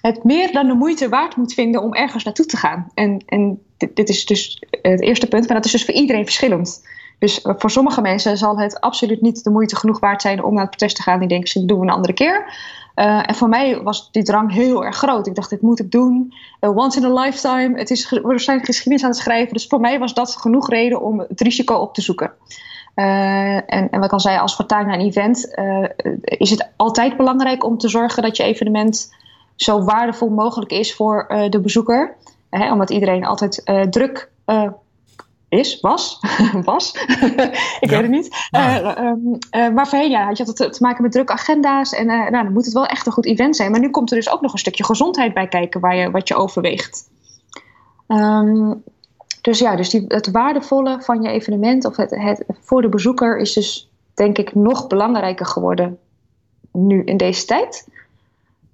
het 0.00 0.24
meer 0.24 0.52
dan 0.52 0.66
de 0.66 0.74
moeite 0.74 1.08
waard 1.08 1.36
moet 1.36 1.54
vinden 1.54 1.82
om 1.82 1.94
ergens 1.94 2.24
naartoe 2.24 2.46
te 2.46 2.56
gaan. 2.56 2.90
En, 2.94 3.22
en 3.26 3.62
dit, 3.76 4.08
is 4.08 4.26
dus 4.26 4.62
het 4.82 5.02
eerste 5.02 5.28
punt, 5.28 5.46
maar 5.46 5.56
dat 5.56 5.64
is 5.64 5.72
dus 5.72 5.84
voor 5.84 5.94
iedereen 5.94 6.24
verschillend. 6.24 6.82
Dus 7.18 7.42
eh, 7.42 7.54
voor 7.58 7.70
sommige 7.70 8.00
mensen 8.00 8.38
zal 8.38 8.58
het 8.58 8.80
absoluut 8.80 9.20
niet 9.20 9.44
de 9.44 9.50
moeite 9.50 9.76
genoeg 9.76 10.00
waard 10.00 10.22
zijn 10.22 10.44
om 10.44 10.52
naar 10.52 10.62
het 10.62 10.70
protest 10.70 10.96
te 10.96 11.02
gaan. 11.02 11.18
Die 11.18 11.28
denken, 11.28 11.60
dat 11.60 11.68
doen 11.68 11.78
we 11.78 11.86
een 11.86 11.92
andere 11.92 12.12
keer. 12.12 12.54
Uh, 12.96 13.28
en 13.28 13.34
voor 13.34 13.48
mij 13.48 13.82
was 13.82 14.10
die 14.12 14.22
drang 14.22 14.52
heel 14.52 14.84
erg 14.84 14.96
groot. 14.96 15.26
Ik 15.26 15.34
dacht, 15.34 15.50
dit 15.50 15.62
moet 15.62 15.80
ik 15.80 15.90
doen. 15.90 16.34
Uh, 16.60 16.76
once 16.76 16.98
in 16.98 17.04
a 17.04 17.22
lifetime. 17.22 17.78
Het 17.78 17.90
is, 17.90 18.10
we 18.10 18.38
zijn 18.38 18.64
geschiedenis 18.64 19.02
aan 19.02 19.10
het 19.10 19.18
schrijven. 19.18 19.52
Dus 19.52 19.66
voor 19.66 19.80
mij 19.80 19.98
was 19.98 20.14
dat 20.14 20.36
genoeg 20.36 20.68
reden 20.68 21.00
om 21.00 21.18
het 21.18 21.40
risico 21.40 21.74
op 21.74 21.94
te 21.94 22.02
zoeken. 22.02 22.32
Uh, 22.94 23.54
en, 23.54 23.64
en 23.66 23.90
wat 23.90 24.04
ik 24.04 24.12
al 24.12 24.20
zei, 24.20 24.38
als 24.38 24.56
vertaling 24.56 24.88
naar 24.88 24.98
een 24.98 25.06
event 25.06 25.54
is 26.22 26.50
het 26.50 26.70
altijd 26.76 27.16
belangrijk 27.16 27.64
om 27.64 27.78
te 27.78 27.88
zorgen 27.88 28.22
dat 28.22 28.36
je 28.36 28.42
evenement 28.42 29.18
zo 29.62 29.82
waardevol 29.82 30.28
mogelijk 30.28 30.70
is 30.70 30.94
voor 30.94 31.46
de 31.50 31.60
bezoeker. 31.60 32.16
Hè, 32.50 32.72
omdat 32.72 32.90
iedereen 32.90 33.24
altijd 33.24 33.62
druk 33.90 34.30
is, 35.50 35.80
was, 35.80 36.20
was. 36.64 36.92
ik 37.80 37.90
ja. 37.90 37.90
weet 37.90 38.00
het 38.00 38.10
niet. 38.10 38.48
Ja. 38.50 38.98
Uh, 38.98 39.06
um, 39.06 39.38
uh, 39.56 39.68
maar 39.68 39.88
voorheen 39.88 40.10
ja, 40.10 40.26
had 40.26 40.36
je 40.36 40.44
had 40.44 40.56
te, 40.56 40.68
te 40.68 40.82
maken 40.82 41.02
met 41.02 41.12
drukke 41.12 41.32
agenda's. 41.32 41.92
En 41.92 42.08
uh, 42.08 42.30
nou, 42.30 42.44
dan 42.44 42.52
moet 42.52 42.64
het 42.64 42.74
wel 42.74 42.86
echt 42.86 43.06
een 43.06 43.12
goed 43.12 43.26
event 43.26 43.56
zijn. 43.56 43.70
Maar 43.70 43.80
nu 43.80 43.90
komt 43.90 44.10
er 44.10 44.16
dus 44.16 44.30
ook 44.30 44.40
nog 44.40 44.52
een 44.52 44.58
stukje 44.58 44.84
gezondheid 44.84 45.34
bij 45.34 45.48
kijken 45.48 45.80
waar 45.80 45.96
je, 45.96 46.10
wat 46.10 46.28
je 46.28 46.34
overweegt. 46.34 47.08
Um, 48.08 48.82
dus 49.40 49.58
ja, 49.58 49.76
dus 49.76 49.90
die, 49.90 50.04
het 50.08 50.30
waardevolle 50.30 51.02
van 51.02 51.22
je 51.22 51.28
evenement 51.28 51.84
of 51.84 51.96
het, 51.96 52.10
het, 52.10 52.44
voor 52.60 52.82
de 52.82 52.88
bezoeker 52.88 53.38
is 53.38 53.52
dus 53.52 53.90
denk 54.14 54.38
ik 54.38 54.54
nog 54.54 54.86
belangrijker 54.86 55.46
geworden 55.46 55.98
nu 56.72 57.04
in 57.04 57.16
deze 57.16 57.44
tijd. 57.44 57.88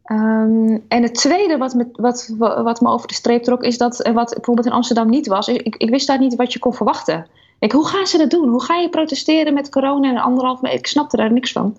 Ehm, 0.06 0.78
en 0.88 1.02
het 1.02 1.14
tweede 1.14 1.56
wat 1.56 1.74
me, 1.74 1.88
wat, 1.92 2.34
wat 2.38 2.80
me 2.80 2.88
over 2.88 3.08
de 3.08 3.14
streep 3.14 3.42
trok, 3.42 3.62
is 3.62 3.78
dat 3.78 4.00
eh, 4.00 4.14
wat 4.14 4.34
bijvoorbeeld 4.34 4.66
in 4.66 4.72
Amsterdam 4.72 5.10
niet 5.10 5.26
was. 5.26 5.48
Ik, 5.48 5.76
ik 5.76 5.90
wist 5.90 6.06
daar 6.06 6.18
niet 6.18 6.36
wat 6.36 6.52
je 6.52 6.58
kon 6.58 6.74
verwachten. 6.74 7.26
Ik, 7.58 7.72
hoe 7.72 7.88
gaan 7.88 8.06
ze 8.06 8.18
dat 8.18 8.30
doen? 8.30 8.48
Hoe 8.48 8.62
ga 8.62 8.74
je 8.74 8.88
protesteren 8.88 9.54
met 9.54 9.70
corona 9.70 10.10
en 10.10 10.16
anderhalf 10.16 10.60
meter? 10.60 10.78
Ik 10.78 10.86
snapte 10.86 11.16
daar 11.16 11.32
niks 11.32 11.52
van. 11.52 11.76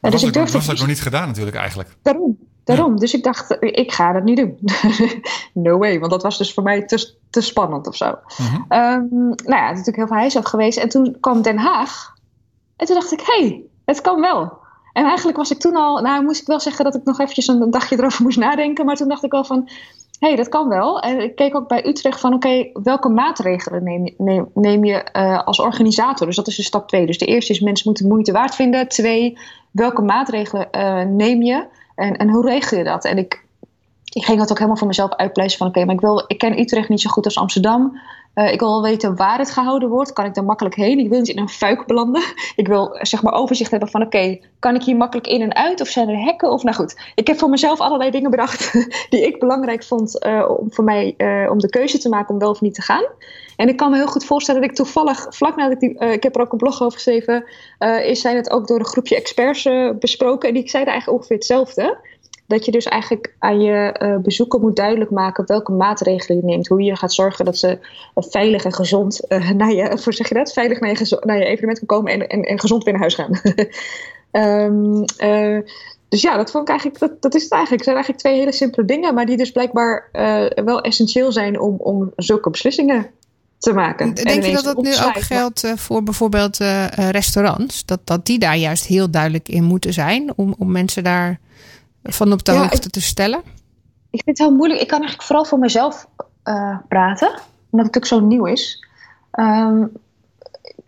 Maar 0.00 0.10
dus 0.10 0.20
ik 0.20 0.26
dat, 0.26 0.34
durfde 0.36 0.58
was 0.58 0.66
dat 0.66 0.78
nog 0.78 0.86
niet 0.86 1.00
gedaan 1.00 1.26
natuurlijk 1.26 1.56
eigenlijk. 1.56 1.96
Daarom. 2.02 2.38
Daarom. 2.64 2.98
Dus 2.98 3.14
ik 3.14 3.22
dacht, 3.22 3.56
ik 3.60 3.92
ga 3.92 4.12
dat 4.12 4.24
niet 4.24 4.36
doen. 4.36 4.58
no 5.64 5.78
way, 5.78 5.98
want 5.98 6.10
dat 6.10 6.22
was 6.22 6.38
dus 6.38 6.54
voor 6.54 6.62
mij 6.62 6.82
te, 6.82 7.14
te 7.30 7.40
spannend 7.40 7.86
of 7.86 7.96
zo. 7.96 8.18
Mhm. 8.38 8.62
Ehm, 8.68 9.08
nou 9.26 9.56
ja, 9.56 9.66
het 9.68 9.78
is 9.78 9.86
natuurlijk 9.86 9.96
heel 9.96 10.06
veel 10.06 10.16
huis 10.16 10.36
geweest. 10.40 10.78
En 10.78 10.88
toen 10.88 11.16
kwam 11.20 11.42
Den 11.42 11.58
Haag. 11.58 12.14
En 12.76 12.86
toen 12.86 12.94
dacht 12.94 13.12
ik, 13.12 13.20
hé, 13.20 13.46
hey, 13.46 13.62
het 13.84 14.00
kan 14.00 14.20
wel. 14.20 14.58
En 14.92 15.04
eigenlijk 15.04 15.36
was 15.36 15.50
ik 15.50 15.58
toen 15.58 15.76
al, 15.76 16.02
nou 16.02 16.24
moest 16.24 16.40
ik 16.40 16.46
wel 16.46 16.60
zeggen 16.60 16.84
dat 16.84 16.94
ik 16.94 17.04
nog 17.04 17.20
eventjes 17.20 17.46
een 17.46 17.70
dagje 17.70 17.98
erover 17.98 18.22
moest 18.22 18.38
nadenken. 18.38 18.86
Maar 18.86 18.96
toen 18.96 19.08
dacht 19.08 19.24
ik 19.24 19.30
wel 19.30 19.44
van, 19.44 19.68
hé, 20.18 20.28
hey, 20.28 20.36
dat 20.36 20.48
kan 20.48 20.68
wel. 20.68 21.00
En 21.00 21.20
ik 21.20 21.36
keek 21.36 21.56
ook 21.56 21.68
bij 21.68 21.86
Utrecht 21.86 22.20
van, 22.20 22.34
oké, 22.34 22.70
welke 22.72 23.08
maatregelen 23.08 23.84
neem 23.84 24.04
je, 24.04 24.44
neem, 24.54 24.84
je 24.84 25.08
uh, 25.12 25.42
als 25.44 25.60
organisator? 25.60 26.26
Dus 26.26 26.36
dat 26.36 26.46
is 26.46 26.56
de 26.56 26.62
stap 26.62 26.88
twee. 26.88 27.06
Dus 27.06 27.18
de 27.18 27.26
eerste 27.26 27.52
is, 27.52 27.60
mensen 27.60 27.88
moeten 27.88 28.08
moeite 28.08 28.32
waard 28.32 28.54
vinden. 28.54 28.88
Twee, 28.88 29.38
welke 29.70 30.02
maatregelen 30.02 30.68
uh, 30.72 31.02
neem 31.02 31.42
je? 31.42 31.66
En, 31.94 32.16
en 32.16 32.28
hoe 32.30 32.46
regel 32.46 32.78
je 32.78 32.84
dat? 32.84 33.04
En 33.04 33.18
ik, 33.18 33.44
ik 34.12 34.24
ging 34.24 34.38
dat 34.38 34.50
ook 34.50 34.56
helemaal 34.56 34.78
voor 34.78 34.86
mezelf 34.86 35.14
uitpleisen 35.14 35.58
van, 35.58 35.66
oké, 35.66 35.84
maar 35.84 35.94
ik, 35.94 36.00
wil, 36.00 36.24
ik 36.26 36.38
ken 36.38 36.60
Utrecht 36.60 36.88
niet 36.88 37.00
zo 37.00 37.10
goed 37.10 37.24
als 37.24 37.38
Amsterdam. 37.38 37.98
Uh, 38.38 38.52
ik 38.52 38.60
wil 38.60 38.68
wel 38.68 38.82
weten 38.82 39.16
waar 39.16 39.38
het 39.38 39.50
gehouden 39.50 39.88
wordt. 39.88 40.12
Kan 40.12 40.24
ik 40.24 40.34
daar 40.34 40.44
makkelijk 40.44 40.74
heen? 40.74 40.98
Ik 40.98 41.08
wil 41.08 41.18
niet 41.18 41.28
in 41.28 41.38
een 41.38 41.48
fuik 41.48 41.86
belanden. 41.86 42.22
Ik 42.56 42.66
wil 42.68 42.98
zeg 43.00 43.22
maar 43.22 43.32
overzicht 43.32 43.70
hebben 43.70 43.88
van 43.88 44.02
oké, 44.02 44.38
kan 44.58 44.74
ik 44.74 44.82
hier 44.82 44.96
makkelijk 44.96 45.26
in 45.26 45.40
en 45.40 45.54
uit? 45.54 45.80
Of 45.80 45.88
zijn 45.88 46.08
er 46.08 46.18
hekken? 46.18 46.50
Of 46.50 46.62
nou 46.62 46.76
goed, 46.76 47.00
ik 47.14 47.26
heb 47.26 47.38
voor 47.38 47.48
mezelf 47.48 47.80
allerlei 47.80 48.10
dingen 48.10 48.30
bedacht 48.30 48.72
die 49.10 49.26
ik 49.26 49.38
belangrijk 49.38 49.84
vond 49.84 50.24
uh, 50.26 50.50
om 50.58 50.72
voor 50.72 50.84
mij 50.84 51.14
uh, 51.16 51.50
om 51.50 51.58
de 51.58 51.68
keuze 51.68 51.98
te 51.98 52.08
maken 52.08 52.34
om 52.34 52.40
wel 52.40 52.50
of 52.50 52.60
niet 52.60 52.74
te 52.74 52.82
gaan. 52.82 53.04
En 53.56 53.68
ik 53.68 53.76
kan 53.76 53.90
me 53.90 53.96
heel 53.96 54.06
goed 54.06 54.24
voorstellen 54.24 54.60
dat 54.60 54.70
ik 54.70 54.76
toevallig, 54.76 55.26
vlak 55.28 55.56
nadat 55.56 55.82
ik 55.82 56.00
ik 56.00 56.22
heb 56.22 56.34
er 56.34 56.40
ook 56.40 56.52
een 56.52 56.58
blog 56.58 56.82
over 56.82 56.92
geschreven, 56.92 57.44
is 58.04 58.20
zijn 58.20 58.36
het 58.36 58.50
ook 58.50 58.66
door 58.66 58.78
een 58.78 58.84
groepje 58.84 59.16
experts 59.16 59.68
besproken. 59.98 60.48
En 60.48 60.54
die 60.54 60.68
zeiden 60.68 60.92
eigenlijk 60.92 61.20
ongeveer 61.20 61.36
hetzelfde 61.36 61.98
dat 62.48 62.64
je 62.64 62.70
dus 62.70 62.84
eigenlijk 62.84 63.34
aan 63.38 63.60
je 63.60 64.00
uh, 64.02 64.16
bezoeker 64.16 64.60
moet 64.60 64.76
duidelijk 64.76 65.10
maken 65.10 65.46
welke 65.46 65.72
maatregelen 65.72 66.36
je 66.36 66.44
neemt. 66.44 66.66
Hoe 66.66 66.82
je 66.82 66.96
gaat 66.96 67.12
zorgen 67.12 67.44
dat 67.44 67.58
ze 67.58 67.68
uh, 67.68 67.76
veilig 68.14 68.64
en 68.64 68.72
gezond 68.72 69.20
uh, 69.28 69.50
naar 69.60 69.72
je, 69.72 69.98
voor 69.98 70.12
zeg 70.12 70.28
je 70.28 70.34
dat? 70.34 70.52
Veilig 70.52 70.80
naar 70.80 70.90
je, 70.90 71.22
naar 71.24 71.38
je 71.38 71.44
evenement 71.44 71.78
kan 71.78 71.86
komen 71.86 72.12
en, 72.12 72.28
en, 72.28 72.42
en 72.42 72.60
gezond 72.60 72.84
weer 72.84 72.92
naar 72.92 73.02
huis 73.02 73.14
gaan. 73.14 73.40
um, 74.32 75.04
dus 76.08 76.22
ja, 76.22 76.36
dat 76.36 76.50
vond 76.50 76.62
ik 76.62 76.68
eigenlijk, 76.68 77.00
dat, 77.00 77.22
dat 77.22 77.34
is 77.34 77.42
het 77.42 77.52
eigenlijk. 77.52 77.84
Het 77.84 77.94
zijn 77.94 77.96
eigenlijk 77.96 78.24
twee 78.24 78.38
hele 78.38 78.52
simpele 78.52 78.86
dingen, 78.86 79.14
maar 79.14 79.26
die 79.26 79.36
dus 79.36 79.52
blijkbaar 79.52 80.08
wel 80.64 80.80
essentieel 80.80 81.32
zijn 81.32 81.60
om, 81.60 81.76
om 81.78 82.12
zulke 82.16 82.50
beslissingen 82.50 83.06
te 83.58 83.72
maken. 83.72 84.14
Denk 84.14 84.44
je 84.44 84.52
dat 84.52 84.64
dat 84.64 84.82
nu 84.82 84.90
ook 84.90 85.20
geldt 85.20 85.72
voor 85.76 86.02
bijvoorbeeld 86.02 86.56
restaurants? 87.10 87.84
Dat, 87.84 88.00
dat 88.04 88.26
die 88.26 88.38
daar 88.38 88.56
juist 88.56 88.86
heel 88.86 89.10
duidelijk 89.10 89.48
in 89.48 89.64
moeten 89.64 89.92
zijn 89.92 90.32
om, 90.36 90.54
om 90.58 90.72
mensen 90.72 91.04
daar 91.04 91.40
van 92.12 92.32
op 92.32 92.44
de 92.44 92.52
ja, 92.52 92.58
hoogte 92.58 92.86
ik, 92.86 92.92
te 92.92 93.00
stellen? 93.00 93.38
Ik 94.10 94.22
vind 94.24 94.38
het 94.38 94.38
heel 94.38 94.56
moeilijk. 94.56 94.80
Ik 94.80 94.88
kan 94.88 94.98
eigenlijk 94.98 95.28
vooral 95.28 95.44
voor 95.44 95.58
mezelf 95.58 96.08
uh, 96.44 96.78
praten, 96.88 97.28
omdat 97.28 97.40
het 97.70 97.70
natuurlijk 97.70 98.06
zo 98.06 98.20
nieuw 98.20 98.44
is. 98.44 98.86
Um, 99.32 99.92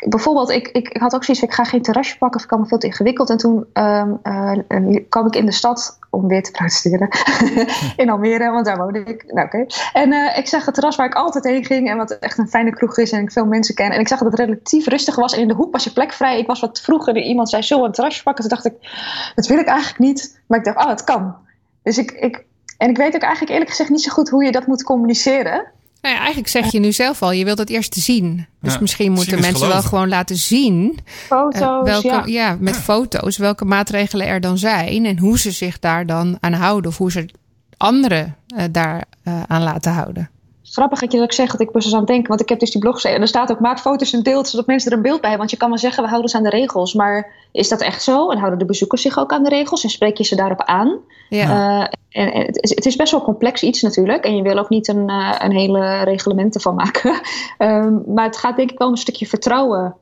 bijvoorbeeld, 0.08 0.50
ik, 0.50 0.68
ik, 0.68 0.88
ik, 0.88 1.00
had 1.00 1.14
ook 1.14 1.24
zoiets 1.24 1.44
ik 1.44 1.52
ga 1.52 1.64
geen 1.64 1.82
terrasje 1.82 2.18
pakken 2.18 2.40
ik 2.40 2.46
kan 2.46 2.60
me 2.60 2.66
veel 2.66 2.78
te 2.78 2.86
ingewikkeld. 2.86 3.30
En 3.30 3.36
toen 3.36 3.66
um, 3.72 4.20
uh, 4.22 5.04
kwam 5.08 5.26
ik 5.26 5.36
in 5.36 5.46
de 5.46 5.52
stad 5.52 5.98
om 6.10 6.28
weer 6.28 6.42
te 6.42 6.50
protesteren. 6.50 7.08
in 8.02 8.10
Almere, 8.10 8.50
want 8.50 8.64
daar 8.64 8.76
woonde 8.76 8.98
ik. 8.98 9.32
Nou, 9.32 9.46
oké. 9.46 9.66
En 9.92 10.12
uh, 10.12 10.38
ik 10.38 10.46
zag 10.46 10.64
het 10.64 10.74
terras 10.74 10.96
waar 10.96 11.06
ik 11.06 11.14
altijd 11.14 11.44
heen 11.44 11.64
ging 11.64 11.90
en 11.90 11.96
wat 11.96 12.10
echt 12.10 12.38
een 12.38 12.48
fijne 12.48 12.70
kroeg 12.70 12.98
is 12.98 13.12
en 13.12 13.22
ik 13.22 13.32
veel 13.32 13.46
mensen 13.46 13.74
ken. 13.74 13.90
En 13.90 14.00
ik 14.00 14.08
zag 14.08 14.18
dat 14.18 14.30
het 14.30 14.40
relatief 14.40 14.86
rustig 14.86 15.16
was 15.16 15.34
en 15.34 15.40
in 15.40 15.48
de 15.48 15.54
hoek 15.54 15.72
was 15.72 15.84
je 15.84 15.92
plek 15.92 16.12
vrij. 16.12 16.38
Ik 16.38 16.46
was 16.46 16.60
wat 16.60 16.80
vroeger 16.80 17.16
iemand 17.16 17.50
zei, 17.50 17.62
zullen 17.62 17.84
een 17.84 17.92
terrasje 17.92 18.22
pakken? 18.22 18.48
Toen 18.48 18.58
dacht 18.58 18.66
ik, 18.66 18.90
dat 19.34 19.46
wil 19.46 19.58
ik 19.58 19.66
eigenlijk 19.66 19.98
niet. 19.98 20.40
Maar 20.46 20.58
ik 20.58 20.64
dacht, 20.64 20.78
oh, 20.78 20.88
het 20.88 21.04
kan. 21.04 21.34
Dus 21.82 21.98
ik, 21.98 22.10
ik, 22.10 22.44
en 22.78 22.88
ik 22.88 22.96
weet 22.96 23.14
ook 23.14 23.22
eigenlijk 23.22 23.52
eerlijk 23.52 23.70
gezegd 23.70 23.90
niet 23.90 24.02
zo 24.02 24.12
goed 24.12 24.28
hoe 24.28 24.44
je 24.44 24.52
dat 24.52 24.66
moet 24.66 24.82
communiceren. 24.82 25.64
Nou 26.00 26.14
ja, 26.14 26.20
eigenlijk 26.20 26.48
zeg 26.48 26.72
je 26.72 26.78
nu 26.78 26.92
zelf 26.92 27.22
al, 27.22 27.32
je 27.32 27.44
wilt 27.44 27.58
het 27.58 27.70
eerst 27.70 27.94
zien. 27.94 28.46
Dus 28.60 28.72
ja, 28.72 28.80
misschien 28.80 29.12
moeten 29.12 29.34
mensen 29.34 29.54
geloven. 29.54 29.80
wel 29.80 29.88
gewoon 29.88 30.08
laten 30.08 30.36
zien. 30.36 30.98
Foto's, 31.04 31.60
uh, 31.60 31.82
welke, 31.82 32.08
ja. 32.08 32.22
ja. 32.26 32.56
met 32.60 32.74
ja. 32.74 32.80
foto's, 32.80 33.36
welke 33.36 33.64
maatregelen 33.64 34.26
er 34.26 34.40
dan 34.40 34.58
zijn. 34.58 35.06
En 35.06 35.18
hoe 35.18 35.38
ze 35.38 35.50
zich 35.50 35.78
daar 35.78 36.06
dan 36.06 36.36
aan 36.40 36.52
houden. 36.52 36.90
Of 36.90 36.96
hoe 36.96 37.10
ze 37.10 37.28
anderen 37.76 38.36
uh, 38.56 38.64
daar 38.70 39.04
uh, 39.24 39.42
aan 39.46 39.62
laten 39.62 39.92
houden. 39.92 40.30
Grappig 40.72 41.00
dat 41.00 41.12
je 41.12 41.18
dat 41.18 41.26
ook 41.26 41.32
zegt, 41.32 41.52
dat 41.52 41.60
ik 41.60 41.72
dus 41.72 41.92
aan 41.92 41.98
het 41.98 42.08
denken. 42.08 42.28
Want 42.28 42.40
ik 42.40 42.48
heb 42.48 42.58
dus 42.58 42.70
die 42.70 42.80
blog 42.80 42.94
gezegd. 42.94 43.14
En 43.14 43.20
er 43.20 43.28
staat 43.28 43.50
ook, 43.50 43.60
maak 43.60 43.78
foto's 43.78 44.12
en 44.12 44.22
deelt, 44.22 44.48
zodat 44.48 44.66
mensen 44.66 44.90
er 44.90 44.96
een 44.96 45.02
beeld 45.02 45.20
bij 45.20 45.30
hebben. 45.30 45.48
Want 45.48 45.50
je 45.50 45.56
kan 45.56 45.68
wel 45.68 45.78
zeggen, 45.78 46.02
we 46.02 46.08
houden 46.08 46.30
ons 46.30 46.38
aan 46.38 46.50
de 46.50 46.56
regels. 46.56 46.94
Maar 46.94 47.32
is 47.52 47.68
dat 47.68 47.80
echt 47.80 48.02
zo? 48.02 48.30
En 48.30 48.38
houden 48.38 48.58
de 48.58 48.64
bezoekers 48.64 49.02
zich 49.02 49.18
ook 49.18 49.32
aan 49.32 49.42
de 49.42 49.48
regels? 49.48 49.84
En 49.84 49.90
spreek 49.90 50.16
je 50.16 50.24
ze 50.24 50.36
daarop 50.36 50.62
aan? 50.62 50.98
Ja. 51.28 51.90
en, 52.08 52.32
en 52.32 52.46
het, 52.46 52.62
is, 52.62 52.70
het, 52.70 52.86
is, 52.86 52.96
best 52.96 53.12
wel 53.12 53.22
complex 53.22 53.62
iets 53.62 53.82
natuurlijk. 53.82 54.24
En 54.24 54.36
je 54.36 54.42
wil 54.42 54.58
ook 54.58 54.68
niet 54.68 54.88
een, 54.88 55.10
uh, 55.10 55.34
een 55.38 55.52
hele 55.52 56.02
reglement 56.02 56.54
ervan 56.54 56.74
maken. 56.74 57.20
um, 57.58 58.02
maar 58.14 58.24
het 58.24 58.36
gaat 58.36 58.56
denk 58.56 58.70
ik 58.70 58.78
wel 58.78 58.86
om 58.86 58.92
een 58.92 59.00
stukje 59.00 59.26
vertrouwen 59.26 59.96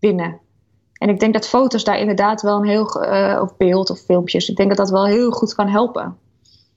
winnen. 0.00 0.38
En 0.92 1.08
ik 1.08 1.20
denk 1.20 1.32
dat 1.32 1.48
foto's 1.48 1.84
daar 1.84 1.98
inderdaad 1.98 2.42
wel 2.42 2.56
een 2.56 2.68
heel... 2.68 3.04
Uh, 3.04 3.40
of 3.42 3.56
beeld 3.56 3.90
of 3.90 3.98
filmpjes. 3.98 4.48
Ik 4.48 4.56
denk 4.56 4.68
dat 4.68 4.78
dat 4.78 4.90
wel 4.90 5.06
heel 5.06 5.30
goed 5.30 5.54
kan 5.54 5.68
helpen. 5.68 6.16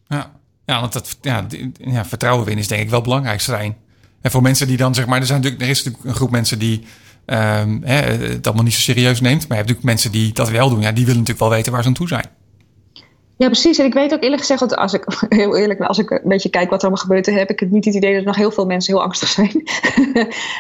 Ja. 0.08 0.32
Ja, 0.70 0.80
want 0.80 0.94
dat, 0.94 1.18
ja, 1.22 1.46
ja, 1.78 2.06
vertrouwen 2.06 2.46
winnen 2.46 2.64
is 2.64 2.70
denk 2.70 2.82
ik 2.82 2.90
wel 2.90 3.02
belangrijk 3.02 3.42
zijn. 3.42 3.78
En 4.22 4.32
voor 4.32 4.42
mensen 4.42 4.68
die 4.68 4.78
dan 4.78 4.94
zeg 4.96 5.06
maar, 5.06 5.20
er, 5.20 5.26
zijn 5.26 5.42
natuurlijk, 5.42 5.64
er 5.64 5.70
is 5.70 5.84
natuurlijk 5.84 6.10
een 6.10 6.16
groep 6.16 6.32
mensen 6.32 6.60
die 6.60 6.84
um, 7.26 7.82
hè, 7.84 8.02
het 8.02 8.48
allemaal 8.48 8.64
niet 8.64 8.74
zo 8.74 8.80
serieus 8.80 9.22
neemt. 9.22 9.48
Maar 9.48 9.58
je 9.58 9.64
hebt 9.64 9.68
natuurlijk 9.68 9.86
mensen 9.86 10.12
die 10.12 10.34
dat 10.34 10.50
wel 10.50 10.70
doen. 10.70 10.82
Ja, 10.82 10.92
die 10.92 11.06
willen 11.06 11.20
natuurlijk 11.20 11.40
wel 11.40 11.50
weten 11.58 11.72
waar 11.72 11.82
ze 11.82 11.88
aan 11.88 11.94
toe 11.94 12.08
zijn. 12.08 12.26
Ja, 13.38 13.46
precies. 13.46 13.78
En 13.78 13.86
ik 13.86 13.94
weet 13.94 14.14
ook 14.14 14.24
eerlijk 14.24 14.42
gezegd, 14.42 14.76
als 14.76 14.94
ik 14.94 15.06
heel 15.30 15.58
eerlijk, 15.58 15.80
als 15.80 15.98
ik 15.98 16.10
een 16.10 16.22
beetje 16.24 16.50
kijk 16.50 16.70
wat 16.70 16.84
er 16.84 16.88
allemaal 16.88 17.06
gebeurt, 17.06 17.26
heb 17.26 17.50
ik 17.50 17.72
niet 17.72 17.86
het 17.86 17.96
idee 17.96 18.16
dat 18.16 18.26
nog 18.26 18.36
heel 18.36 18.52
veel 18.52 18.66
mensen 18.66 18.94
heel 18.94 19.04
angstig 19.04 19.30
zijn. 19.30 19.64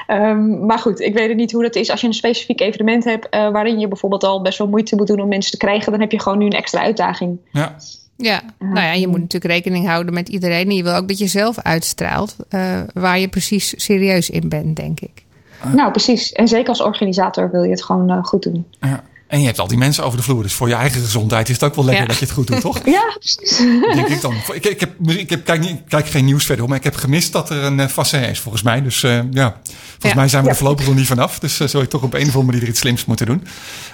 um, 0.07 0.60
maar 0.68 0.80
goed, 0.80 0.99
ik 0.99 1.14
weet 1.14 1.28
het 1.28 1.38
niet 1.38 1.51
hoe 1.51 1.64
dat 1.64 1.76
is. 1.76 1.89
Als 1.89 2.01
je 2.01 2.07
een 2.07 2.14
specifiek 2.14 2.62
evenement 2.62 3.03
hebt 3.03 3.36
uh, 3.36 3.51
waarin 3.51 3.80
je 3.80 3.88
bijvoorbeeld 3.88 4.24
al 4.24 4.41
best 4.41 4.57
wel 4.57 4.68
moeite 4.68 4.95
moet 4.95 5.07
doen 5.07 5.22
om 5.22 5.28
mensen 5.28 5.51
te 5.51 5.57
krijgen, 5.57 5.91
dan 5.91 6.01
heb 6.01 6.12
je 6.12 6.22
gewoon 6.22 6.38
nu 6.38 6.45
een 6.45 6.51
extra 6.51 6.82
uitdaging. 6.82 7.39
Ja. 7.51 7.76
Ja, 8.22 8.41
nou 8.59 8.86
ja, 8.86 8.91
je 8.91 9.07
moet 9.07 9.20
natuurlijk 9.20 9.53
rekening 9.53 9.88
houden 9.88 10.13
met 10.13 10.30
iedereen. 10.30 10.70
En 10.70 10.76
je 10.76 10.84
wil 10.84 10.95
ook 10.95 11.07
dat 11.07 11.17
je 11.17 11.28
zelf 11.28 11.59
uitstraalt 11.59 12.36
uh, 12.49 12.80
waar 12.93 13.20
je 13.20 13.28
precies 13.28 13.74
serieus 13.78 14.30
in 14.30 14.49
bent, 14.49 14.76
denk 14.76 14.99
ik. 14.99 15.24
Uh. 15.65 15.74
Nou, 15.74 15.91
precies. 15.91 16.32
En 16.32 16.47
zeker 16.47 16.70
als 16.70 16.82
organisator 16.82 17.51
wil 17.51 17.63
je 17.63 17.70
het 17.70 17.84
gewoon 17.84 18.11
uh, 18.11 18.24
goed 18.24 18.43
doen. 18.43 18.65
Ja. 18.80 19.03
En 19.28 19.39
je 19.39 19.45
hebt 19.45 19.59
al 19.59 19.67
die 19.67 19.78
mensen 19.78 20.03
over 20.03 20.17
de 20.17 20.24
vloer. 20.24 20.43
Dus 20.43 20.53
voor 20.53 20.67
je 20.67 20.74
eigen 20.74 21.01
gezondheid 21.01 21.49
is 21.49 21.53
het 21.53 21.63
ook 21.63 21.76
wel 21.76 21.86
lekker 21.86 22.03
ja. 22.03 22.09
dat 22.09 22.20
je 22.20 22.26
het 22.26 22.34
goed 22.34 22.47
doet, 22.47 22.61
toch? 22.61 22.82
Ja, 22.86 23.17
precies. 23.20 23.57
Denk 23.93 24.07
ik 24.07 24.22
dan. 24.22 24.34
Ik, 24.53 24.65
ik, 24.65 24.80
heb, 24.80 25.09
ik 25.09 25.30
heb, 25.30 25.45
kijk, 25.45 25.61
niet, 25.61 25.82
kijk 25.88 26.07
geen 26.07 26.26
nieuws 26.26 26.45
verder, 26.45 26.67
maar 26.67 26.78
ik 26.78 26.84
heb 26.84 26.95
gemist 26.95 27.32
dat 27.32 27.49
er 27.49 27.63
een 27.63 27.89
vaccin 27.89 28.22
is, 28.22 28.39
volgens 28.39 28.63
mij. 28.63 28.82
Dus 28.82 29.01
ja, 29.01 29.20
volgens 29.30 29.53
ja. 29.99 30.15
mij 30.15 30.28
zijn 30.28 30.41
we 30.41 30.47
ja. 30.47 30.53
er 30.53 30.59
voorlopig 30.59 30.86
nog 30.86 30.95
niet 30.95 31.07
vanaf. 31.07 31.39
Dus 31.39 31.57
zul 31.57 31.82
je 31.82 31.88
toch 31.88 32.03
op 32.03 32.13
een 32.13 32.28
of 32.28 32.36
andere 32.36 32.51
manier 32.51 32.67
iets 32.67 32.80
slims 32.80 33.05
moeten 33.05 33.26
doen. 33.26 33.43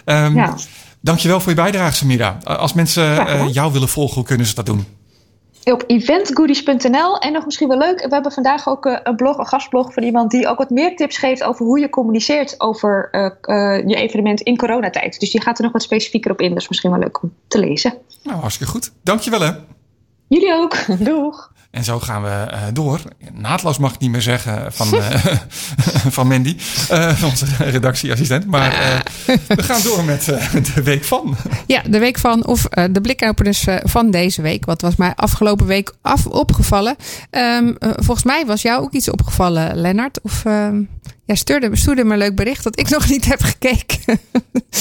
Um, 0.05 0.35
ja. 0.35 0.55
Dankjewel 1.05 1.39
voor 1.39 1.49
je 1.49 1.55
bijdrage, 1.55 1.93
Samira. 1.93 2.37
Als 2.43 2.73
mensen 2.73 3.03
uh, 3.03 3.53
jou 3.53 3.71
willen 3.71 3.89
volgen, 3.89 4.15
hoe 4.15 4.23
kunnen 4.23 4.45
ze 4.45 4.55
dat 4.55 4.65
doen? 4.65 4.85
Op 5.63 5.83
eventgoodies.nl. 5.87 7.17
En 7.17 7.33
nog 7.33 7.45
misschien 7.45 7.67
wel 7.67 7.77
leuk, 7.77 7.99
we 7.99 8.13
hebben 8.13 8.31
vandaag 8.31 8.67
ook 8.67 8.85
uh, 8.85 8.97
een 9.03 9.15
blog, 9.15 9.37
een 9.37 9.45
gastblog 9.45 9.93
van 9.93 10.03
iemand 10.03 10.31
die 10.31 10.47
ook 10.47 10.57
wat 10.57 10.69
meer 10.69 10.95
tips 10.95 11.17
geeft 11.17 11.43
over 11.43 11.65
hoe 11.65 11.79
je 11.79 11.89
communiceert 11.89 12.59
over 12.59 13.09
uh, 13.11 13.21
uh, 13.21 13.87
je 13.87 13.95
evenement 13.95 14.41
in 14.41 14.57
coronatijd. 14.57 15.19
Dus 15.19 15.31
die 15.31 15.41
gaat 15.41 15.57
er 15.57 15.63
nog 15.63 15.73
wat 15.73 15.83
specifieker 15.83 16.31
op 16.31 16.41
in. 16.41 16.49
Dat 16.49 16.61
is 16.61 16.67
misschien 16.67 16.91
wel 16.91 16.99
leuk 16.99 17.23
om 17.23 17.33
te 17.47 17.59
lezen. 17.59 17.93
Nou, 18.23 18.39
hartstikke 18.39 18.71
goed. 18.71 18.91
Dankjewel 19.03 19.41
hè. 19.41 19.51
Jullie 20.27 20.53
ook. 20.53 20.77
Doeg. 21.05 21.51
En 21.75 21.83
zo 21.83 21.99
gaan 21.99 22.23
we 22.23 22.47
uh, 22.51 22.57
door. 22.73 22.99
Naadloos 23.33 23.77
mag 23.77 23.93
ik 23.93 23.99
niet 23.99 24.11
meer 24.11 24.21
zeggen 24.21 24.73
van, 24.73 24.95
uh, 24.95 25.09
van 26.17 26.27
Mandy, 26.27 26.57
uh, 26.91 27.23
onze 27.23 27.45
redactieassistent. 27.57 28.45
Maar 28.45 29.03
we 29.47 29.63
gaan 29.63 29.81
door 29.81 30.03
met 30.03 30.25
de 30.75 30.83
week 30.83 31.03
van. 31.03 31.35
Ja, 31.67 31.81
de 31.89 31.99
week 31.99 32.17
van, 32.17 32.45
of 32.45 32.61
de 32.91 33.01
blikopeners 33.01 33.65
van 33.83 34.11
deze 34.11 34.41
week. 34.41 34.65
Wat 34.65 34.81
was 34.81 34.95
mij 34.95 35.13
afgelopen 35.15 35.65
week 35.65 35.93
af 36.01 36.25
opgevallen? 36.25 36.95
Um, 37.31 37.75
volgens 37.79 38.23
mij 38.25 38.45
was 38.45 38.61
jou 38.61 38.83
ook 38.83 38.93
iets 38.93 39.09
opgevallen, 39.09 39.75
Lennart. 39.75 40.21
Of 40.21 40.43
Ja, 41.25 41.35
stuurde, 41.35 41.75
stuurde 41.75 42.03
me 42.03 42.11
een 42.13 42.17
leuk 42.17 42.35
bericht 42.35 42.63
dat 42.63 42.79
ik 42.79 42.89
nog 42.97 43.09
niet 43.09 43.25
heb 43.25 43.41
gekeken. 43.41 44.19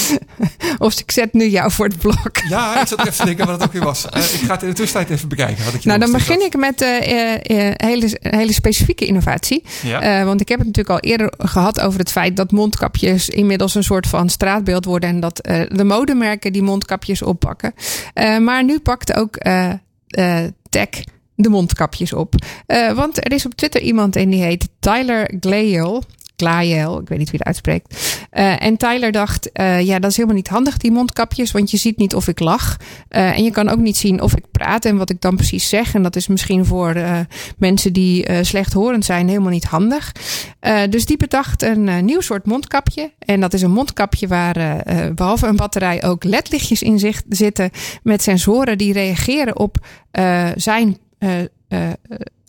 of 0.77 0.99
ik 0.99 1.11
zet 1.11 1.33
nu 1.33 1.47
jou 1.47 1.71
voor 1.71 1.85
het 1.85 1.97
blok. 1.97 2.37
Ja, 2.49 2.81
ik 2.81 2.87
zat 2.87 2.99
even 2.99 3.13
te 3.13 3.25
denken 3.25 3.45
wat 3.45 3.55
het 3.55 3.63
ook 3.63 3.73
weer 3.73 3.83
was. 3.83 4.05
Uh, 4.15 4.23
ik 4.23 4.39
ga 4.39 4.53
het 4.53 4.61
in 4.61 4.69
de 4.69 4.75
tussentijd 4.75 5.09
even 5.09 5.29
bekijken. 5.29 5.65
Wat 5.65 5.73
ik 5.73 5.83
nou, 5.83 5.99
dan 5.99 6.11
begin 6.11 6.41
ik 6.41 6.57
met 6.57 6.81
uh, 6.81 6.87
hele, 7.73 8.17
hele 8.19 8.53
specifieke 8.53 9.05
innovatie. 9.05 9.63
Ja. 9.83 10.25
want 10.25 10.41
ik 10.41 10.47
heb 10.47 10.57
het 10.57 10.67
natuurlijk 10.67 11.03
al 11.03 11.09
eerder 11.09 11.33
gehad 11.37 11.79
over 11.81 11.99
het 11.99 12.11
feit 12.11 12.37
dat 12.37 12.51
mondkapjes 12.51 13.29
inmiddels 13.29 13.75
een 13.75 13.83
soort 13.83 14.07
van 14.07 14.29
straatbeeld 14.29 14.85
worden. 14.85 15.09
En 15.09 15.19
dat 15.19 15.35
de 15.67 15.83
modemerken 15.83 16.53
die 16.53 16.63
mondkapjes 16.63 17.21
oppakken. 17.21 17.73
maar 18.41 18.63
nu 18.63 18.79
pakt 18.79 19.15
ook 19.15 19.37
tech 20.69 20.89
de 21.35 21.49
mondkapjes 21.49 22.13
op. 22.13 22.35
want 22.95 23.25
er 23.25 23.31
is 23.31 23.45
op 23.45 23.53
Twitter 23.53 23.81
iemand 23.81 24.15
en 24.15 24.29
die 24.29 24.41
heet 24.41 24.67
Tyler 24.79 25.33
Glael. 25.39 26.03
Glael, 26.35 26.99
ik 26.99 27.07
weet 27.07 27.17
niet 27.17 27.29
wie 27.29 27.39
het 27.39 27.47
uitspreekt. 27.47 28.17
Uh, 28.33 28.63
en 28.63 28.77
Tyler 28.77 29.11
dacht, 29.11 29.49
uh, 29.53 29.81
ja, 29.81 29.99
dat 29.99 30.09
is 30.09 30.15
helemaal 30.15 30.37
niet 30.37 30.47
handig, 30.47 30.77
die 30.77 30.91
mondkapjes, 30.91 31.51
want 31.51 31.71
je 31.71 31.77
ziet 31.77 31.97
niet 31.97 32.15
of 32.15 32.27
ik 32.27 32.39
lach. 32.39 32.77
Uh, 33.09 33.37
en 33.37 33.43
je 33.43 33.51
kan 33.51 33.69
ook 33.69 33.79
niet 33.79 33.97
zien 33.97 34.21
of 34.21 34.35
ik 34.35 34.43
praat 34.51 34.85
en 34.85 34.97
wat 34.97 35.09
ik 35.09 35.21
dan 35.21 35.35
precies 35.35 35.69
zeg. 35.69 35.93
En 35.93 36.03
dat 36.03 36.15
is 36.15 36.27
misschien 36.27 36.65
voor 36.65 36.95
mensen 37.57 37.93
die 37.93 38.43
slechthorend 38.43 39.05
zijn 39.05 39.27
helemaal 39.27 39.51
niet 39.51 39.63
handig. 39.63 40.11
dus 40.89 41.05
die 41.05 41.17
bedacht 41.17 41.61
een 41.61 42.05
nieuw 42.05 42.21
soort 42.21 42.45
mondkapje. 42.45 43.11
En 43.19 43.39
dat 43.39 43.53
is 43.53 43.61
een 43.61 43.71
mondkapje 43.71 44.27
waar 44.27 44.83
behalve 45.15 45.47
een 45.47 45.55
batterij 45.55 46.03
ook 46.03 46.23
ledlichtjes 46.23 46.81
in 46.81 46.99
zicht 46.99 47.25
zitten 47.29 47.69
met 48.03 48.21
sensoren 48.21 48.77
die 48.77 48.93
reageren 48.93 49.59
op 49.59 49.77
zijn 50.55 50.97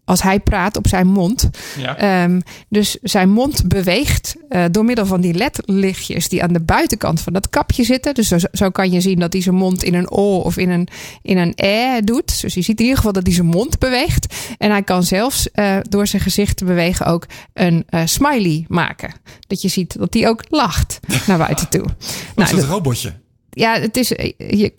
als 0.06 0.22
hij 0.22 0.40
praat 0.40 0.76
op 0.76 0.88
zijn 0.88 1.06
mond. 1.06 1.50
Ja. 1.76 2.22
Um, 2.24 2.42
dus 2.68 2.98
zijn 3.02 3.30
mond 3.30 3.68
beweegt 3.68 4.36
uh, 4.48 4.64
door 4.70 4.84
middel 4.84 5.06
van 5.06 5.20
die 5.20 5.34
ledlichtjes 5.34 6.28
die 6.28 6.42
aan 6.42 6.52
de 6.52 6.62
buitenkant 6.62 7.20
van 7.20 7.32
dat 7.32 7.48
kapje 7.48 7.84
zitten. 7.84 8.14
Dus 8.14 8.28
zo, 8.28 8.36
zo, 8.52 8.70
kan 8.70 8.90
je 8.90 9.00
zien 9.00 9.18
dat 9.18 9.32
hij 9.32 9.42
zijn 9.42 9.54
mond 9.54 9.82
in 9.82 9.94
een 9.94 10.10
o 10.10 10.38
of 10.38 10.56
in 10.56 10.70
een, 10.70 10.88
in 11.22 11.36
een 11.36 11.52
e 11.54 12.00
doet. 12.00 12.40
Dus 12.40 12.54
je 12.54 12.62
ziet 12.62 12.78
in 12.78 12.84
ieder 12.84 12.96
geval 12.96 13.12
dat 13.12 13.26
hij 13.26 13.34
zijn 13.34 13.46
mond 13.46 13.78
beweegt. 13.78 14.34
En 14.58 14.70
hij 14.70 14.82
kan 14.82 15.02
zelfs 15.02 15.48
uh, 15.54 15.76
door 15.82 16.06
zijn 16.06 16.22
gezicht 16.22 16.56
te 16.56 16.64
bewegen 16.64 17.06
ook 17.06 17.26
een 17.52 17.86
uh, 17.90 18.00
smiley 18.04 18.64
maken. 18.68 19.14
Dat 19.46 19.62
je 19.62 19.68
ziet 19.68 19.98
dat 19.98 20.14
hij 20.14 20.28
ook 20.28 20.44
lacht 20.48 21.00
naar 21.26 21.38
buiten 21.38 21.68
toe. 21.68 21.84
Nou, 22.36 22.50
is 22.50 22.62
het 22.62 22.70
robotje? 22.70 23.12
Ja, 23.50 23.80
het 23.80 23.96
is, 23.96 24.08
je, 24.08 24.72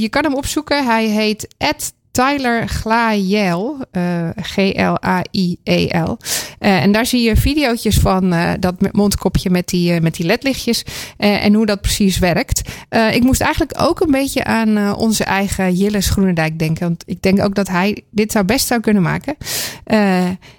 je 0.00 0.08
kan 0.08 0.24
hem 0.24 0.34
opzoeken. 0.34 0.86
Hij 0.86 1.06
heet 1.06 1.54
Ed 1.56 1.92
Tyler 2.18 2.68
Glael, 2.68 3.76
uh, 3.92 4.28
G-L-A-I-E-L. 4.36 6.16
Uh, 6.60 6.82
en 6.82 6.92
daar 6.92 7.06
zie 7.06 7.22
je 7.22 7.36
video's 7.36 7.86
van 8.00 8.32
uh, 8.32 8.52
dat 8.60 8.92
mondkopje 8.92 9.50
met 9.50 9.68
die, 9.68 10.00
met 10.00 10.14
die 10.14 10.26
ledlichtjes 10.26 10.84
en 11.16 11.54
hoe 11.54 11.66
dat 11.66 11.80
precies 11.80 12.18
werkt. 12.18 12.70
ik 13.12 13.22
moest 13.22 13.40
eigenlijk 13.40 13.82
ook 13.82 14.00
een 14.00 14.10
beetje 14.10 14.44
aan 14.44 14.94
onze 14.94 15.24
eigen 15.24 15.74
Jilles 15.74 16.10
Groenendijk 16.10 16.58
denken. 16.58 16.86
Want 16.86 17.02
ik 17.06 17.22
denk 17.22 17.42
ook 17.42 17.54
dat 17.54 17.68
hij 17.68 18.02
dit 18.10 18.32
zou 18.32 18.44
best 18.44 18.66
zou 18.66 18.80
kunnen 18.80 19.02
maken. 19.02 19.36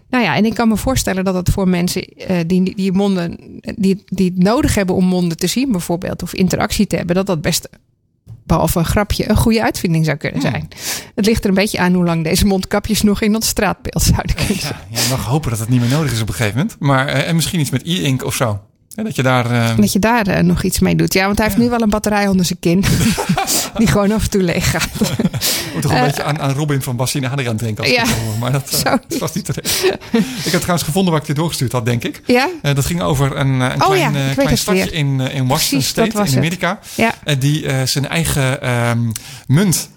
Nou 0.10 0.24
ja, 0.24 0.36
en 0.36 0.46
ik 0.46 0.54
kan 0.54 0.68
me 0.68 0.78
voorstellen 0.78 1.24
dat 1.24 1.36
het 1.36 1.50
voor 1.50 1.68
mensen 1.68 2.08
die, 2.46 2.76
die 2.76 2.92
monden, 2.92 3.38
die, 3.76 4.04
die 4.06 4.32
het 4.36 4.44
nodig 4.44 4.76
hebben 4.76 4.96
om 4.96 5.06
monden 5.06 5.38
te 5.38 5.48
zien, 5.48 5.72
bijvoorbeeld, 5.72 6.24
of 6.24 6.34
interactie 6.34 6.88
te 6.88 6.96
hebben, 6.96 7.16
dat 7.16 7.26
dat 7.26 7.42
best 7.42 7.70
behalve 8.50 8.80
een 8.80 8.86
grapje, 8.86 9.30
een 9.30 9.38
goede 9.38 9.64
uitvinding 9.64 10.06
zou 10.06 10.18
kunnen 10.18 10.42
zijn. 10.42 10.68
Het 11.16 11.26
ligt 11.26 11.44
er 11.44 11.50
een 11.50 11.56
beetje 11.56 11.80
aan 11.80 11.94
hoe 11.94 12.06
lang 12.06 12.24
deze 12.24 12.46
mondkapjes 12.46 13.02
nog 13.02 13.22
in 13.22 13.32
dat 13.32 13.44
straatbeeld 13.44 14.04
zouden 14.04 14.36
kunnen 14.36 14.60
zijn. 14.60 14.80
Ja, 14.90 15.00
je 15.02 15.10
mag 15.10 15.26
hopen 15.26 15.50
dat 15.50 15.60
het 15.60 15.70
niet 15.70 15.80
meer 15.80 15.90
nodig 15.90 16.12
is 16.12 16.22
op 16.22 16.28
een 16.28 16.34
gegeven 16.34 16.58
moment. 16.58 16.76
Maar, 16.80 17.08
uh, 17.08 17.28
en 17.28 17.36
misschien 17.36 17.60
iets 17.60 17.70
met 17.70 17.84
e-ink 17.86 18.26
of 18.26 18.36
zo. 18.36 18.60
Dat 19.04 19.16
je 19.16 19.24
daar, 19.24 19.52
uh... 19.52 19.78
dat 19.78 19.94
je 19.94 20.00
daar 20.00 20.28
uh, 20.28 20.40
nog 20.40 20.64
iets 20.64 20.80
mee 20.80 20.96
doet. 20.96 21.14
Ja, 21.14 21.26
want 21.26 21.38
hij 21.38 21.48
heeft 21.48 21.60
nu 21.60 21.70
wel 21.70 21.82
een 21.82 21.90
batterij 21.90 22.28
onder 22.28 22.46
zijn 22.46 22.60
kin. 22.60 22.84
die 23.78 23.88
gewoon 23.88 24.12
af 24.12 24.24
en 24.24 24.30
toe 24.30 24.44
leeg 24.44 24.72
gaat. 24.72 24.90
Moet 25.74 25.82
toch 25.82 25.92
een 25.92 26.02
beetje 26.02 26.24
aan, 26.24 26.40
aan 26.40 26.52
Robin 26.52 26.82
van 26.82 26.96
Bassine 26.96 27.30
Adriaan 27.30 27.58
denken. 27.58 27.84
Als 27.84 27.94
ja, 27.94 28.06
maar 28.40 28.52
dat, 28.52 28.82
dat 28.84 29.20
was 29.20 29.34
niet 29.34 29.46
terecht. 29.46 29.84
ik 30.46 30.52
heb 30.52 30.62
trouwens 30.62 30.84
gevonden 30.84 31.12
waar 31.12 31.22
ik 31.22 31.28
dit 31.28 31.36
doorgestuurd 31.36 31.72
had, 31.72 31.86
denk 31.86 32.04
ik. 32.04 32.22
Ja? 32.26 32.50
dat 32.62 32.86
ging 32.86 33.02
over 33.02 33.38
een, 33.38 33.60
een 33.60 33.82
oh, 33.82 33.88
klein, 33.88 34.14
ja, 34.14 34.34
klein 34.34 34.58
stadje 34.58 34.92
in, 34.92 35.20
in 35.20 35.48
Washington 35.48 35.90
State 35.90 36.32
in 36.32 36.38
Amerika. 36.38 36.80
Ja. 36.96 37.14
die 37.40 37.86
zijn 37.86 38.08
eigen 38.08 38.70
um, 38.70 39.12
munt 39.48 39.90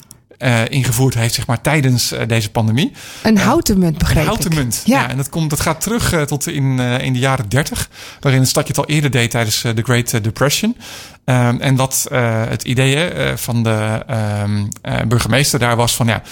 uh, 0.42 0.60
ingevoerd 0.68 1.14
heeft, 1.14 1.34
zeg 1.34 1.46
maar, 1.46 1.60
tijdens 1.60 2.12
uh, 2.12 2.20
deze 2.26 2.50
pandemie. 2.50 2.92
Een 3.22 3.38
houten 3.38 3.78
munt, 3.78 3.98
begreep 3.98 4.18
Een 4.18 4.26
houten 4.26 4.54
munt, 4.54 4.82
ja. 4.84 5.00
ja. 5.00 5.08
En 5.08 5.16
dat, 5.16 5.28
komt, 5.28 5.50
dat 5.50 5.60
gaat 5.60 5.80
terug 5.80 6.14
uh, 6.14 6.22
tot 6.22 6.46
in, 6.46 6.78
in 6.78 7.12
de 7.12 7.18
jaren 7.18 7.48
30, 7.48 7.88
waarin 8.20 8.40
het 8.40 8.50
stadje 8.50 8.68
het 8.68 8.78
al 8.78 8.94
eerder 8.94 9.10
deed 9.10 9.30
tijdens 9.30 9.60
de 9.60 9.82
Great 9.82 10.24
Depression. 10.24 10.76
Um, 11.24 11.60
en 11.60 11.76
wat 11.76 12.06
het 12.48 12.62
idee 12.62 13.10
van 13.36 13.62
de 13.62 14.04
um, 14.42 14.68
burgemeester 15.08 15.58
daar 15.58 15.76
was 15.76 15.94
van, 15.94 16.06
ja, 16.06 16.22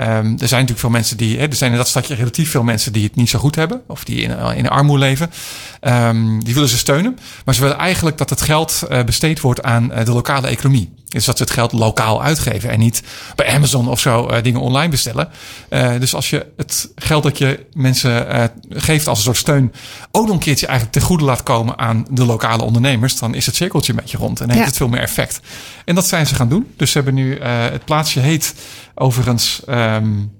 Um, 0.00 0.06
er 0.06 0.18
zijn 0.22 0.38
natuurlijk 0.38 0.78
veel 0.78 0.90
mensen 0.90 1.16
die, 1.16 1.38
hè, 1.38 1.46
er 1.46 1.54
zijn 1.54 1.70
in 1.70 1.76
dat 1.76 1.88
stadje 1.88 2.14
relatief 2.14 2.50
veel 2.50 2.62
mensen 2.62 2.92
die 2.92 3.04
het 3.04 3.14
niet 3.14 3.28
zo 3.28 3.38
goed 3.38 3.54
hebben, 3.54 3.82
of 3.86 4.04
die 4.04 4.22
in, 4.22 4.30
in 4.56 4.68
armoede 4.68 5.04
leven. 5.04 5.30
Um, 5.86 6.44
die 6.44 6.54
willen 6.54 6.68
ze 6.68 6.78
steunen, 6.78 7.18
maar 7.44 7.54
ze 7.54 7.60
willen 7.60 7.78
eigenlijk 7.78 8.18
dat 8.18 8.30
het 8.30 8.40
geld 8.40 8.82
uh, 8.90 9.02
besteed 9.02 9.40
wordt 9.40 9.62
aan 9.62 9.90
uh, 9.92 10.04
de 10.04 10.12
lokale 10.12 10.48
economie. 10.48 10.92
Dus 11.08 11.24
dat 11.24 11.36
ze 11.36 11.42
het 11.42 11.52
geld 11.52 11.72
lokaal 11.72 12.22
uitgeven 12.22 12.70
en 12.70 12.78
niet 12.78 13.02
bij 13.34 13.54
Amazon 13.54 13.88
of 13.88 14.00
zo 14.00 14.30
uh, 14.30 14.42
dingen 14.42 14.60
online 14.60 14.88
bestellen. 14.88 15.28
dus 15.98 16.14
als 16.14 16.30
je 16.30 16.46
het 16.56 16.88
geld 16.96 17.22
dat 17.22 17.38
je 17.38 17.66
mensen 17.72 18.50
geeft 18.68 19.08
als 19.08 19.18
een 19.18 19.24
soort 19.24 19.36
steun 19.36 19.72
ook 20.10 20.26
nog 20.26 20.34
een 20.34 20.40
keertje 20.40 20.66
eigenlijk 20.66 20.98
ten 20.98 21.06
goede 21.06 21.24
laat 21.24 21.42
komen 21.42 21.78
aan 21.78 22.06
de 22.10 22.24
lokale 22.24 22.62
ondernemers, 22.62 23.18
dan 23.18 23.34
is 23.34 23.46
het 23.46 23.56
cirkeltje 23.56 23.92
een 23.92 23.98
beetje 23.98 24.18
rond 24.18 24.40
en 24.40 24.46
heeft 24.46 24.60
ja. 24.60 24.66
het 24.66 24.76
veel 24.76 24.88
meer 24.88 25.00
effect. 25.00 25.40
En 25.84 25.94
dat 25.94 26.06
zijn 26.06 26.26
ze 26.26 26.34
gaan 26.34 26.48
doen. 26.48 26.72
Dus 26.76 26.90
ze 26.90 26.96
hebben 26.96 27.14
nu, 27.14 27.40
het 27.40 27.84
plaatsje 27.84 28.20
heet 28.20 28.54
Overigens. 28.94 29.62
Um, 29.68 30.32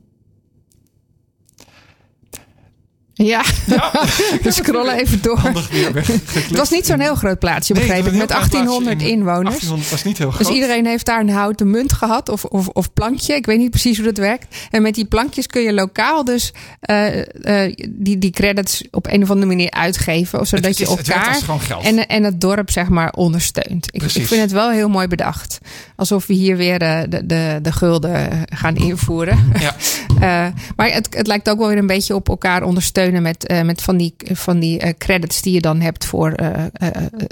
ja, 3.14 3.44
ja. 3.66 3.90
we 4.42 4.50
scrollen 4.50 4.98
even 4.98 5.22
door. 5.22 5.40
het 5.40 6.56
was 6.56 6.70
niet 6.70 6.86
zo'n 6.86 7.00
heel 7.00 7.14
groot 7.14 7.38
plaatsje, 7.38 7.74
begreep 7.74 8.06
ik, 8.06 8.12
met 8.12 8.28
1800 8.28 9.02
inwoners. 9.02 9.42
1800 9.42 9.90
was 9.90 10.04
niet 10.04 10.18
heel 10.18 10.26
dus 10.26 10.34
groot. 10.34 10.46
Dus 10.46 10.56
iedereen 10.56 10.86
heeft 10.86 11.06
daar 11.06 11.20
een 11.20 11.30
houten 11.30 11.70
munt 11.70 11.92
gehad 11.92 12.28
of, 12.28 12.44
of, 12.44 12.68
of 12.68 12.92
plankje. 12.92 13.34
Ik 13.34 13.46
weet 13.46 13.58
niet 13.58 13.70
precies 13.70 13.96
hoe 13.96 14.06
dat 14.06 14.16
werkt. 14.16 14.56
En 14.70 14.82
met 14.82 14.94
die 14.94 15.04
plankjes 15.04 15.46
kun 15.46 15.62
je 15.62 15.72
lokaal 15.72 16.24
dus 16.24 16.52
uh, 16.90 17.16
uh, 17.16 17.74
die, 17.88 18.18
die 18.18 18.30
credits 18.30 18.82
op 18.90 19.06
een 19.06 19.22
of 19.22 19.30
andere 19.30 19.46
manier 19.46 19.70
uitgeven. 19.70 20.46
Zodat 20.46 20.64
het 20.64 20.80
is, 20.80 20.88
je 20.88 20.96
elkaar 20.96 21.40
en, 21.82 22.06
en 22.06 22.24
het 22.24 22.40
dorp 22.40 22.70
zeg 22.70 22.88
maar 22.88 23.12
ondersteunt. 23.12 23.86
Ik, 23.90 24.02
ik, 24.02 24.26
vind 24.26 24.40
het 24.40 24.52
wel 24.52 24.70
heel 24.70 24.88
mooi 24.88 25.06
bedacht. 25.06 25.58
Alsof 25.96 26.26
we 26.26 26.34
hier 26.34 26.56
weer 26.56 26.78
de, 26.78 27.06
de, 27.08 27.26
de, 27.26 27.58
de 27.62 27.72
gulden 27.72 28.44
gaan 28.52 28.76
invoeren. 28.76 29.52
Ja. 29.58 29.74
uh, 30.14 30.54
maar 30.76 30.90
het, 30.90 31.08
het 31.10 31.26
lijkt 31.26 31.50
ook 31.50 31.58
wel 31.58 31.68
weer 31.68 31.78
een 31.78 31.86
beetje 31.86 32.14
op 32.14 32.28
elkaar 32.28 32.62
ondersteunen 32.62 33.02
met, 33.12 33.50
uh, 33.50 33.62
met 33.62 33.82
van 33.82 33.96
die, 33.96 34.14
van 34.32 34.58
die 34.58 34.84
uh, 34.84 34.92
credits 34.98 35.42
die 35.42 35.52
je 35.52 35.60
dan 35.60 35.80
hebt 35.80 36.06
voor 36.06 36.32
uh, 36.42 36.48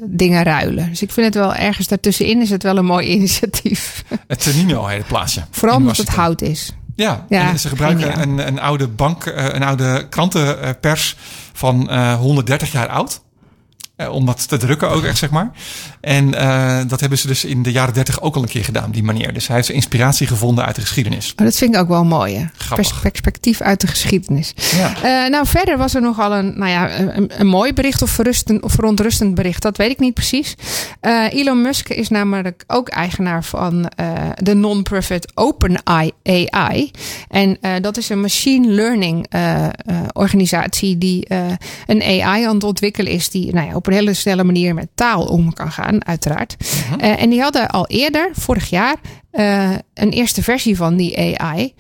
dingen 0.05 0.43
ruilen. 0.43 0.89
Dus 0.89 1.03
ik 1.03 1.13
vind 1.13 1.27
het 1.27 1.35
wel 1.35 1.55
ergens 1.55 1.89
daartussenin 1.89 2.41
is 2.41 2.51
het 2.51 2.63
wel 2.63 2.77
een 2.77 2.85
mooi 2.85 3.07
initiatief. 3.17 4.05
Het 4.27 4.43
Tenino 4.43 4.87
heet 4.87 4.99
het 4.99 5.07
plaatsje. 5.07 5.43
Vooral 5.51 5.77
omdat 5.77 5.97
het 5.97 6.09
hout 6.09 6.43
is. 6.43 6.73
Ja, 6.97 7.27
ze 7.57 7.69
gebruiken 7.69 8.21
een, 8.21 8.47
een 8.47 8.61
oude 8.61 8.89
bank, 8.89 9.27
een 9.27 9.63
oude 9.63 10.07
krantenpers 10.09 11.17
van 11.53 11.93
130 12.15 12.73
jaar 12.73 12.89
oud. 12.89 13.21
Uh, 13.97 14.13
om 14.13 14.27
dat 14.27 14.49
te 14.49 14.57
drukken 14.57 14.91
ook 14.91 15.05
echt, 15.05 15.19
zeg 15.19 15.31
maar. 15.31 15.51
En 16.01 16.29
uh, 16.29 16.81
dat 16.87 17.01
hebben 17.01 17.19
ze 17.19 17.27
dus 17.27 17.45
in 17.45 17.63
de 17.63 17.73
jaren 17.73 17.95
dertig 17.95 18.21
ook 18.21 18.37
al 18.37 18.43
een 18.43 18.49
keer 18.49 18.65
gedaan, 18.65 18.91
die 18.91 19.03
manier. 19.03 19.33
Dus 19.33 19.47
hij 19.47 19.57
heeft 19.57 19.69
inspiratie 19.69 20.27
gevonden 20.27 20.65
uit 20.65 20.75
de 20.75 20.81
geschiedenis. 20.81 21.33
Oh, 21.37 21.45
dat 21.45 21.57
vind 21.57 21.75
ik 21.75 21.81
ook 21.81 21.89
wel 21.89 22.05
mooi, 22.05 22.37
hè? 22.37 22.45
Pers 22.75 22.93
perspectief 22.93 23.61
uit 23.61 23.81
de 23.81 23.87
geschiedenis. 23.87 24.55
Ja. 24.77 24.95
Uh, 24.97 25.31
nou, 25.31 25.47
verder 25.47 25.79
was 25.79 25.95
er 25.95 26.01
nogal 26.01 26.33
een, 26.33 26.59
nou 26.59 26.71
ja, 26.71 26.99
een, 26.99 27.41
een 27.41 27.47
mooi 27.47 27.73
bericht 27.73 28.03
of, 28.03 28.11
verrustend, 28.11 28.63
of 28.63 28.73
verontrustend 28.73 29.35
bericht. 29.35 29.63
Dat 29.63 29.77
weet 29.77 29.91
ik 29.91 29.99
niet 29.99 30.15
precies. 30.15 30.55
Elon 31.31 31.63
Musk 31.63 31.89
is 31.89 32.09
namelijk 32.09 32.65
ook 32.67 32.89
eigenaar 32.89 33.45
van 33.45 33.91
de 34.35 34.55
non-profit 34.55 35.33
OpenAI. 35.35 36.91
En 37.29 37.59
dat 37.83 37.97
is 37.97 38.09
een 38.09 38.21
machine 38.21 38.69
learning 38.69 39.27
organisatie 40.13 40.99
die 40.99 41.27
een 41.87 42.03
AI 42.03 42.45
aan 42.45 42.55
het 42.55 42.65
ontwikkelen 42.65 43.13
is... 43.13 43.31
die 43.31 43.53
nou 43.55 43.67
ja, 43.67 43.75
op 43.75 43.87
een 43.93 43.99
hele 43.99 44.15
snelle 44.15 44.45
manier 44.45 44.75
met 44.75 44.89
taal 44.95 45.25
om 45.25 45.53
kan 45.53 45.73
gaan, 45.73 46.07
uiteraard. 46.07 46.57
Uh 46.61 46.91
-huh. 46.91 47.03
uh, 47.03 47.23
en 47.23 47.31
die 47.31 47.41
hadden 47.41 47.69
al 47.69 47.87
eerder, 47.87 48.31
vorig 48.33 48.71
jaar, 48.71 48.97
uh, 49.33 49.71
een 49.95 50.11
eerste 50.11 50.43
versie 50.43 50.77
van 50.77 50.97
die 50.97 51.39
AI. 51.39 51.75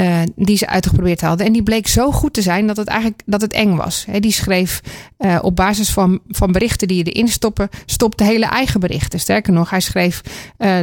Uh, 0.00 0.20
die 0.36 0.56
ze 0.56 0.66
uitgeprobeerd 0.66 1.20
hadden. 1.20 1.46
En 1.46 1.52
die 1.52 1.62
bleek 1.62 1.86
zo 1.86 2.10
goed 2.10 2.32
te 2.32 2.42
zijn 2.42 2.66
dat 2.66 2.76
het 2.76 2.88
eigenlijk 2.88 3.22
dat 3.26 3.40
het 3.40 3.52
eng 3.52 3.74
was. 3.74 4.04
He, 4.10 4.20
die 4.20 4.32
schreef 4.32 4.80
uh, 5.18 5.38
op 5.42 5.56
basis 5.56 5.90
van, 5.90 6.20
van 6.28 6.52
berichten 6.52 6.88
die 6.88 6.96
je 6.96 7.12
erin 7.12 7.28
stoppen, 7.28 7.68
stopte 7.86 8.24
hele 8.24 8.46
eigen 8.46 8.80
berichten. 8.80 9.20
Sterker 9.20 9.52
nog, 9.52 9.70
hij 9.70 9.80
schreef 9.80 10.20
uh, 10.58 10.78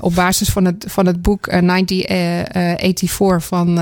op 0.00 0.14
basis 0.14 0.48
van 0.48 0.64
het, 0.64 0.84
van 0.88 1.06
het 1.06 1.22
boek 1.22 1.50
1984 1.50 3.44
van 3.44 3.78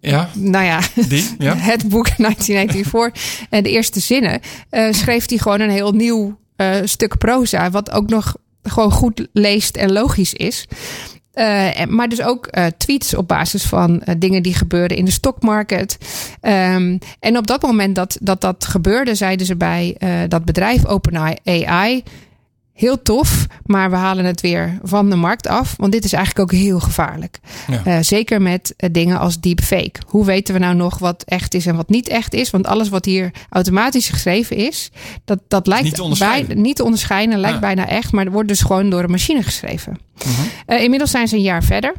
Ja, 0.00 0.28
nou 0.34 0.64
ja, 0.64 0.80
die. 1.08 1.34
Ja. 1.38 1.54
het 1.54 1.88
boek 1.88 2.16
1984. 2.16 3.46
En 3.50 3.62
de 3.62 3.70
eerste 3.70 4.00
zinnen 4.00 4.40
eh, 4.70 4.92
schreef 4.92 5.28
hij 5.28 5.38
gewoon 5.38 5.60
een 5.60 5.70
heel 5.70 5.92
nieuw 5.92 6.38
eh, 6.56 6.76
stuk 6.84 7.18
proza. 7.18 7.70
Wat 7.70 7.90
ook 7.90 8.08
nog 8.08 8.36
gewoon 8.62 8.92
goed 8.92 9.28
leest 9.32 9.76
en 9.76 9.92
logisch 9.92 10.34
is. 10.34 10.66
Eh, 11.32 11.84
maar 11.86 12.08
dus 12.08 12.22
ook 12.22 12.50
tweets 12.76 13.14
op 13.14 13.28
basis 13.28 13.62
van 13.64 14.02
dingen 14.18 14.42
die 14.42 14.54
gebeuren 14.54 14.96
in 14.96 15.04
de 15.04 15.10
stockmarket. 15.10 15.98
Ehm, 16.40 16.98
en 17.20 17.36
op 17.36 17.46
dat 17.46 17.62
moment 17.62 17.94
dat 17.94 18.18
dat, 18.20 18.40
dat 18.40 18.64
gebeurde, 18.64 19.14
zeiden 19.14 19.46
ze 19.46 19.56
bij 19.56 19.96
dat 20.28 20.44
bedrijf 20.44 20.86
OpenAI. 20.86 22.02
Heel 22.78 23.02
tof, 23.02 23.46
maar 23.66 23.90
we 23.90 23.96
halen 23.96 24.24
het 24.24 24.40
weer 24.40 24.78
van 24.82 25.10
de 25.10 25.16
markt 25.16 25.46
af. 25.46 25.74
Want 25.76 25.92
dit 25.92 26.04
is 26.04 26.12
eigenlijk 26.12 26.52
ook 26.52 26.58
heel 26.58 26.80
gevaarlijk. 26.80 27.38
Ja. 27.66 27.84
Eh, 27.84 27.98
zeker 28.00 28.42
met 28.42 28.74
eh, 28.76 28.88
dingen 28.92 29.18
als 29.18 29.40
deepfake. 29.40 30.00
Hoe 30.06 30.24
weten 30.24 30.54
we 30.54 30.60
nou 30.60 30.74
nog 30.74 30.98
wat 30.98 31.22
echt 31.26 31.54
is 31.54 31.66
en 31.66 31.76
wat 31.76 31.88
niet 31.88 32.08
echt 32.08 32.34
is? 32.34 32.50
Want 32.50 32.66
alles 32.66 32.88
wat 32.88 33.04
hier 33.04 33.30
automatisch 33.50 34.08
geschreven 34.08 34.56
is, 34.56 34.90
dat, 35.24 35.38
dat 35.48 35.66
lijkt 35.66 35.84
Niet 35.84 35.94
te 35.94 36.02
onderscheiden. 36.02 36.46
bij- 36.46 36.56
niet 36.56 36.76
te 36.76 36.84
onderscheiden, 36.84 37.38
lijkt 37.38 37.54
Ja. 37.54 37.60
bijna 37.60 37.86
echt, 37.88 38.12
maar 38.12 38.24
het 38.24 38.32
wordt 38.32 38.48
dus 38.48 38.60
gewoon 38.60 38.90
door 38.90 39.02
een 39.02 39.10
machine 39.10 39.42
geschreven. 39.42 39.98
Mhm. 40.18 40.30
Eh, 40.66 40.82
inmiddels 40.82 41.10
zijn 41.10 41.28
ze 41.28 41.36
een 41.36 41.42
jaar 41.42 41.62
verder. 41.64 41.94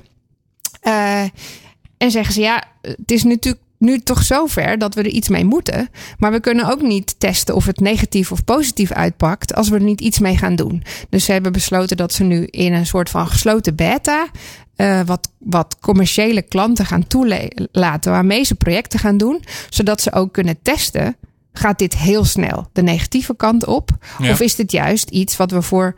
En 1.98 2.12
zeggen 2.12 2.34
ze, 2.34 2.42
ja, 2.42 2.64
het 2.82 3.12
is 3.12 3.24
natuurlijk 3.24 3.64
nu 3.80 4.00
toch 4.00 4.24
zover 4.24 4.78
dat 4.78 4.96
we 4.96 5.02
er 5.02 5.08
iets 5.08 5.30
mee 5.30 5.46
moeten. 5.46 5.90
Maar 6.18 6.32
we 6.32 6.40
kunnen 6.40 6.70
ook 6.72 6.82
niet 6.82 7.16
testen 7.20 7.56
of 7.56 7.66
het 7.66 7.80
negatief 7.80 8.32
of 8.32 8.44
positief 8.44 8.92
uitpakt 8.92 9.56
als 9.56 9.70
we 9.70 9.76
er 9.76 9.82
niet 9.82 10.02
iets 10.02 10.20
mee 10.20 10.38
gaan 10.38 10.56
doen. 10.56 10.84
Dus 11.10 11.26
ze 11.26 11.32
hebben 11.32 11.52
besloten 11.52 11.98
dat 11.98 12.14
ze 12.14 12.24
nu 12.24 12.46
in 12.46 12.74
een 12.74 12.86
soort 12.86 13.10
van 13.10 13.28
gesloten 13.28 13.76
beta. 13.76 14.28
eh, 14.76 15.02
wat, 15.06 15.30
wat 15.38 15.78
commerciële 15.80 16.42
klanten 16.42 16.86
gaan 16.86 17.08
toelaten 17.08 18.12
waarmee 18.12 18.44
ze 18.44 18.56
projecten 18.56 19.00
gaan 19.00 19.18
doen. 19.18 19.44
Zodat 19.70 20.02
ze 20.02 20.14
ook 20.14 20.34
kunnen 20.34 20.58
testen. 20.62 21.16
Gaat 21.54 21.80
dit 21.80 21.98
heel 21.98 22.26
snel 22.26 22.68
de 22.74 22.82
negatieve 22.82 23.36
kant 23.36 23.66
op? 23.66 23.90
Ja. 24.20 24.32
Of 24.32 24.40
is 24.40 24.56
dit 24.56 24.72
juist 24.72 25.10
iets 25.10 25.38
wat 25.38 25.52
we 25.52 25.62
voor 25.62 25.96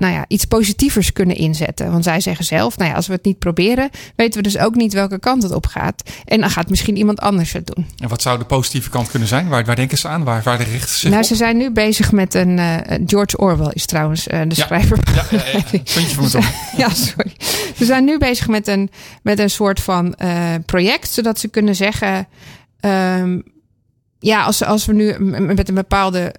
nou 0.00 0.12
ja, 0.14 0.24
iets 0.28 0.44
positievers 0.44 1.12
kunnen 1.12 1.36
inzetten. 1.36 1.90
Want 1.90 2.04
zij 2.04 2.20
zeggen 2.20 2.44
zelf, 2.44 2.76
nou 2.76 2.90
ja, 2.90 2.96
als 2.96 3.06
we 3.06 3.12
het 3.12 3.24
niet 3.24 3.38
proberen, 3.38 3.90
weten 4.16 4.42
we 4.42 4.48
dus 4.48 4.58
ook 4.58 4.74
niet 4.74 4.92
welke 4.92 5.18
kant 5.18 5.42
het 5.42 5.52
op 5.52 5.66
gaat. 5.66 6.02
En 6.24 6.40
dan 6.40 6.50
gaat 6.50 6.68
misschien 6.70 6.96
iemand 6.96 7.20
anders 7.20 7.52
het 7.52 7.66
doen. 7.74 7.86
En 7.98 8.08
wat 8.08 8.22
zou 8.22 8.38
de 8.38 8.44
positieve 8.44 8.90
kant 8.90 9.10
kunnen 9.10 9.28
zijn? 9.28 9.48
Waar, 9.48 9.64
waar 9.64 9.76
denken 9.76 9.98
ze 9.98 10.08
aan? 10.08 10.24
Waar, 10.24 10.42
waar 10.42 10.62
richten 10.62 10.96
ze 10.96 11.08
nou, 11.08 11.20
op? 11.20 11.26
ze 11.26 11.34
zijn 11.34 11.56
nu 11.56 11.70
bezig 11.70 12.12
met 12.12 12.34
een. 12.34 12.58
eh, 12.58 12.98
George 13.06 13.36
Orwell 13.38 13.70
is 13.72 13.86
trouwens 13.86 14.26
eh, 14.26 14.40
de 14.40 14.54
Ja. 14.54 14.64
schrijver. 14.64 14.98
Ja, 15.14 15.24
ja, 15.30 15.42
ja. 15.52 15.60
puntje 15.94 16.16
mijn 16.16 16.28
tong. 16.30 16.44
ja, 16.76 16.88
sorry. 16.88 17.32
Ze 17.76 17.84
zijn 17.84 18.04
nu 18.04 18.18
bezig 18.18 18.48
met 18.48 18.66
een, 18.68 18.90
met 19.22 19.38
een 19.38 19.50
soort 19.50 19.80
van 19.80 20.14
eh, 20.14 20.54
project, 20.66 21.10
zodat 21.12 21.38
ze 21.38 21.48
kunnen 21.48 21.76
zeggen. 21.76 22.28
ehm, 22.80 23.38
ja, 24.18 24.42
als, 24.42 24.62
als 24.64 24.84
we 24.86 24.92
nu 24.92 25.18
met 25.18 25.68
een 25.68 25.74
bepaalde 25.74 26.34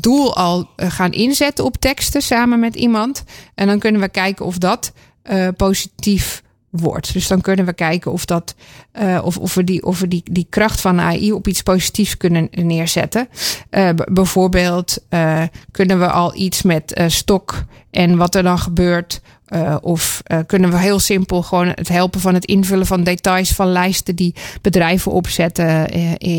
doel 0.00 0.36
al 0.36 0.68
eh, 0.76 0.90
gaan 0.90 1.12
inzetten 1.12 1.64
op 1.64 1.76
teksten 1.76 2.22
samen 2.22 2.60
met 2.60 2.74
iemand. 2.74 3.24
En 3.54 3.66
dan 3.66 3.78
kunnen 3.78 4.00
we 4.00 4.08
kijken 4.08 4.46
of 4.46 4.58
dat 4.58 4.92
eh, 5.22 5.48
positief 5.56 6.42
wordt. 6.78 7.12
Dus 7.12 7.26
dan 7.26 7.40
kunnen 7.40 7.64
we 7.64 7.72
kijken 7.72 8.12
of, 8.12 8.24
dat, 8.24 8.54
eh, 8.92 9.20
of, 9.22 9.38
of 9.38 9.54
we, 9.54 9.64
die, 9.64 9.84
of 9.84 10.00
we 10.00 10.08
die, 10.08 10.22
die 10.30 10.46
kracht 10.50 10.80
van 10.80 11.00
AI 11.00 11.32
op 11.32 11.48
iets 11.48 11.62
positiefs 11.62 12.16
kunnen 12.16 12.48
neerzetten. 12.50 13.28
Eh, 13.70 13.88
bijvoorbeeld 14.12 14.98
eh, 15.08 15.42
kunnen 15.70 15.98
we 15.98 16.10
al 16.10 16.36
iets 16.36 16.62
met 16.62 17.02
stok 17.06 17.64
en 17.90 18.16
wat 18.16 18.34
er 18.34 18.42
dan 18.42 18.58
gebeurt. 18.58 19.20
of 19.80 20.22
kunnen 20.46 20.70
we 20.70 20.78
heel 20.78 20.98
simpel 20.98 21.42
gewoon 21.42 21.66
het 21.66 21.88
helpen 21.88 22.20
van 22.20 22.34
het 22.34 22.44
invullen 22.44 22.86
van 22.86 23.04
details 23.04 23.50
van 23.50 23.66
lijsten 23.66 24.16
die 24.16 24.34
bedrijven 24.62 25.12
opzetten 25.12 25.88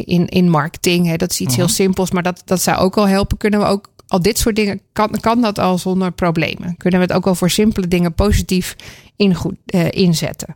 in, 0.06 0.28
in 0.28 0.50
marketing. 0.50 1.08
Hè. 1.08 1.16
Dat 1.16 1.32
is 1.32 1.40
iets 1.40 1.56
heel 1.56 1.68
simpels, 1.68 2.12
maar 2.12 2.24
dat, 2.24 2.42
dat 2.46 2.62
zou 2.62 2.78
ook 2.78 2.98
al 2.98 3.08
helpen. 3.08 3.38
Kunnen 3.38 3.60
we 3.60 3.66
ook 3.66 3.90
al 4.08 4.22
dit 4.22 4.38
soort 4.38 4.56
dingen, 4.56 4.82
kan, 4.94 5.10
kan 5.20 5.42
dat 5.42 5.60
al 5.60 5.78
zonder 5.78 6.12
problemen? 6.12 6.78
Kunnen 6.78 7.00
we 7.00 7.06
het 7.06 7.16
ook 7.16 7.28
al 7.28 7.36
voor 7.36 7.50
simpele 7.50 7.88
dingen 7.88 8.14
positief 8.14 8.76
in 9.18 9.36
goed, 9.36 9.56
eh, 9.66 9.92
inzetten? 9.92 10.54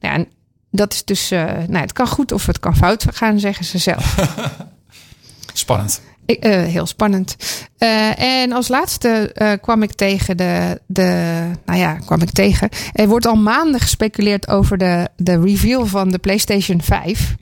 Nou 0.00 0.14
ja, 0.14 0.20
en 0.20 0.28
dat 0.70 0.92
is 0.92 1.04
dus, 1.04 1.30
eh, 1.30 1.44
nou, 1.44 1.78
het 1.78 1.92
kan 1.92 2.08
goed 2.08 2.32
of 2.32 2.46
het 2.46 2.58
kan 2.58 2.76
fout 2.76 3.06
gaan, 3.10 3.40
zeggen 3.40 3.64
ze 3.64 3.78
zelf. 3.78 4.16
Spannend. 5.52 6.00
Ik, 6.26 6.38
eh, 6.44 6.62
heel 6.62 6.86
spannend. 6.86 7.36
En 8.16 8.52
als 8.52 8.68
laatste 8.68 9.58
kwam 9.62 9.82
ik 9.82 9.92
tegen 9.92 10.36
de, 10.36 10.80
de. 10.86 11.42
Nou 11.64 11.78
ja, 11.78 11.94
kwam 11.94 12.22
ik 12.22 12.30
tegen. 12.30 12.68
Er 12.92 13.08
wordt 13.08 13.26
al 13.26 13.34
maanden 13.34 13.80
gespeculeerd 13.80 14.48
over 14.48 14.78
de, 14.78 15.08
de 15.16 15.40
reveal 15.40 15.86
van 15.86 16.10
de 16.10 16.18
PlayStation 16.18 16.82
5. 16.82 17.36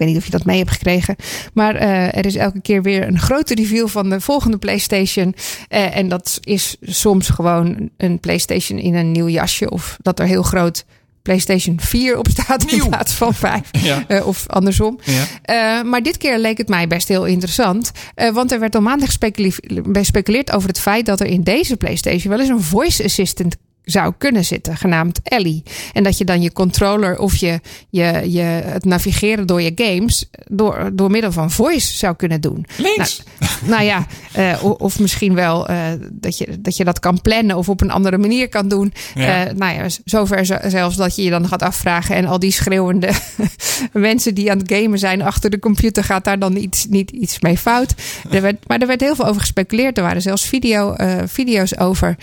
Ik 0.00 0.06
weet 0.06 0.14
niet 0.14 0.24
of 0.24 0.30
je 0.30 0.38
dat 0.38 0.46
mee 0.46 0.58
hebt 0.58 0.70
gekregen. 0.70 1.16
Maar 1.52 1.74
eh, 1.74 2.16
er 2.16 2.26
is 2.26 2.36
elke 2.36 2.60
keer 2.60 2.82
weer 2.82 3.06
een 3.06 3.18
grote 3.18 3.54
reveal 3.54 3.88
van 3.88 4.10
de 4.10 4.20
volgende 4.20 4.58
PlayStation. 4.58 5.34
Eh, 5.68 5.96
en 5.96 6.08
dat 6.08 6.38
is 6.40 6.76
soms 6.80 7.28
gewoon 7.28 7.90
een 7.96 8.20
PlayStation 8.20 8.78
in 8.78 8.94
een 8.94 9.12
nieuw 9.12 9.28
jasje. 9.28 9.70
Of 9.70 9.96
dat 10.02 10.18
er 10.18 10.26
heel 10.26 10.42
groot 10.42 10.84
PlayStation 11.22 11.80
4 11.80 12.18
op 12.18 12.28
staat 12.28 12.64
in 12.64 12.88
plaats 12.88 13.12
van 13.12 13.34
5. 13.34 13.60
Ja. 13.82 14.04
Eh, 14.08 14.26
of 14.26 14.46
andersom. 14.46 14.98
Ja. 15.44 15.82
Maar 15.82 16.02
dit 16.02 16.16
keer 16.16 16.38
leek 16.38 16.58
het 16.58 16.68
mij 16.68 16.86
best 16.86 17.08
heel 17.08 17.24
interessant. 17.26 17.90
Want 18.32 18.52
er 18.52 18.60
werd 18.60 18.74
al 18.74 18.98
gespecule- 18.98 19.82
gespeculeerd 19.92 20.52
over 20.52 20.68
het 20.68 20.80
feit 20.80 21.06
dat 21.06 21.20
er 21.20 21.26
in 21.26 21.42
deze 21.42 21.76
PlayStation 21.76 22.30
wel 22.30 22.40
eens 22.40 22.48
een 22.48 22.62
voice 22.62 23.04
assistant 23.04 23.56
zou 23.90 24.14
kunnen 24.18 24.44
zitten, 24.44 24.76
genaamd 24.76 25.20
Ellie. 25.22 25.62
En 25.92 26.02
dat 26.02 26.18
je 26.18 26.24
dan 26.24 26.42
je 26.42 26.52
controller 26.52 27.18
of 27.18 27.36
je, 27.36 27.60
je, 27.90 28.22
je, 28.30 28.40
het 28.42 28.84
navigeren 28.84 29.46
door 29.46 29.62
je 29.62 29.72
games 29.74 30.30
door, 30.46 30.90
door 30.92 31.10
middel 31.10 31.32
van 31.32 31.50
voice 31.50 31.96
zou 31.96 32.16
kunnen 32.16 32.40
doen. 32.40 32.66
Links. 32.76 33.22
Nou 33.64 33.82
ja, 33.82 34.06
eh, 34.32 34.64
of 34.78 34.98
misschien 35.00 35.34
wel 35.34 35.68
eh, 35.68 35.78
dat, 36.12 36.38
je, 36.38 36.60
dat 36.60 36.76
je 36.76 36.84
dat 36.84 36.98
kan 36.98 37.20
plannen 37.20 37.56
of 37.56 37.68
op 37.68 37.80
een 37.80 37.90
andere 37.90 38.18
manier 38.18 38.48
kan 38.48 38.68
doen. 38.68 38.92
Ja. 39.14 39.46
Eh, 39.46 39.54
nou 39.54 39.74
ja, 39.74 39.86
zover 40.04 40.46
zo- 40.46 40.58
zelfs 40.66 40.96
dat 40.96 41.16
je 41.16 41.22
je 41.22 41.30
dan 41.30 41.48
gaat 41.48 41.62
afvragen 41.62 42.16
en 42.16 42.26
al 42.26 42.38
die 42.38 42.52
schreeuwende 42.52 43.10
mensen 43.92 44.34
die 44.34 44.50
aan 44.50 44.58
het 44.58 44.72
gamen 44.72 44.98
zijn 44.98 45.22
achter 45.22 45.50
de 45.50 45.58
computer, 45.58 46.04
gaat 46.04 46.24
daar 46.24 46.38
dan 46.38 46.56
iets, 46.56 46.86
niet 46.86 47.10
iets 47.10 47.40
mee 47.40 47.58
fout. 47.58 47.94
Er 48.30 48.42
werd, 48.42 48.68
maar 48.68 48.80
er 48.80 48.86
werd 48.86 49.00
heel 49.00 49.14
veel 49.14 49.26
over 49.26 49.40
gespeculeerd. 49.40 49.96
Er 49.96 50.02
waren 50.02 50.22
zelfs 50.22 50.46
video, 50.46 50.96
video's 51.26 51.78
over. 51.78 52.16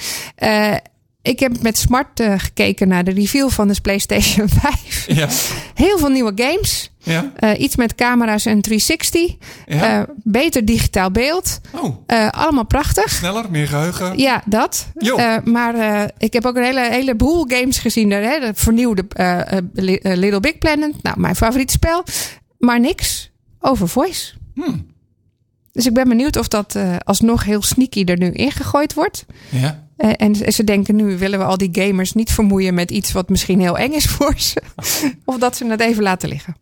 Ik 1.28 1.40
heb 1.40 1.62
met 1.62 1.78
smart 1.78 2.20
eh, 2.20 2.34
gekeken 2.38 2.88
naar 2.88 3.04
de 3.04 3.12
reveal 3.12 3.50
van 3.50 3.68
de 3.68 3.82
PlayStation 3.82 4.50
5. 4.62 5.06
Ja. 5.08 5.28
Heel 5.74 5.98
veel 5.98 6.10
nieuwe 6.10 6.32
games. 6.36 6.92
Ja. 7.04 7.32
Eh, 7.36 7.60
iets 7.60 7.76
met 7.76 7.96
camera's 7.96 8.46
en 8.46 8.62
360. 8.62 9.36
Ja. 9.66 10.00
Eh, 10.02 10.08
beter 10.24 10.66
digitaal 10.66 11.12
beeld. 11.12 11.60
Oh, 11.72 11.96
allemaal 12.30 12.66
prachtig. 12.66 13.10
sneller, 13.10 13.46
meer 13.52 13.68
geheugen. 13.68 14.18
Ja, 14.18 14.44
dat. 14.46 14.88
Maar 15.44 16.10
ik 16.18 16.34
heb 16.34 16.46
ook 16.46 16.56
een 16.56 16.64
hele, 16.64 16.88
heleboel 16.90 17.46
games 17.48 17.78
gezien. 17.78 18.12
Hè, 18.12 18.40
de 18.40 18.52
vernieuwde 18.54 19.06
Li- 19.74 20.00
Little 20.04 20.40
Big 20.40 20.58
Planet. 20.58 21.04
Nou, 21.04 21.20
mijn 21.20 21.36
favoriete 21.36 21.74
spel. 21.74 22.04
Maar 22.60 22.80
niks 22.80 23.32
over 23.60 23.88
voice. 23.88 24.34
Hmm. 24.54 24.86
Dus 25.72 25.86
ik 25.86 25.94
ben 25.94 26.08
benieuwd 26.08 26.38
of 26.38 26.48
dat 26.48 26.76
alsnog 27.04 27.44
heel 27.44 27.62
sneaky 27.62 28.04
er 28.04 28.18
nu 28.18 28.32
ingegooid 28.32 28.94
wordt. 28.94 29.26
Ja. 29.50 29.87
Eh, 29.98 30.12
en 30.16 30.54
ze 30.54 30.64
denken 30.64 30.96
nu 30.96 31.18
willen 31.18 31.40
we 31.40 31.46
al 31.46 31.58
die 31.58 31.70
gamers 31.72 32.14
niet 32.14 32.32
vermoeien 32.32 32.74
met 32.74 32.92
iets 32.92 33.12
wat 33.12 33.30
misschien 33.30 33.60
heel 33.60 33.78
eng 33.78 33.92
is 33.92 34.06
voor 34.16 34.34
ze. 34.38 34.62
of 35.26 35.38
dat 35.38 35.58
ze 35.58 35.66
het 35.66 35.82
even 35.82 36.04
laten 36.04 36.30
liggen. 36.30 36.56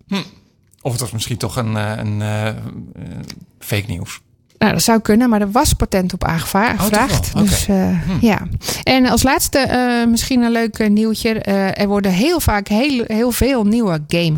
Of 0.85 0.91
het 0.91 1.01
was 1.01 1.11
misschien 1.11 1.37
toch 1.37 1.55
een, 1.55 1.77
eh, 1.77 1.91
een 1.97 2.21
eh, 2.21 2.53
fake 3.59 3.83
nieuws. 3.87 4.21
Nou, 4.57 4.71
dat 4.73 4.81
zou 4.81 4.99
kunnen, 4.99 5.29
maar 5.29 5.41
er 5.41 5.51
was 5.51 5.73
patent 5.73 6.13
op 6.13 6.23
aangevraagd. 6.23 7.31
Hm. 7.31 7.39
Dus 7.39 7.67
eh, 7.67 8.21
ja. 8.21 8.47
En 8.83 9.05
als 9.05 9.23
laatste 9.23 10.05
misschien 10.09 10.41
een 10.41 10.51
leuk 10.51 10.89
nieuwtje. 10.89 11.29
Er 11.73 11.87
worden 11.87 12.11
heel 12.11 12.39
vaak 12.39 12.67
heel, 12.67 13.03
heel 13.07 13.31
veel 13.31 13.65
nieuwe 13.65 14.03
game, 14.07 14.37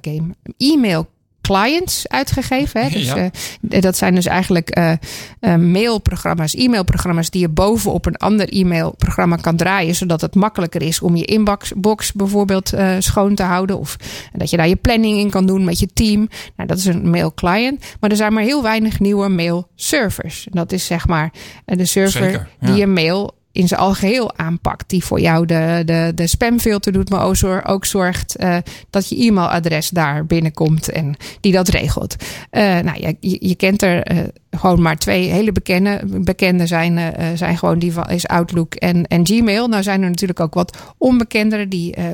game 0.00 0.34
e-mail 0.56 1.08
clients 1.48 2.08
uitgegeven. 2.08 2.82
Hè? 2.82 2.88
Dus, 2.90 3.04
Ja. 3.06 3.30
eh, 3.70 3.80
dat 3.80 3.96
zijn 3.96 4.14
dus 4.14 4.26
eigenlijk 4.26 4.70
eh, 4.70 4.92
eh, 5.40 5.54
mailprogramma's, 5.56 6.54
e-mailprogramma's 6.54 7.30
die 7.30 7.40
je 7.40 7.48
bovenop 7.48 8.06
een 8.06 8.16
ander 8.16 8.48
e-mailprogramma 8.48 9.36
kan 9.36 9.56
draaien, 9.56 9.94
zodat 9.94 10.20
het 10.20 10.34
makkelijker 10.34 10.82
is 10.82 11.00
om 11.00 11.16
je 11.16 11.24
inbox 11.24 11.72
box 11.76 12.12
bijvoorbeeld 12.12 12.72
schoon 12.98 13.34
te 13.34 13.42
houden. 13.42 13.78
Of 13.78 13.96
dat 14.32 14.50
je 14.50 14.56
daar 14.56 14.68
je 14.68 14.76
planning 14.76 15.18
in 15.18 15.30
kan 15.30 15.46
doen 15.46 15.64
met 15.64 15.78
je 15.78 15.86
team. 15.86 16.28
Nou, 16.56 16.68
dat 16.68 16.78
is 16.78 16.84
een 16.84 17.10
mail 17.10 17.34
client. 17.34 17.84
Maar 18.00 18.10
er 18.10 18.16
zijn 18.16 18.32
maar 18.32 18.42
heel 18.42 18.62
weinig 18.62 19.00
nieuwe 19.00 19.28
mail 19.28 19.68
servers. 19.74 20.46
Dat 20.50 20.72
is 20.72 20.86
zeg 20.86 21.06
maar 21.06 21.32
de 21.64 21.84
server 21.86 22.22
Zeker, 22.22 22.48
ja. 22.60 22.66
die 22.66 22.76
je 22.76 22.86
mail 22.86 23.34
in 23.54 23.68
zijn 23.68 23.80
algeheel 23.80 24.36
aanpakt. 24.36 24.88
Die 24.88 25.04
voor 25.04 25.20
jou 25.20 25.46
de, 25.46 25.82
de, 25.84 26.12
de 26.14 26.26
spamfilter 26.26 26.92
doet, 26.92 27.10
maar 27.10 27.24
ook, 27.24 27.62
ook 27.64 27.84
zorgt 27.84 28.36
eh, 28.36 28.56
dat 28.90 29.08
je 29.08 29.16
e-mailadres 29.16 29.88
daar 29.88 30.26
binnenkomt 30.26 30.88
en 30.88 31.14
die 31.40 31.52
dat 31.52 31.68
regelt. 31.68 32.16
Eh, 32.50 32.62
nou, 32.62 33.00
je, 33.00 33.16
je, 33.20 33.36
je 33.40 33.54
kent 33.54 33.82
er 33.82 34.02
eh, 34.02 34.18
gewoon 34.56 34.82
maar 34.82 34.96
twee 34.96 35.28
hele 35.28 35.52
bekende, 35.52 36.00
bekende 36.06 36.66
zijn, 36.66 36.98
eh, 36.98 37.30
eh, 37.30 37.36
zijn 37.38 37.58
gewoon 37.58 37.78
die 37.78 37.92
van, 37.92 38.10
is 38.10 38.26
Outlook 38.26 38.74
en, 38.74 39.06
en 39.06 39.26
Gmail. 39.26 39.68
Nou 39.68 39.82
zijn 39.82 40.02
er 40.02 40.08
natuurlijk 40.08 40.40
ook 40.40 40.54
wat 40.54 40.76
onbekendere 40.98 41.68
die, 41.68 41.94
eh, 41.94 42.04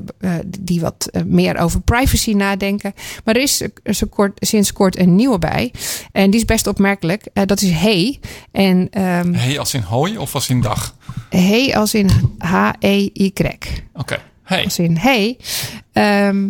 die 0.47 0.81
wat 0.81 1.11
meer 1.27 1.59
over 1.59 1.81
privacy 1.81 2.33
nadenken. 2.33 2.95
Maar 3.25 3.35
er 3.35 3.43
is 3.43 3.63
zo 3.85 4.07
kort, 4.11 4.33
sinds 4.47 4.73
kort 4.73 4.99
een 4.99 5.15
nieuwe 5.15 5.39
bij. 5.39 5.73
En 6.13 6.31
die 6.31 6.41
is 6.41 6.47
best 6.47 6.67
opmerkelijk. 6.67 7.27
Dat 7.33 7.63
is 7.63 7.71
Hey. 7.71 8.21
En 8.53 8.89
ehm 8.91 9.33
Hey 9.33 9.59
als 9.59 9.75
in 9.75 9.83
hooi 9.83 10.19
of 10.19 10.35
als 10.35 10.49
in 10.49 10.61
dag? 10.61 10.97
Hey 11.31 11.77
als 11.77 11.95
in 11.95 12.11
H-E-Y. 12.39 13.33
Oké. 13.95 14.19
Hey. 14.43 14.65
Als 14.65 14.79
in 14.79 14.97
Hey. 14.97 15.39
Ehm, 15.93 16.49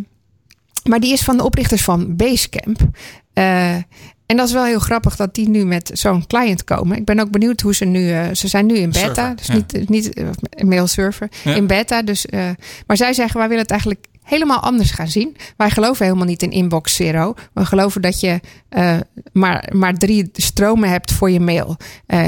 maar 0.89 1.01
die 1.01 1.13
is 1.13 1.21
van 1.21 1.37
de 1.37 1.45
oprichters 1.45 1.83
van 1.83 2.17
Basecamp. 2.17 2.81
Eh, 3.33 3.77
en 4.31 4.37
dat 4.37 4.47
is 4.47 4.53
wel 4.53 4.65
heel 4.65 4.79
grappig 4.79 5.17
dat 5.17 5.35
die 5.35 5.49
nu 5.49 5.65
met 5.65 5.91
zo'n 5.93 6.27
client 6.27 6.65
komen. 6.65 6.97
Ik 6.97 7.05
ben 7.05 7.21
ook 7.21 7.31
benieuwd 7.31 7.61
hoe 7.61 7.75
ze 7.75 7.85
nu. 7.85 8.11
eh, 8.11 8.29
ze 8.33 8.49
zijn 8.49 8.67
nu 8.67 8.77
in 8.77 8.91
beta, 8.91 9.15
Server, 9.15 9.37
dus 9.37 9.47
ja. 9.47 9.55
niet, 9.55 9.89
niet 9.89 10.15
eh, 10.15 10.65
mailserver. 10.65 11.29
Ja. 11.45 11.55
In 11.55 11.67
beta. 11.67 12.03
Dus, 12.03 12.27
eh, 12.27 12.49
maar 12.87 12.97
zij 12.97 13.13
zeggen: 13.13 13.39
wij 13.39 13.49
willen 13.49 13.63
het 13.63 13.71
eigenlijk 13.71 14.05
helemaal 14.23 14.61
anders 14.61 14.91
gaan 14.91 15.09
zien. 15.09 15.37
Wij 15.57 15.71
geloven 15.71 16.05
helemaal 16.05 16.27
niet 16.27 16.43
in 16.43 16.51
inbox 16.51 16.95
zero. 16.95 17.35
We 17.53 17.65
geloven 17.65 18.03
dat 18.03 18.21
je 18.21 18.41
maar, 19.33 19.73
maar 19.73 19.95
drie 19.95 20.31
stromen 20.33 20.89
hebt 20.89 21.13
voor 21.13 21.31
je 21.31 21.41
mail. 21.41 21.77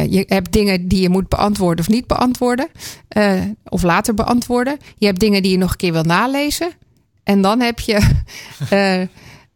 Je 0.08 0.24
hebt 0.26 0.52
dingen 0.52 0.88
die 0.88 1.02
je 1.02 1.08
moet 1.08 1.28
beantwoorden 1.28 1.84
of 1.84 1.90
niet 1.90 2.06
beantwoorden. 2.06 2.68
of 3.64 3.82
later 3.82 4.14
beantwoorden. 4.14 4.76
Je 4.96 5.06
hebt 5.06 5.20
dingen 5.20 5.42
die 5.42 5.52
je 5.52 5.58
nog 5.58 5.70
een 5.70 5.76
keer 5.76 5.92
wil 5.92 6.02
nalezen. 6.02 6.70
En 7.24 7.42
dan 7.42 7.60
heb 7.60 7.80
je. 7.80 8.00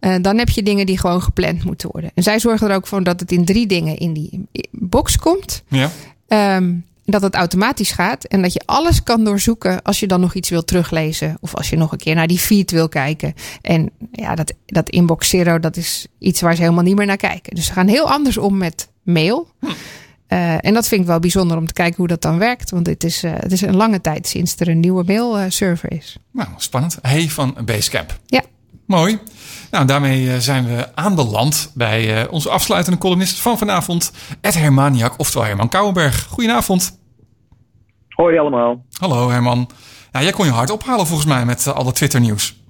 eh, 0.06 0.14
dan 0.20 0.38
heb 0.38 0.48
je 0.48 0.62
dingen 0.62 0.86
die 0.86 0.98
gewoon 0.98 1.22
gepland 1.22 1.64
moeten 1.64 1.88
worden. 1.92 2.10
En 2.14 2.22
zij 2.22 2.38
zorgen 2.38 2.68
er 2.70 2.76
ook 2.76 2.86
voor 2.86 3.02
dat 3.02 3.20
het 3.20 3.32
in 3.32 3.44
drie 3.44 3.66
dingen 3.66 3.96
in 3.96 4.12
die 4.12 4.48
box 4.70 5.18
komt. 5.18 5.62
Ja. 5.68 5.90
Ehm, 6.28 6.74
dat 7.04 7.22
het 7.22 7.34
automatisch 7.34 7.90
gaat 7.90 8.24
en 8.24 8.42
dat 8.42 8.52
je 8.52 8.62
alles 8.64 9.02
kan 9.02 9.24
doorzoeken 9.24 9.82
als 9.82 10.00
je 10.00 10.06
dan 10.06 10.20
nog 10.20 10.34
iets 10.34 10.48
wil 10.48 10.64
teruglezen. 10.64 11.36
Of 11.40 11.54
als 11.54 11.70
je 11.70 11.76
nog 11.76 11.92
een 11.92 11.98
keer 11.98 12.14
naar 12.14 12.26
die 12.26 12.38
feed 12.38 12.70
wil 12.70 12.88
kijken. 12.88 13.34
En 13.62 13.90
ja, 14.12 14.34
dat, 14.34 14.52
dat 14.66 14.90
inbox 14.90 15.28
zero, 15.28 15.58
dat 15.58 15.76
is 15.76 16.06
iets 16.18 16.40
waar 16.40 16.54
ze 16.54 16.62
helemaal 16.62 16.84
niet 16.84 16.96
meer 16.96 17.06
naar 17.06 17.16
kijken. 17.16 17.54
Dus 17.54 17.66
ze 17.66 17.72
gaan 17.72 17.88
heel 17.88 18.10
anders 18.10 18.36
om 18.36 18.56
met 18.56 18.88
mail. 19.02 19.48
Eh, 20.26 20.64
en 20.64 20.74
dat 20.74 20.88
vind 20.88 21.00
ik 21.00 21.06
wel 21.06 21.18
bijzonder 21.18 21.56
om 21.56 21.66
te 21.66 21.72
kijken 21.72 21.96
hoe 21.96 22.06
dat 22.06 22.22
dan 22.22 22.38
werkt. 22.38 22.70
Want 22.70 22.86
het 22.86 23.04
is, 23.04 23.22
eh, 23.22 23.32
het 23.34 23.52
is 23.52 23.60
een 23.60 23.76
lange 23.76 24.00
tijd 24.00 24.26
sinds 24.26 24.56
er 24.56 24.68
een 24.68 24.80
nieuwe 24.80 25.04
mailserver 25.04 25.92
is. 25.92 26.16
Nou, 26.32 26.48
spannend. 26.56 26.98
Hey 27.02 27.28
van 27.28 27.56
Basecamp. 27.64 28.18
Ja. 28.26 28.42
Mooi. 28.86 29.18
Nou, 29.70 29.86
daarmee 29.86 30.32
eh, 30.32 30.38
zijn 30.38 30.66
we 30.66 30.94
aanbeland 30.94 31.72
bij 31.74 32.22
eh, 32.22 32.32
onze 32.32 32.50
afsluitende 32.50 32.98
columnist 32.98 33.40
van 33.40 33.58
vanavond, 33.58 34.12
Ed 34.40 34.54
Hermaniak, 34.54 35.14
oftewel 35.16 35.46
Herman 35.46 35.68
Kouwenberg. 35.68 36.26
Goedenavond. 36.30 36.98
Hoi 38.08 38.38
allemaal. 38.38 38.84
Hallo 38.98 39.28
Herman. 39.30 39.70
Ja, 40.12 40.22
jij 40.22 40.32
kon 40.32 40.46
je 40.46 40.52
hard 40.52 40.70
ophalen 40.70 41.06
volgens 41.06 41.28
mij 41.28 41.44
met 41.44 41.66
eh, 41.66 41.74
alle 41.74 41.92
Twitter 41.92 42.20
nieuws. 42.20 42.64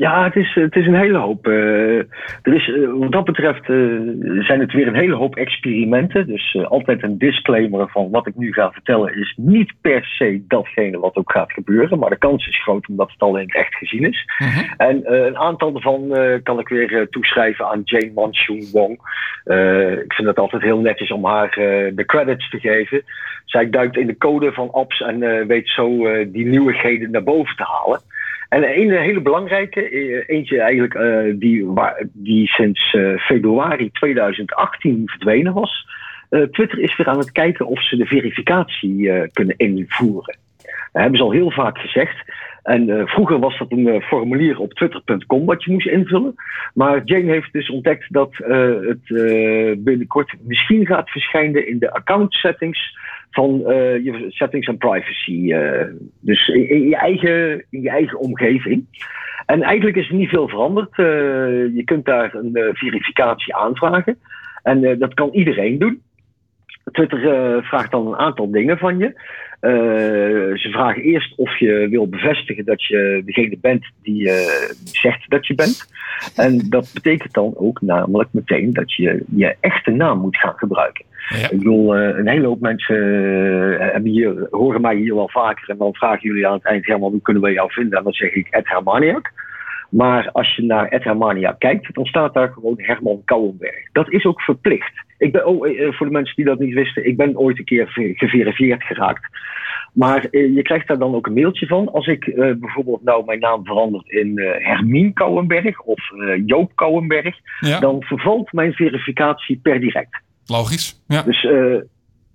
Ja, 0.00 0.24
het 0.24 0.36
is, 0.36 0.54
het 0.54 0.76
is 0.76 0.86
een 0.86 0.94
hele 0.94 1.18
hoop. 1.18 1.46
eh, 1.46 1.98
er 2.42 2.54
is, 2.54 2.68
eh, 2.68 2.90
wat 2.92 3.12
dat 3.12 3.24
betreft 3.24 3.68
eh, 3.68 3.76
zijn 4.38 4.60
het 4.60 4.72
weer 4.72 4.86
een 4.86 4.94
hele 4.94 5.14
hoop 5.14 5.36
experimenten. 5.36 6.26
Dus 6.26 6.56
altijd 6.64 7.02
een 7.02 7.18
disclaimer 7.18 7.88
van 7.88 8.10
wat 8.10 8.26
ik 8.26 8.36
nu 8.36 8.52
ga 8.52 8.72
vertellen 8.72 9.16
is 9.16 9.34
niet 9.36 9.72
per 9.80 10.04
se 10.04 10.44
datgene 10.48 10.98
wat 10.98 11.16
ook 11.16 11.32
gaat 11.32 11.52
gebeuren. 11.52 11.98
Maar 11.98 12.10
de 12.10 12.18
kans 12.18 12.48
is 12.48 12.62
groot 12.62 12.88
omdat 12.88 13.10
het 13.10 13.20
al 13.20 13.36
in 13.36 13.42
het 13.42 13.54
echt 13.54 13.74
gezien 13.74 14.04
is. 14.04 14.24
En 14.76 15.04
eh, 15.04 15.24
een 15.24 15.38
aantal 15.38 15.72
daarvan 15.72 16.12
kan 16.42 16.58
ik 16.58 16.68
weer 16.68 17.08
toeschrijven 17.08 17.66
aan 17.66 17.82
Jane 17.84 18.12
Manchun 18.14 18.68
Wong. 18.72 18.92
Ik 20.04 20.12
vind 20.12 20.28
het 20.28 20.38
altijd 20.38 20.62
heel 20.62 20.80
netjes 20.80 21.10
om 21.10 21.24
haar 21.24 21.50
de 21.94 22.04
credits 22.06 22.50
te 22.50 22.60
geven. 22.60 23.02
Zij 23.44 23.70
duikt 23.70 23.96
in 23.96 24.06
de 24.06 24.16
code 24.16 24.52
van 24.52 24.70
apps 24.70 25.00
en 25.00 25.46
weet 25.46 25.68
zo 25.68 25.86
die 26.26 26.46
nieuwigheden 26.46 27.10
naar 27.10 27.22
boven 27.22 27.56
te 27.56 27.64
halen. 27.64 28.00
En 28.50 28.80
een 28.80 28.90
hele 28.90 29.20
belangrijke, 29.20 29.88
eh, 29.88 30.36
eentje 30.36 30.60
eigenlijk 30.60 30.94
eh, 30.94 31.34
die, 31.34 31.66
die 32.12 32.46
sinds 32.46 32.94
eh, 32.94 33.16
februari 33.16 33.90
2018 33.90 35.02
verdwenen 35.06 35.52
was. 35.52 35.88
Twitter 36.50 36.78
is 36.78 36.96
weer 36.96 37.06
aan 37.06 37.18
het 37.18 37.32
kijken 37.32 37.66
of 37.66 37.82
ze 37.82 37.96
de 37.96 38.06
verificatie 38.06 39.28
kunnen 39.32 39.56
invoeren. 39.56 40.36
Dat 40.92 41.02
hebben 41.02 41.16
ze 41.16 41.24
al 41.24 41.30
heel 41.30 41.50
vaak 41.50 41.78
gezegd. 41.78 42.32
En 42.62 43.08
vroeger 43.08 43.38
was 43.38 43.58
dat 43.58 43.70
een 43.70 44.02
formulier 44.02 44.58
op 44.58 44.72
twitter.com 44.72 45.44
wat 45.46 45.64
je 45.64 45.72
moest 45.72 45.86
invullen. 45.86 46.34
Maar 46.74 47.02
Jane 47.04 47.30
heeft 47.30 47.52
dus 47.52 47.70
ontdekt 47.70 48.12
dat 48.12 48.36
het 48.86 49.06
binnenkort 49.84 50.34
misschien 50.46 50.86
gaat 50.86 51.10
verschijnen 51.10 51.68
in 51.68 51.78
de 51.78 51.92
account 51.92 52.32
settings 52.34 52.98
van 53.30 53.66
eh, 53.66 54.04
je 54.04 54.24
settings 54.28 54.66
en 54.66 54.76
privacy. 54.76 55.52
eh, 55.52 55.86
dus 56.20 56.48
in, 56.48 56.88
je 56.88 56.96
eigen, 56.96 57.64
je 57.70 57.90
eigen 57.90 58.18
omgeving. 58.18 58.84
En 59.46 59.62
eigenlijk 59.62 59.96
is 59.96 60.08
er 60.08 60.14
niet 60.14 60.28
veel 60.28 60.48
veranderd. 60.48 60.90
Eh, 60.90 61.06
je 61.74 61.82
kunt 61.84 62.04
daar 62.04 62.34
een 62.34 62.70
verificatie 62.72 63.54
aanvragen. 63.54 64.18
En 64.62 64.98
dat 64.98 65.14
kan 65.14 65.30
iedereen 65.32 65.78
doen. 65.78 66.02
Twitter 66.92 67.18
vraagt 67.64 67.90
dan 67.90 68.06
een 68.06 68.18
aantal 68.18 68.50
dingen 68.50 68.78
van 68.78 68.98
je. 68.98 69.12
Ze 70.56 70.68
vragen 70.70 71.02
eerst 71.02 71.34
of 71.36 71.58
je 71.58 71.86
wil 71.90 72.08
bevestigen 72.08 72.64
dat 72.64 72.84
je 72.84 73.22
degene 73.24 73.58
bent 73.60 73.86
die 74.02 74.30
zegt 74.84 75.30
dat 75.30 75.46
je 75.46 75.54
bent. 75.54 75.86
En 76.36 76.66
dat 76.68 76.90
betekent 76.94 77.32
dan 77.32 77.52
ook 77.56 77.80
namelijk 77.80 78.28
meteen 78.32 78.72
dat 78.72 78.92
je 78.92 79.24
je 79.34 79.56
echte 79.60 79.90
naam 79.90 80.18
moet 80.18 80.36
gaan 80.36 80.56
gebruiken. 80.56 81.04
Ja. 81.38 81.50
Ik 81.50 81.58
bedoel, 81.58 81.96
eh, 81.96 82.18
een 82.18 82.28
hele 82.28 82.46
hoop 82.46 82.60
mensen 82.60 82.96
eh, 83.78 83.92
hebben 83.92 84.10
hier, 84.10 84.46
horen 84.50 84.80
mij 84.80 84.96
hier 84.96 85.14
wel 85.14 85.28
vaker. 85.28 85.68
En 85.68 85.78
dan 85.78 85.94
vragen 85.94 86.28
jullie 86.28 86.46
aan 86.46 86.52
het 86.54 86.64
eind 86.64 86.86
helemaal 86.86 87.10
hoe 87.10 87.22
kunnen 87.22 87.42
we 87.42 87.52
jou 87.52 87.72
vinden? 87.72 87.98
En 87.98 88.04
dan 88.04 88.12
zeg 88.12 88.32
ik 88.32 88.46
Ed 88.50 88.68
Hermaniak. 88.68 89.32
Maar 89.90 90.30
als 90.32 90.56
je 90.56 90.62
naar 90.62 90.88
Ed 90.88 91.04
Hermaniak 91.04 91.58
kijkt, 91.58 91.94
dan 91.94 92.04
staat 92.06 92.34
daar 92.34 92.48
gewoon 92.48 92.74
Herman 92.76 93.22
Kouwenberg. 93.24 93.92
Dat 93.92 94.10
is 94.10 94.24
ook 94.24 94.40
verplicht. 94.40 94.92
Ik 95.18 95.32
ben, 95.32 95.46
oh, 95.46 95.68
eh, 95.68 95.92
voor 95.92 96.06
de 96.06 96.12
mensen 96.12 96.36
die 96.36 96.44
dat 96.44 96.58
niet 96.58 96.74
wisten, 96.74 97.06
ik 97.06 97.16
ben 97.16 97.38
ooit 97.38 97.58
een 97.58 97.64
keer 97.64 97.88
ver- 97.88 98.12
geverifieerd 98.14 98.82
geraakt. 98.82 99.38
Maar 99.92 100.26
je 100.30 100.62
krijgt 100.62 100.88
daar 100.88 100.98
dan 100.98 101.14
ook 101.14 101.26
een 101.26 101.32
mailtje 101.32 101.66
van. 101.66 101.92
Als 101.92 102.06
ik 102.06 102.34
bijvoorbeeld 102.34 103.02
nou 103.04 103.24
mijn 103.24 103.38
naam 103.38 103.64
verandert 103.64 104.08
in 104.10 104.38
eh 104.38 104.66
Hermien 104.66 105.12
Kouwenberg 105.12 105.80
of 105.80 106.00
Joop 106.46 106.70
Kouwenberg, 106.74 107.36
Ja, 107.60 107.80
dan 107.80 108.02
vervalt 108.02 108.52
mijn 108.52 108.72
verificatie 108.72 109.60
per 109.62 109.80
direct. 109.80 110.20
Logisch. 110.50 111.02
Ja. 111.06 111.22
Dus, 111.22 111.44
eh, 111.44 111.80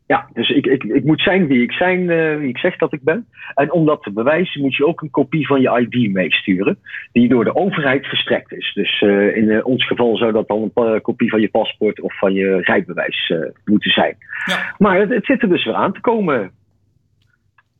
ja, 0.08 0.30
dus 0.34 0.50
ik, 0.50 0.66
ik, 0.66 0.84
ik 0.84 1.04
moet 1.04 1.22
zijn 1.22 1.48
wie 1.48 1.62
ik, 1.62 1.72
zijn, 1.72 2.10
eh, 2.10 2.38
wie 2.38 2.50
ik 2.50 2.58
zeg 2.58 2.78
dat 2.78 2.94
ik 2.94 3.02
ben. 3.04 3.28
En 3.56 3.72
om 3.72 3.86
dat 3.86 4.04
te 4.04 4.12
bewijzen 4.12 4.62
moet 4.62 4.76
je 4.76 4.86
ook 4.86 5.02
een 5.02 5.10
kopie 5.10 5.48
van 5.48 5.62
je 5.62 5.88
ID 5.90 6.14
meesturen. 6.14 6.78
Die 7.12 7.28
door 7.28 7.44
de 7.44 7.56
overheid 7.56 8.06
verstrekt 8.06 8.52
is. 8.52 8.74
Dus 8.74 9.02
eh, 9.02 9.36
in 9.36 9.50
eh, 9.50 9.66
ons 9.66 9.88
geval 9.88 10.18
zou 10.18 10.32
dat 10.32 10.48
dan 10.48 10.72
een 10.74 11.02
kopie 11.02 11.30
van 11.30 11.42
je 11.42 11.50
paspoort 11.50 12.02
of 12.02 12.18
van 12.18 12.34
je 12.34 12.62
rijbewijs 12.62 13.30
eh, 13.30 13.40
moeten 13.66 13.92
zijn. 13.92 14.18
Ja. 14.46 14.76
Maar 14.78 15.00
het, 15.00 15.10
het 15.10 15.26
zit 15.26 15.42
er 15.42 15.50
dus 15.50 15.66
weer 15.66 15.74
aan 15.74 15.94
te 15.94 16.02
komen. 16.02 16.52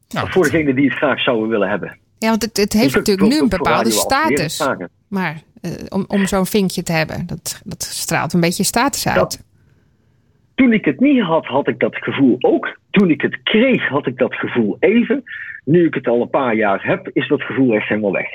Nou, 0.10 0.32
Voor 0.32 0.44
degenen 0.44 0.76
die 0.76 0.90
het 0.90 0.98
graag 0.98 1.22
zouden 1.22 1.50
willen 1.50 1.70
hebben. 1.70 1.98
Ja, 2.18 2.30
want 2.30 2.42
het, 2.42 2.58
het 2.58 2.74
heeft 2.74 2.84
Dus 2.84 2.94
dat 2.94 3.06
natuurlijk 3.08 3.34
nu 3.34 3.40
een 3.42 3.50
bepaalde 3.50 3.92
status. 3.92 4.70
Maar 5.08 5.42
eh, 5.62 5.72
om, 5.90 6.06
om 6.08 6.26
zo'n 6.26 6.46
vinkje 6.46 6.84
te 6.84 6.92
hebben, 6.92 7.26
dat, 7.26 7.62
dat 7.64 7.84
straalt 7.84 8.34
een 8.34 8.40
beetje 8.40 8.64
status 8.64 9.08
uit. 9.08 9.44
Toen 10.56 10.74
ik 10.74 10.86
het 10.86 11.00
niet 11.00 11.22
had, 11.22 11.46
had 11.46 11.68
ik 11.68 11.80
dat 11.80 11.96
gevoel 11.96 12.36
ook. 12.40 12.78
Toen 12.92 13.10
ik 13.10 13.22
het 13.22 13.38
kreeg, 13.44 13.88
had 13.88 14.08
ik 14.08 14.18
dat 14.18 14.36
gevoel 14.36 14.78
even. 14.80 15.24
Nu 15.66 15.86
ik 15.86 15.94
het 15.94 16.08
al 16.08 16.22
een 16.22 16.30
paar 16.30 16.56
jaar 16.56 16.86
heb, 16.86 17.10
is 17.14 17.28
dat 17.28 17.42
gevoel 17.42 17.74
echt 17.74 17.88
helemaal 17.88 18.12
weg. 18.12 18.30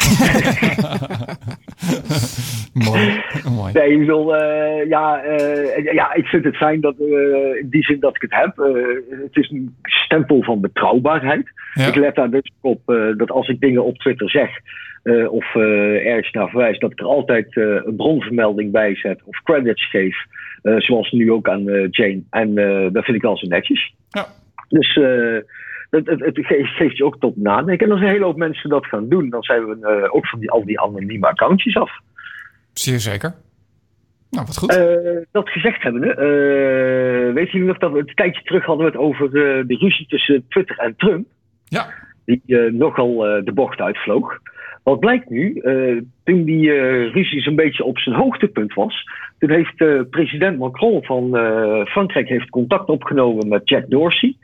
mooi. 2.89 3.23
mooi. 3.57 3.73
Nee, 3.73 3.93
ik 3.93 3.99
bedoel, 3.99 4.37
eh, 4.37 4.89
ja, 4.89 5.23
eh, 5.23 5.93
ja, 5.93 6.14
ik 6.14 6.27
vind 6.27 6.45
het 6.45 6.57
fijn 6.57 6.81
dat, 6.81 6.95
eh, 6.99 7.61
in 7.61 7.66
die 7.71 7.85
zin 7.85 8.01
dat 8.01 8.14
ik 8.14 8.23
het 8.23 8.35
heb. 8.35 8.57
Het 9.11 9.37
is 9.37 9.51
een 9.51 9.75
stempel 9.83 10.43
van 10.43 10.61
betrouwbaarheid. 10.61 11.51
Ja. 11.75 11.87
Ik 11.87 11.95
let 11.95 12.14
daar 12.14 12.31
dus 12.31 12.53
op 12.61 12.81
dat 13.16 13.31
als 13.31 13.49
ik 13.49 13.61
dingen 13.61 13.85
op 13.85 13.99
Twitter 13.99 14.31
zeg 14.31 14.51
of 15.31 15.55
ergens 15.55 16.31
naar 16.31 16.49
verwijs, 16.49 16.79
dat 16.79 16.91
ik 16.91 17.01
er 17.01 17.07
altijd 17.07 17.57
een 17.57 17.97
bronvermelding 17.97 18.73
bij 18.73 18.97
zet 18.97 19.21
of 19.25 19.43
credits 19.43 19.91
geef. 19.91 20.16
Eh, 20.62 20.76
zoals 20.76 21.11
nu 21.11 21.32
ook 21.32 21.48
aan 21.48 21.68
eh, 21.68 21.86
Jane. 21.90 22.22
En 22.30 22.58
eh, 22.58 22.92
dat 22.92 23.04
vind 23.04 23.16
ik 23.16 23.22
wel 23.22 23.38
zo 23.38 23.46
netjes. 23.46 23.94
Ja. 24.08 24.26
Dus 24.68 24.94
het, 25.90 26.06
het, 26.06 26.36
het 26.36 26.46
geeft, 26.46 26.96
je 26.96 27.04
ook 27.04 27.18
tot 27.18 27.36
nadenken. 27.36 27.86
En 27.86 27.92
als 27.92 28.00
een 28.00 28.08
hele 28.08 28.24
hoop 28.24 28.36
mensen 28.36 28.70
dat 28.70 28.86
gaan 28.86 29.08
doen, 29.08 29.30
dan 29.30 29.42
zijn 29.42 29.64
we 29.64 30.08
ook 30.12 30.26
van 30.26 30.38
die, 30.38 30.50
al 30.50 30.64
die 30.64 30.80
anonieme 30.80 31.26
accountjes 31.26 31.76
af. 31.76 31.90
Zeer 32.72 32.98
zeker. 32.98 33.34
Nou, 34.30 34.46
wat 34.46 34.56
goed. 34.56 34.80
Dat 35.32 35.48
gezegd 35.48 35.82
hebbende, 35.82 36.14
eh 36.14 37.34
weten 37.34 37.52
jullie 37.52 37.66
nog 37.66 37.78
dat 37.78 37.92
we 37.92 37.98
een 37.98 38.14
tijdje 38.14 38.42
terug 38.42 38.64
hadden 38.64 38.86
het 38.86 38.96
over 38.96 39.30
de 39.30 39.76
ruzie 39.78 40.06
tussen 40.06 40.44
Twitter 40.48 40.78
en 40.78 40.94
Trump? 40.96 41.26
ja. 41.64 41.86
Die 42.24 42.70
nogal 42.70 43.16
de 43.44 43.52
bocht 43.54 43.80
uitvloog. 43.80 44.38
Wat 44.82 45.00
blijkt 45.00 45.30
nu, 45.30 45.62
toen 46.24 46.44
die 46.44 46.72
ruzie 47.08 47.40
zo'n 47.40 47.56
beetje 47.56 47.84
op 47.84 47.98
zijn 47.98 48.16
hoogtepunt 48.16 48.74
was, 48.74 49.04
toen 49.41 49.51
heeft 49.51 49.80
eh, 49.80 50.01
president 50.11 50.59
Macron 50.59 51.05
van 51.05 51.36
eh, 51.36 51.84
Frankrijk 51.84 52.28
heeft 52.28 52.51
contact 52.51 52.88
opgenomen 52.88 53.49
met 53.49 53.68
Jack 53.68 53.84
Dorsey. 53.88 54.36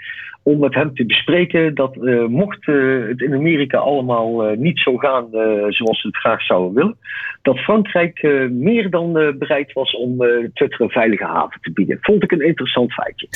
Om 0.43 0.59
met 0.59 0.75
hem 0.75 0.95
te 0.95 1.07
bespreken 1.07 1.75
dat 1.75 1.97
eh, 1.97 2.27
mocht 2.27 2.69
eh, 2.69 2.75
het 3.09 3.21
in 3.21 3.35
Amerika 3.35 3.79
allemaal 3.79 4.45
eh, 4.45 4.57
niet 4.57 4.79
zo 4.79 4.97
gaan 4.97 5.25
eh, 5.33 5.65
zoals 5.69 6.01
ze 6.01 6.07
het 6.07 6.17
graag 6.17 6.43
zouden 6.43 6.75
willen, 6.75 6.97
dat 7.43 7.59
Frankrijk 7.59 8.19
eh, 8.19 8.49
meer 8.49 8.91
dan 8.91 9.19
eh, 9.19 9.35
bereid 9.39 9.73
was 9.73 9.97
om 9.97 10.23
eh, 10.23 10.29
Twitter 10.55 10.81
een 10.81 10.91
veilige 10.91 11.25
haven 11.25 11.61
te 11.61 11.73
bieden. 11.73 11.99
Vond 12.01 12.23
ik 12.23 12.33
een 12.33 12.47
interessant 12.47 12.93
feitje. 12.93 13.29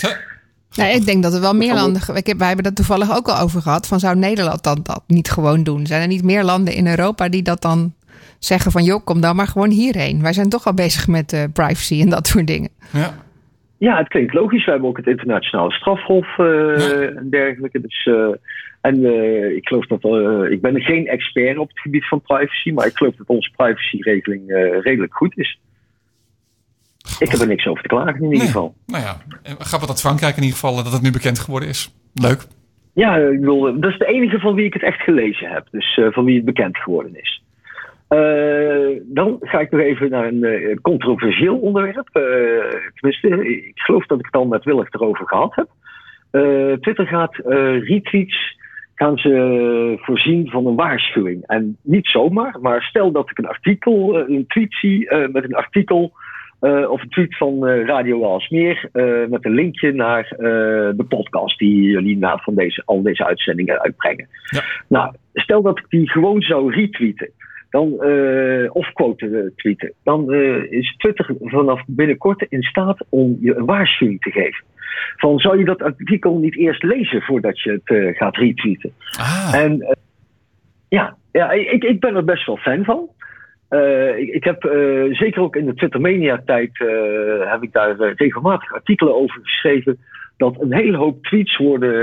Nou, 0.74 0.94
ik 0.94 1.06
denk 1.06 1.22
dat 1.22 1.34
er 1.34 1.40
wel 1.40 1.54
meer 1.54 1.74
landen. 1.74 2.16
Ik 2.16 2.26
heb, 2.26 2.38
wij 2.38 2.46
hebben 2.46 2.64
dat 2.64 2.76
toevallig 2.76 3.16
ook 3.16 3.28
al 3.28 3.42
over 3.42 3.62
gehad. 3.62 3.86
Van 3.86 3.98
zou 3.98 4.16
Nederland 4.16 4.62
dan 4.62 4.80
dat 4.82 5.02
niet 5.06 5.30
gewoon 5.30 5.62
doen? 5.62 5.86
Zijn 5.86 6.02
er 6.02 6.08
niet 6.08 6.24
meer 6.24 6.44
landen 6.44 6.74
in 6.74 6.86
Europa 6.86 7.28
die 7.28 7.42
dat 7.42 7.62
dan 7.62 7.94
zeggen 8.40 8.72
van 8.72 8.82
joh, 8.84 9.04
kom 9.04 9.20
dan 9.20 9.36
maar 9.36 9.46
gewoon 9.46 9.70
hierheen. 9.70 10.22
Wij 10.22 10.32
zijn 10.32 10.48
toch 10.48 10.66
al 10.66 10.74
bezig 10.74 11.08
met 11.08 11.32
eh, 11.32 11.44
privacy 11.52 12.00
en 12.00 12.08
dat 12.08 12.26
soort 12.26 12.46
dingen. 12.46 12.70
Ja. 12.92 13.14
Ja, 13.78 13.96
het 13.96 14.08
klinkt 14.08 14.34
logisch. 14.34 14.64
We 14.64 14.70
hebben 14.70 14.88
ook 14.88 14.96
het 14.96 15.06
internationale 15.06 15.72
strafhof 15.72 16.38
eh, 16.38 17.16
en 17.16 17.26
dergelijke. 17.30 17.80
Dus, 17.80 18.06
eh, 18.06 18.28
en 18.80 19.04
eh, 19.04 19.56
ik 19.56 19.68
geloof 19.68 19.86
dat 19.86 20.04
eh, 20.04 20.50
ik 20.52 20.60
ben 20.60 20.80
geen 20.80 21.06
expert 21.06 21.58
op 21.58 21.68
het 21.68 21.78
gebied 21.80 22.08
van 22.08 22.20
privacy, 22.20 22.70
maar 22.72 22.86
ik 22.86 22.96
geloof 22.96 23.14
dat 23.14 23.26
onze 23.26 23.50
privacyregeling 23.56 24.48
eh, 24.50 24.80
redelijk 24.80 25.14
goed 25.14 25.38
is. 25.38 25.60
Ik 27.18 27.30
heb 27.30 27.40
er 27.40 27.46
niks 27.46 27.66
over 27.66 27.82
te 27.82 27.88
klagen 27.88 28.14
in 28.14 28.22
ieder 28.22 28.38
Nee. 28.38 28.46
geval. 28.46 28.74
Nou 28.86 29.02
ja, 29.04 29.16
grappig 29.58 29.88
dat 29.88 30.00
Frankrijk 30.00 30.36
in 30.36 30.42
ieder 30.42 30.58
geval 30.58 30.76
dat 30.84 30.92
het 30.92 31.02
nu 31.02 31.10
bekend 31.10 31.38
geworden 31.38 31.68
is. 31.68 31.94
Leuk. 32.14 32.46
Ja, 32.94 33.16
ik 33.16 33.40
bedoel, 33.40 33.80
dat 33.80 33.90
is 33.92 33.98
de 33.98 34.06
enige 34.06 34.38
van 34.38 34.54
wie 34.54 34.64
ik 34.64 34.72
het 34.72 34.82
echt 34.82 35.00
gelezen 35.00 35.48
heb. 35.50 35.66
Dus 35.70 35.96
eh, 35.98 36.06
van 36.10 36.24
wie 36.24 36.36
het 36.36 36.44
bekend 36.44 36.78
geworden 36.78 37.20
is. 37.20 37.42
Eh, 38.10 39.00
dan 39.04 39.36
ga 39.40 39.60
ik 39.60 39.70
nog 39.70 39.80
even 39.80 40.10
naar 40.10 40.26
een 40.26 40.44
eh, 40.44 40.76
controversieel 40.82 41.58
onderwerp. 41.58 42.08
Eh, 42.12 42.22
tenminste, 42.94 43.48
ik 43.50 43.72
geloof 43.74 44.06
dat 44.06 44.18
ik 44.18 44.24
het 44.24 44.34
al 44.34 44.46
met 44.46 44.64
Willig 44.64 44.92
erover 44.92 45.26
gehad 45.28 45.54
heb. 45.54 45.68
Twitter 46.80 47.06
gaat 47.06 47.36
retweets 47.84 48.58
gaan 48.94 49.18
ze 49.18 49.96
voorzien 50.00 50.50
van 50.50 50.66
een 50.66 50.74
waarschuwing. 50.74 51.46
En 51.46 51.76
niet 51.82 52.06
zomaar, 52.06 52.56
maar 52.60 52.82
stel 52.82 53.12
dat 53.12 53.30
ik 53.30 53.38
een 53.38 53.48
artikel, 53.48 54.18
een 54.28 54.44
tweet 54.46 54.74
zie 54.74 55.14
met 55.32 55.44
een 55.44 55.54
artikel 55.54 56.12
of 56.60 57.02
een 57.02 57.08
tweet 57.08 57.36
van 57.36 57.66
Radio 57.66 58.32
Aalsmeer 58.32 58.88
eh 58.92 59.26
met 59.28 59.44
een 59.44 59.54
linkje 59.54 59.92
naar 59.92 60.34
de 60.96 61.04
podcast 61.08 61.58
die 61.58 61.82
jullie 61.82 62.18
na 62.18 62.36
van 62.36 62.54
deze, 62.54 62.82
al 62.84 63.02
deze 63.02 63.24
uitzendingen 63.24 63.80
uitbrengen. 63.80 64.28
Ja. 64.50 64.62
Nou, 64.88 65.14
stel 65.34 65.62
dat 65.62 65.78
ik 65.78 65.84
die 65.88 66.10
gewoon 66.10 66.40
zou 66.40 66.74
retweeten. 66.74 67.30
Dan, 67.70 68.02
eh, 68.02 68.74
of 68.74 68.92
quote 68.92 69.26
eh, 69.26 69.56
tweeten. 69.56 69.92
Dan 70.02 70.32
eh, 70.32 70.72
is 70.72 70.94
Twitter 70.96 71.34
vanaf 71.40 71.82
binnenkort 71.86 72.46
in 72.48 72.62
staat 72.62 73.04
om 73.08 73.36
je 73.40 73.56
een 73.56 73.64
waarschuwing 73.64 74.20
te 74.20 74.30
geven. 74.30 74.64
Van 75.16 75.38
zou 75.38 75.58
je 75.58 75.64
dat 75.64 75.82
artikel 75.82 76.38
niet 76.38 76.56
eerst 76.56 76.82
lezen 76.82 77.22
voordat 77.22 77.60
je 77.60 77.70
het 77.70 77.96
eh, 77.98 78.16
gaat 78.16 78.36
retweeten? 78.36 78.92
Ah, 79.18 79.54
En 79.54 79.96
ja, 80.88 81.16
ja 81.32 81.50
ik, 81.50 81.84
ik 81.84 82.00
ben 82.00 82.16
er 82.16 82.24
best 82.24 82.46
wel 82.46 82.56
fan 82.56 82.84
van. 82.84 83.08
Ik, 84.16 84.28
ik 84.28 84.44
heb 84.44 84.62
zeker 85.10 85.42
ook 85.42 85.56
in 85.56 85.66
de 85.66 85.74
Twittermania-tijd 85.74 86.80
eh, 86.80 87.50
heb 87.50 87.62
ik 87.62 87.72
daar 87.72 88.12
regelmatig 88.14 88.74
artikelen 88.74 89.14
over 89.14 89.40
geschreven. 89.42 89.98
Dat 90.40 90.60
een 90.60 90.74
hele 90.74 90.96
hoop 90.96 91.24
tweets 91.24 91.56
worden 91.56 91.94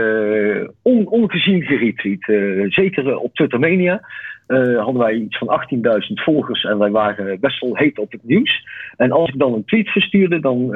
eh, 0.62 0.70
on, 0.82 1.08
ongezien 1.08 1.62
geretweet. 1.62 2.30
Eh, 2.30 2.72
zeker 2.72 3.08
eh, 3.10 3.24
op 3.24 3.34
Twittermania 3.34 4.02
eh, 4.48 4.84
hadden 4.84 5.02
wij 5.02 5.14
iets 5.14 5.38
van 5.38 5.66
18.000 6.08 6.14
volgers 6.14 6.64
en 6.64 6.78
wij 6.78 6.90
waren 6.90 7.40
best 7.40 7.60
wel 7.60 7.76
heet 7.76 8.00
op 8.00 8.12
het 8.12 8.24
nieuws. 8.24 8.68
En 8.98 9.12
als 9.12 9.30
ik 9.30 9.40
dan 9.40 9.54
een 9.54 9.66
tweet 9.66 9.90
verstuurde, 9.90 10.40
dan, 10.40 10.68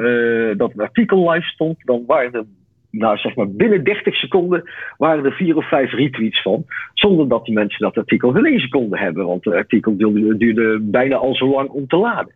dat 0.56 0.72
een 0.72 0.80
artikel 0.80 1.30
live 1.30 1.46
stond, 1.46 1.76
dan 1.84 2.04
waren 2.06 2.32
er 2.32 2.44
nou, 2.90 3.16
zeg 3.16 3.34
maar 3.34 3.50
binnen 3.50 3.84
30 3.84 4.14
seconden 4.14 4.62
waren 4.98 5.24
er 5.24 5.32
vier 5.32 5.56
of 5.56 5.68
vijf 5.68 5.92
retweets 5.92 6.42
van. 6.42 6.64
Zonder 6.94 7.28
dat 7.28 7.44
die 7.44 7.54
mensen 7.54 7.80
dat 7.80 7.96
artikel 7.96 8.30
gelezen 8.30 8.68
konden 8.68 8.98
hebben. 8.98 9.26
Want 9.26 9.44
het 9.44 9.54
artikel 9.54 9.96
duurde 9.96 10.78
bijna 10.80 11.16
al 11.16 11.34
zo 11.34 11.50
lang 11.50 11.68
om 11.68 11.86
te 11.86 11.96
laden. 11.96 12.34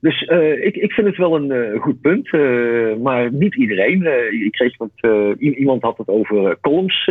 Dus 0.00 0.24
eh, 0.24 0.64
ik, 0.64 0.76
ik 0.76 0.92
vind 0.92 1.06
het 1.06 1.16
wel 1.16 1.36
een 1.36 1.50
eh, 1.50 1.80
goed 1.80 2.00
punt. 2.00 2.32
eh, 2.32 2.96
maar 3.02 3.32
niet 3.32 3.54
iedereen. 3.56 4.06
Ik 4.44 4.52
kreeg 4.52 4.78
met, 4.78 4.90
iemand 5.38 5.82
had 5.82 5.98
het 5.98 6.08
over 6.08 6.58
columns 6.60 7.04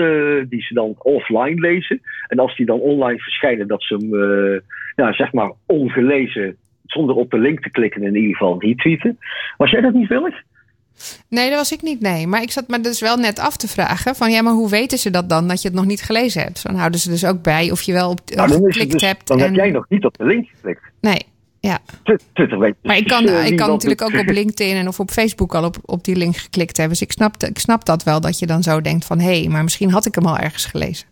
die 0.49 0.61
ze 0.61 0.73
dan 0.73 0.95
offline 0.97 1.59
lezen. 1.61 2.01
En 2.27 2.39
als 2.39 2.55
die 2.55 2.65
dan 2.65 2.79
online 2.79 3.19
verschijnen, 3.19 3.67
dat 3.67 3.83
ze 3.83 3.95
hem 3.95 4.63
ja, 4.95 5.13
zeg 5.13 5.33
maar 5.33 5.51
ongelezen, 5.65 6.55
zonder 6.85 7.15
op 7.15 7.31
de 7.31 7.39
link 7.39 7.59
te 7.59 7.69
klikken, 7.69 8.03
in 8.03 8.15
ieder 8.15 8.35
geval 8.35 8.61
retweeten. 8.61 9.17
Was 9.57 9.71
jij 9.71 9.81
dat 9.81 9.93
niet 9.93 10.07
willig? 10.09 10.41
Nee, 11.29 11.49
dat 11.49 11.57
was 11.57 11.71
ik 11.71 11.81
niet, 11.81 12.01
nee. 12.01 12.27
Maar 12.27 12.41
ik 12.41 12.51
zat 12.51 12.67
me 12.67 12.79
dus 12.79 13.01
wel 13.01 13.17
net 13.17 13.39
af 13.39 13.57
te 13.57 13.67
vragen 13.67 14.15
van 14.15 14.31
ja, 14.31 14.41
maar 14.41 14.53
hoe 14.53 14.69
weten 14.69 14.97
ze 14.97 15.09
dat 15.09 15.29
dan 15.29 15.47
dat 15.47 15.61
je 15.61 15.67
het 15.67 15.77
nog 15.77 15.85
niet 15.85 16.01
gelezen 16.01 16.41
hebt? 16.41 16.65
Dan 16.65 16.75
houden 16.75 16.99
ze 16.99 17.09
dus 17.09 17.25
ook 17.25 17.41
bij 17.41 17.71
of 17.71 17.81
je 17.81 17.93
wel 17.93 18.09
op 18.09 18.19
Nou, 18.35 18.51
geklikt 18.51 18.91
dus- 18.91 19.01
hebt. 19.01 19.27
dan 19.27 19.37
en... 19.37 19.45
heb 19.45 19.55
jij 19.55 19.71
nog 19.71 19.85
niet 19.89 20.05
op 20.05 20.17
de 20.17 20.25
link 20.25 20.47
geklikt. 20.55 20.81
Nee, 21.01 21.19
ja. 21.59 21.79
Tw- 22.03 22.23
Twitter 22.33 22.59
weet 22.59 22.75
Maar 22.83 22.97
ik 22.97 23.07
kan, 23.07 23.25
eh, 23.25 23.45
ik 23.45 23.57
kan 23.57 23.69
natuurlijk 23.69 24.01
ook 24.01 24.19
op 24.19 24.29
LinkedIn 24.39 24.75
en 24.75 24.87
of 24.87 24.99
op 24.99 25.09
Facebook 25.09 25.55
al 25.55 25.63
op, 25.63 25.75
op 25.85 26.03
die 26.03 26.15
link 26.15 26.35
geklikt 26.35 26.77
hebben. 26.77 26.97
Dus 26.97 27.07
ik 27.07 27.11
snap, 27.11 27.43
ik 27.43 27.59
snap 27.59 27.85
dat 27.85 28.03
wel, 28.03 28.21
dat 28.21 28.39
je 28.39 28.45
dan 28.45 28.63
zo 28.63 28.81
denkt 28.81 29.05
van... 29.05 29.19
hé, 29.19 29.39
hey, 29.39 29.49
maar 29.49 29.63
misschien 29.63 29.91
had 29.91 30.05
ik 30.05 30.15
hem 30.15 30.25
al 30.25 30.37
ergens 30.37 30.65
gelezen. 30.65 31.07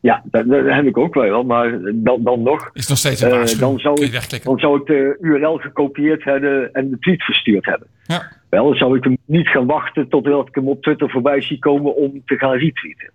Ja, 0.00 0.22
dat, 0.24 0.48
dat 0.48 0.64
heb 0.64 0.86
ik 0.86 0.98
ook 0.98 1.14
wel. 1.14 1.44
Maar 1.44 1.78
dan, 1.94 2.22
dan 2.22 2.42
nog, 2.42 2.70
is 2.72 2.88
nog 2.88 2.98
steeds 2.98 3.20
een 3.20 3.30
waarschuwing. 3.30 3.70
dan, 3.70 3.80
zou 3.80 4.04
ik, 4.04 4.44
dan 4.44 4.58
zou 4.58 4.80
ik 4.80 4.86
de 4.86 5.16
URL 5.20 5.56
gekopieerd 5.56 6.24
hebben 6.24 6.72
en 6.72 6.90
de 6.90 6.98
tweet 6.98 7.22
verstuurd 7.22 7.66
hebben. 7.66 7.88
Ja. 8.06 8.30
Wel, 8.50 8.64
dan 8.64 8.74
zou 8.74 8.96
ik 8.96 9.04
hem 9.04 9.16
niet 9.24 9.48
gaan 9.48 9.66
wachten 9.66 10.08
totdat 10.08 10.48
ik 10.48 10.54
hem 10.54 10.68
op 10.68 10.82
Twitter 10.82 11.10
voorbij 11.10 11.40
zie 11.40 11.58
komen 11.58 11.96
om 11.96 12.22
te 12.26 12.36
gaan 12.36 12.56
retweeten. 12.56 13.10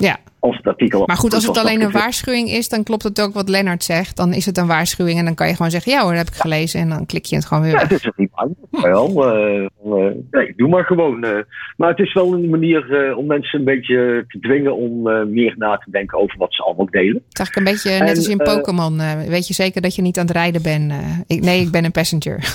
Ja, 0.00 0.16
Als 0.38 0.56
het 0.56 0.66
artikel 0.66 1.02
maar 1.06 1.16
goed, 1.16 1.34
als 1.34 1.46
het 1.46 1.56
alleen 1.56 1.80
een 1.80 1.90
waarschuwing 1.90 2.50
is... 2.50 2.68
dan 2.68 2.82
klopt 2.82 3.02
het 3.02 3.20
ook 3.20 3.34
wat 3.34 3.48
Lennart 3.48 3.84
zegt. 3.84 4.16
Dan 4.16 4.32
is 4.32 4.46
het 4.46 4.58
een 4.58 4.66
waarschuwing 4.66 5.18
en 5.18 5.24
dan 5.24 5.34
kan 5.34 5.46
je 5.48 5.54
gewoon 5.54 5.70
zeggen... 5.70 5.92
ja 5.92 6.00
hoor, 6.00 6.10
dat 6.10 6.18
heb 6.24 6.34
ik 6.34 6.40
gelezen. 6.40 6.80
En 6.80 6.88
dan 6.88 7.06
klik 7.06 7.24
je 7.24 7.36
het 7.36 7.44
gewoon 7.44 7.62
weer 7.62 7.72
Ja, 7.72 7.78
het 7.80 7.92
is 7.92 8.04
er 8.04 8.12
niet 8.16 8.30
aan. 8.34 8.54
Wel, 8.70 9.28
eh, 9.34 9.64
eh, 9.64 10.14
nee, 10.30 10.52
doe 10.56 10.68
maar 10.68 10.84
gewoon. 10.84 11.24
eh. 11.24 11.38
maar 11.76 11.88
het 11.88 11.98
is 11.98 12.12
wel 12.12 12.32
een 12.32 12.48
manier 12.50 13.14
om 13.16 13.26
mensen 13.26 13.58
een 13.58 13.64
beetje 13.64 14.24
te 14.28 14.38
dwingen 14.38 14.76
om 14.76 15.02
meer 15.32 15.54
na 15.56 15.76
te 15.76 15.90
denken 15.90 16.18
over 16.18 16.38
wat 16.38 16.54
ze 16.54 16.62
allemaal 16.62 16.86
delen. 16.90 17.22
Het 17.28 17.32
is 17.32 17.38
eigenlijk 17.38 17.56
een 17.66 17.72
beetje 17.74 17.90
net 17.90 18.08
En, 18.10 18.16
als 18.16 18.28
in 18.28 18.36
Pokémon. 18.36 19.00
weet 19.28 19.46
je 19.46 19.54
zeker 19.54 19.80
dat 19.82 19.94
je 19.94 20.02
niet 20.02 20.18
aan 20.18 20.26
het 20.26 20.34
rijden 20.36 20.62
bent? 20.62 20.92
ik, 21.26 21.40
nee, 21.40 21.60
ik 21.60 21.70
ben 21.70 21.84
een 21.84 21.92
passenger. 21.92 22.54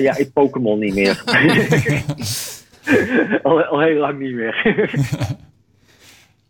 Ja, 0.00 0.16
ik 0.16 0.32
Pokémon 0.32 0.78
niet 0.78 0.94
meer. 0.94 1.22
al, 3.42 3.62
al 3.62 3.80
heel 3.80 3.98
lang 3.98 4.18
niet 4.18 4.34
meer. 4.34 4.62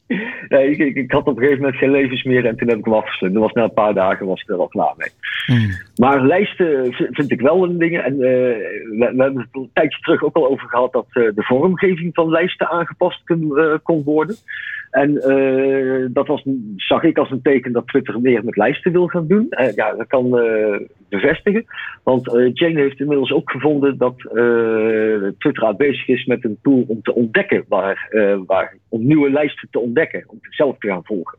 nee, 0.49 0.71
ik, 0.71 0.79
ik, 0.79 0.95
ik 0.95 1.13
had 1.13 1.27
op 1.27 1.37
een 1.37 1.43
gegeven 1.43 1.63
moment 1.63 1.79
geen 1.79 1.91
levens 1.91 2.23
meer 2.23 2.47
en 2.47 2.57
toen 2.57 2.69
heb 2.69 2.79
ik 2.79 2.85
hem 2.85 2.95
afgesloten. 2.95 3.35
Dat 3.35 3.43
was 3.43 3.53
na 3.53 3.63
een 3.63 3.73
paar 3.73 3.95
dagen 3.95 4.27
was 4.27 4.41
ik 4.41 4.49
er 4.49 4.57
al 4.57 4.69
klaar 4.69 4.95
mee. 4.97 5.09
Hmm. 5.47 5.71
Maar 5.97 6.27
lijsten 6.27 6.93
vind 6.93 7.31
ik 7.31 7.41
wel 7.41 7.65
een 7.65 7.79
ding. 7.79 7.99
En 7.99 8.13
eh, 8.13 8.21
we, 8.21 9.13
we 9.17 9.23
hebben 9.23 9.39
het 9.39 9.49
een 9.53 9.71
tijdje 9.73 10.01
terug 10.01 10.25
ook 10.25 10.37
al 10.37 10.49
over 10.49 10.69
gehad 10.69 10.93
dat 10.93 11.07
eh, 11.09 11.23
de 11.23 11.43
vormgeving 11.43 12.15
van 12.15 12.31
lijsten 12.31 12.69
aangepast 12.69 13.25
kon, 13.25 13.59
eh, 13.59 13.75
kon 13.83 14.03
worden. 14.03 14.37
En 14.91 15.15
dat 16.13 16.27
was, 16.27 16.45
zag 16.77 17.03
ik 17.03 17.19
als 17.19 17.31
een 17.31 17.43
teken 17.43 17.73
dat 17.73 17.87
Twitter 17.87 18.21
meer 18.21 18.45
met 18.45 18.57
lijsten 18.57 18.93
wil 18.93 19.07
gaan 19.07 19.27
doen. 19.27 19.47
Ja, 19.75 19.93
dat 19.93 20.07
kan 20.07 20.31
bevestigen. 21.11 21.65
Want 22.03 22.35
eh, 22.35 22.51
Jane 22.53 22.81
heeft 22.81 23.01
inmiddels 23.01 23.33
ook 23.33 23.51
gevonden 23.51 23.99
dat 23.99 24.15
eh, 24.17 25.29
Twitter 25.39 25.77
bezig 25.77 26.09
is 26.09 26.25
met 26.25 26.45
een 26.45 26.59
tool 26.63 26.85
om 26.89 27.03
te 27.03 27.15
ontdekken 27.15 27.65
waar, 27.69 28.09
eh, 28.11 28.39
waar, 28.47 28.77
om 28.89 29.07
nieuwe 29.07 29.31
lijsten 29.31 29.69
te 29.71 29.79
ontdekken, 29.79 30.25
om 30.27 30.39
zelf 30.51 30.79
te 30.79 30.89
gaan 30.89 31.05
volgen. 31.05 31.39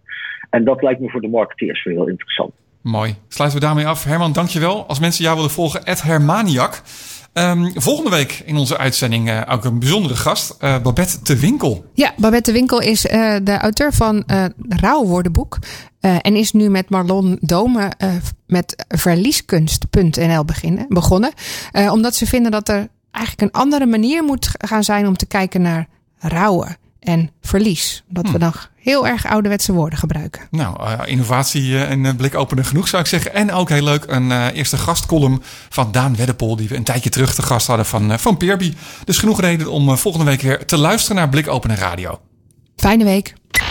En 0.49 0.63
dat 0.63 0.81
lijkt 0.81 0.99
me 0.99 1.09
voor 1.09 1.21
de 1.21 1.27
marketeers 1.27 1.83
weer 1.83 1.93
heel 1.93 2.07
interessant. 2.07 2.51
Mooi. 2.81 3.15
Sluiten 3.27 3.59
we 3.59 3.65
daarmee 3.65 3.87
af. 3.87 4.03
Herman, 4.03 4.33
dankjewel. 4.33 4.85
Als 4.87 4.99
mensen 4.99 5.23
jou 5.23 5.35
willen 5.35 5.51
volgen, 5.51 5.81
Hermaniak. 5.85 6.81
Ehm, 7.33 7.69
volgende 7.73 8.09
week 8.09 8.41
in 8.45 8.57
onze 8.57 8.77
uitzending 8.77 9.29
eh, 9.29 9.41
ook 9.49 9.65
een 9.65 9.79
bijzondere 9.79 10.15
gast, 10.15 10.55
eh, 10.59 10.81
Babette 10.81 11.17
de 11.23 11.39
Winkel. 11.39 11.85
Ja, 11.93 12.13
Babette 12.17 12.51
de 12.51 12.57
Winkel 12.57 12.79
is 12.79 13.07
eh, 13.07 13.35
de 13.43 13.57
auteur 13.57 13.93
van 13.93 14.23
eh 14.25 14.45
Rouwwoordenboek. 14.69 15.59
en 15.99 16.35
is 16.35 16.51
nu 16.51 16.69
met 16.69 16.89
Marlon 16.89 17.37
Dome 17.41 17.91
met 18.47 18.85
verlieskunst.nl 18.87 20.45
beginnen, 20.45 20.85
begonnen. 20.89 21.31
Omdat 21.91 22.15
ze 22.15 22.25
vinden 22.25 22.51
dat 22.51 22.69
er 22.69 22.87
eigenlijk 23.11 23.53
een 23.53 23.61
andere 23.61 23.85
manier 23.85 24.23
moet 24.23 24.49
gaan 24.57 24.83
zijn 24.83 25.07
om 25.07 25.17
te 25.17 25.25
kijken 25.25 25.61
naar 25.61 25.87
rouwen 26.17 26.77
en 27.01 27.31
verlies. 27.41 28.03
Dat 28.07 28.31
we 28.31 28.37
nog 28.37 28.69
heel 28.75 29.07
erg 29.07 29.25
ouderwetse 29.25 29.73
woorden 29.73 29.99
gebruiken. 29.99 30.47
Nou, 30.51 30.83
eh, 30.83 30.99
innovatie 31.05 31.75
eh, 31.75 31.89
en 31.89 32.05
eh, 32.05 32.15
blikopener 32.15 32.65
genoeg 32.65 32.87
zou 32.87 33.01
ik 33.01 33.07
zeggen. 33.07 33.33
En 33.33 33.51
ook 33.51 33.69
heel 33.69 33.83
leuk 33.83 34.03
een 34.07 34.51
eerste 34.51 34.77
gastcolumn 34.77 35.41
van 35.69 35.91
Daan 35.91 36.15
Weddepol... 36.15 36.55
die 36.55 36.67
we 36.67 36.75
een 36.75 36.83
tijdje 36.83 37.09
terug 37.09 37.35
te 37.35 37.41
gast 37.41 37.67
hadden 37.67 37.85
van, 37.85 38.19
van 38.19 38.37
Peerby. 38.37 38.73
Dus 39.05 39.17
genoeg 39.17 39.41
reden 39.41 39.71
om 39.71 39.97
volgende 39.97 40.25
week 40.25 40.41
weer 40.41 40.65
te 40.65 40.77
luisteren 40.77 41.17
naar 41.17 41.29
Blikopener 41.29 41.77
Radio. 41.77 42.19
Fijne 42.75 43.03
week. 43.03 43.33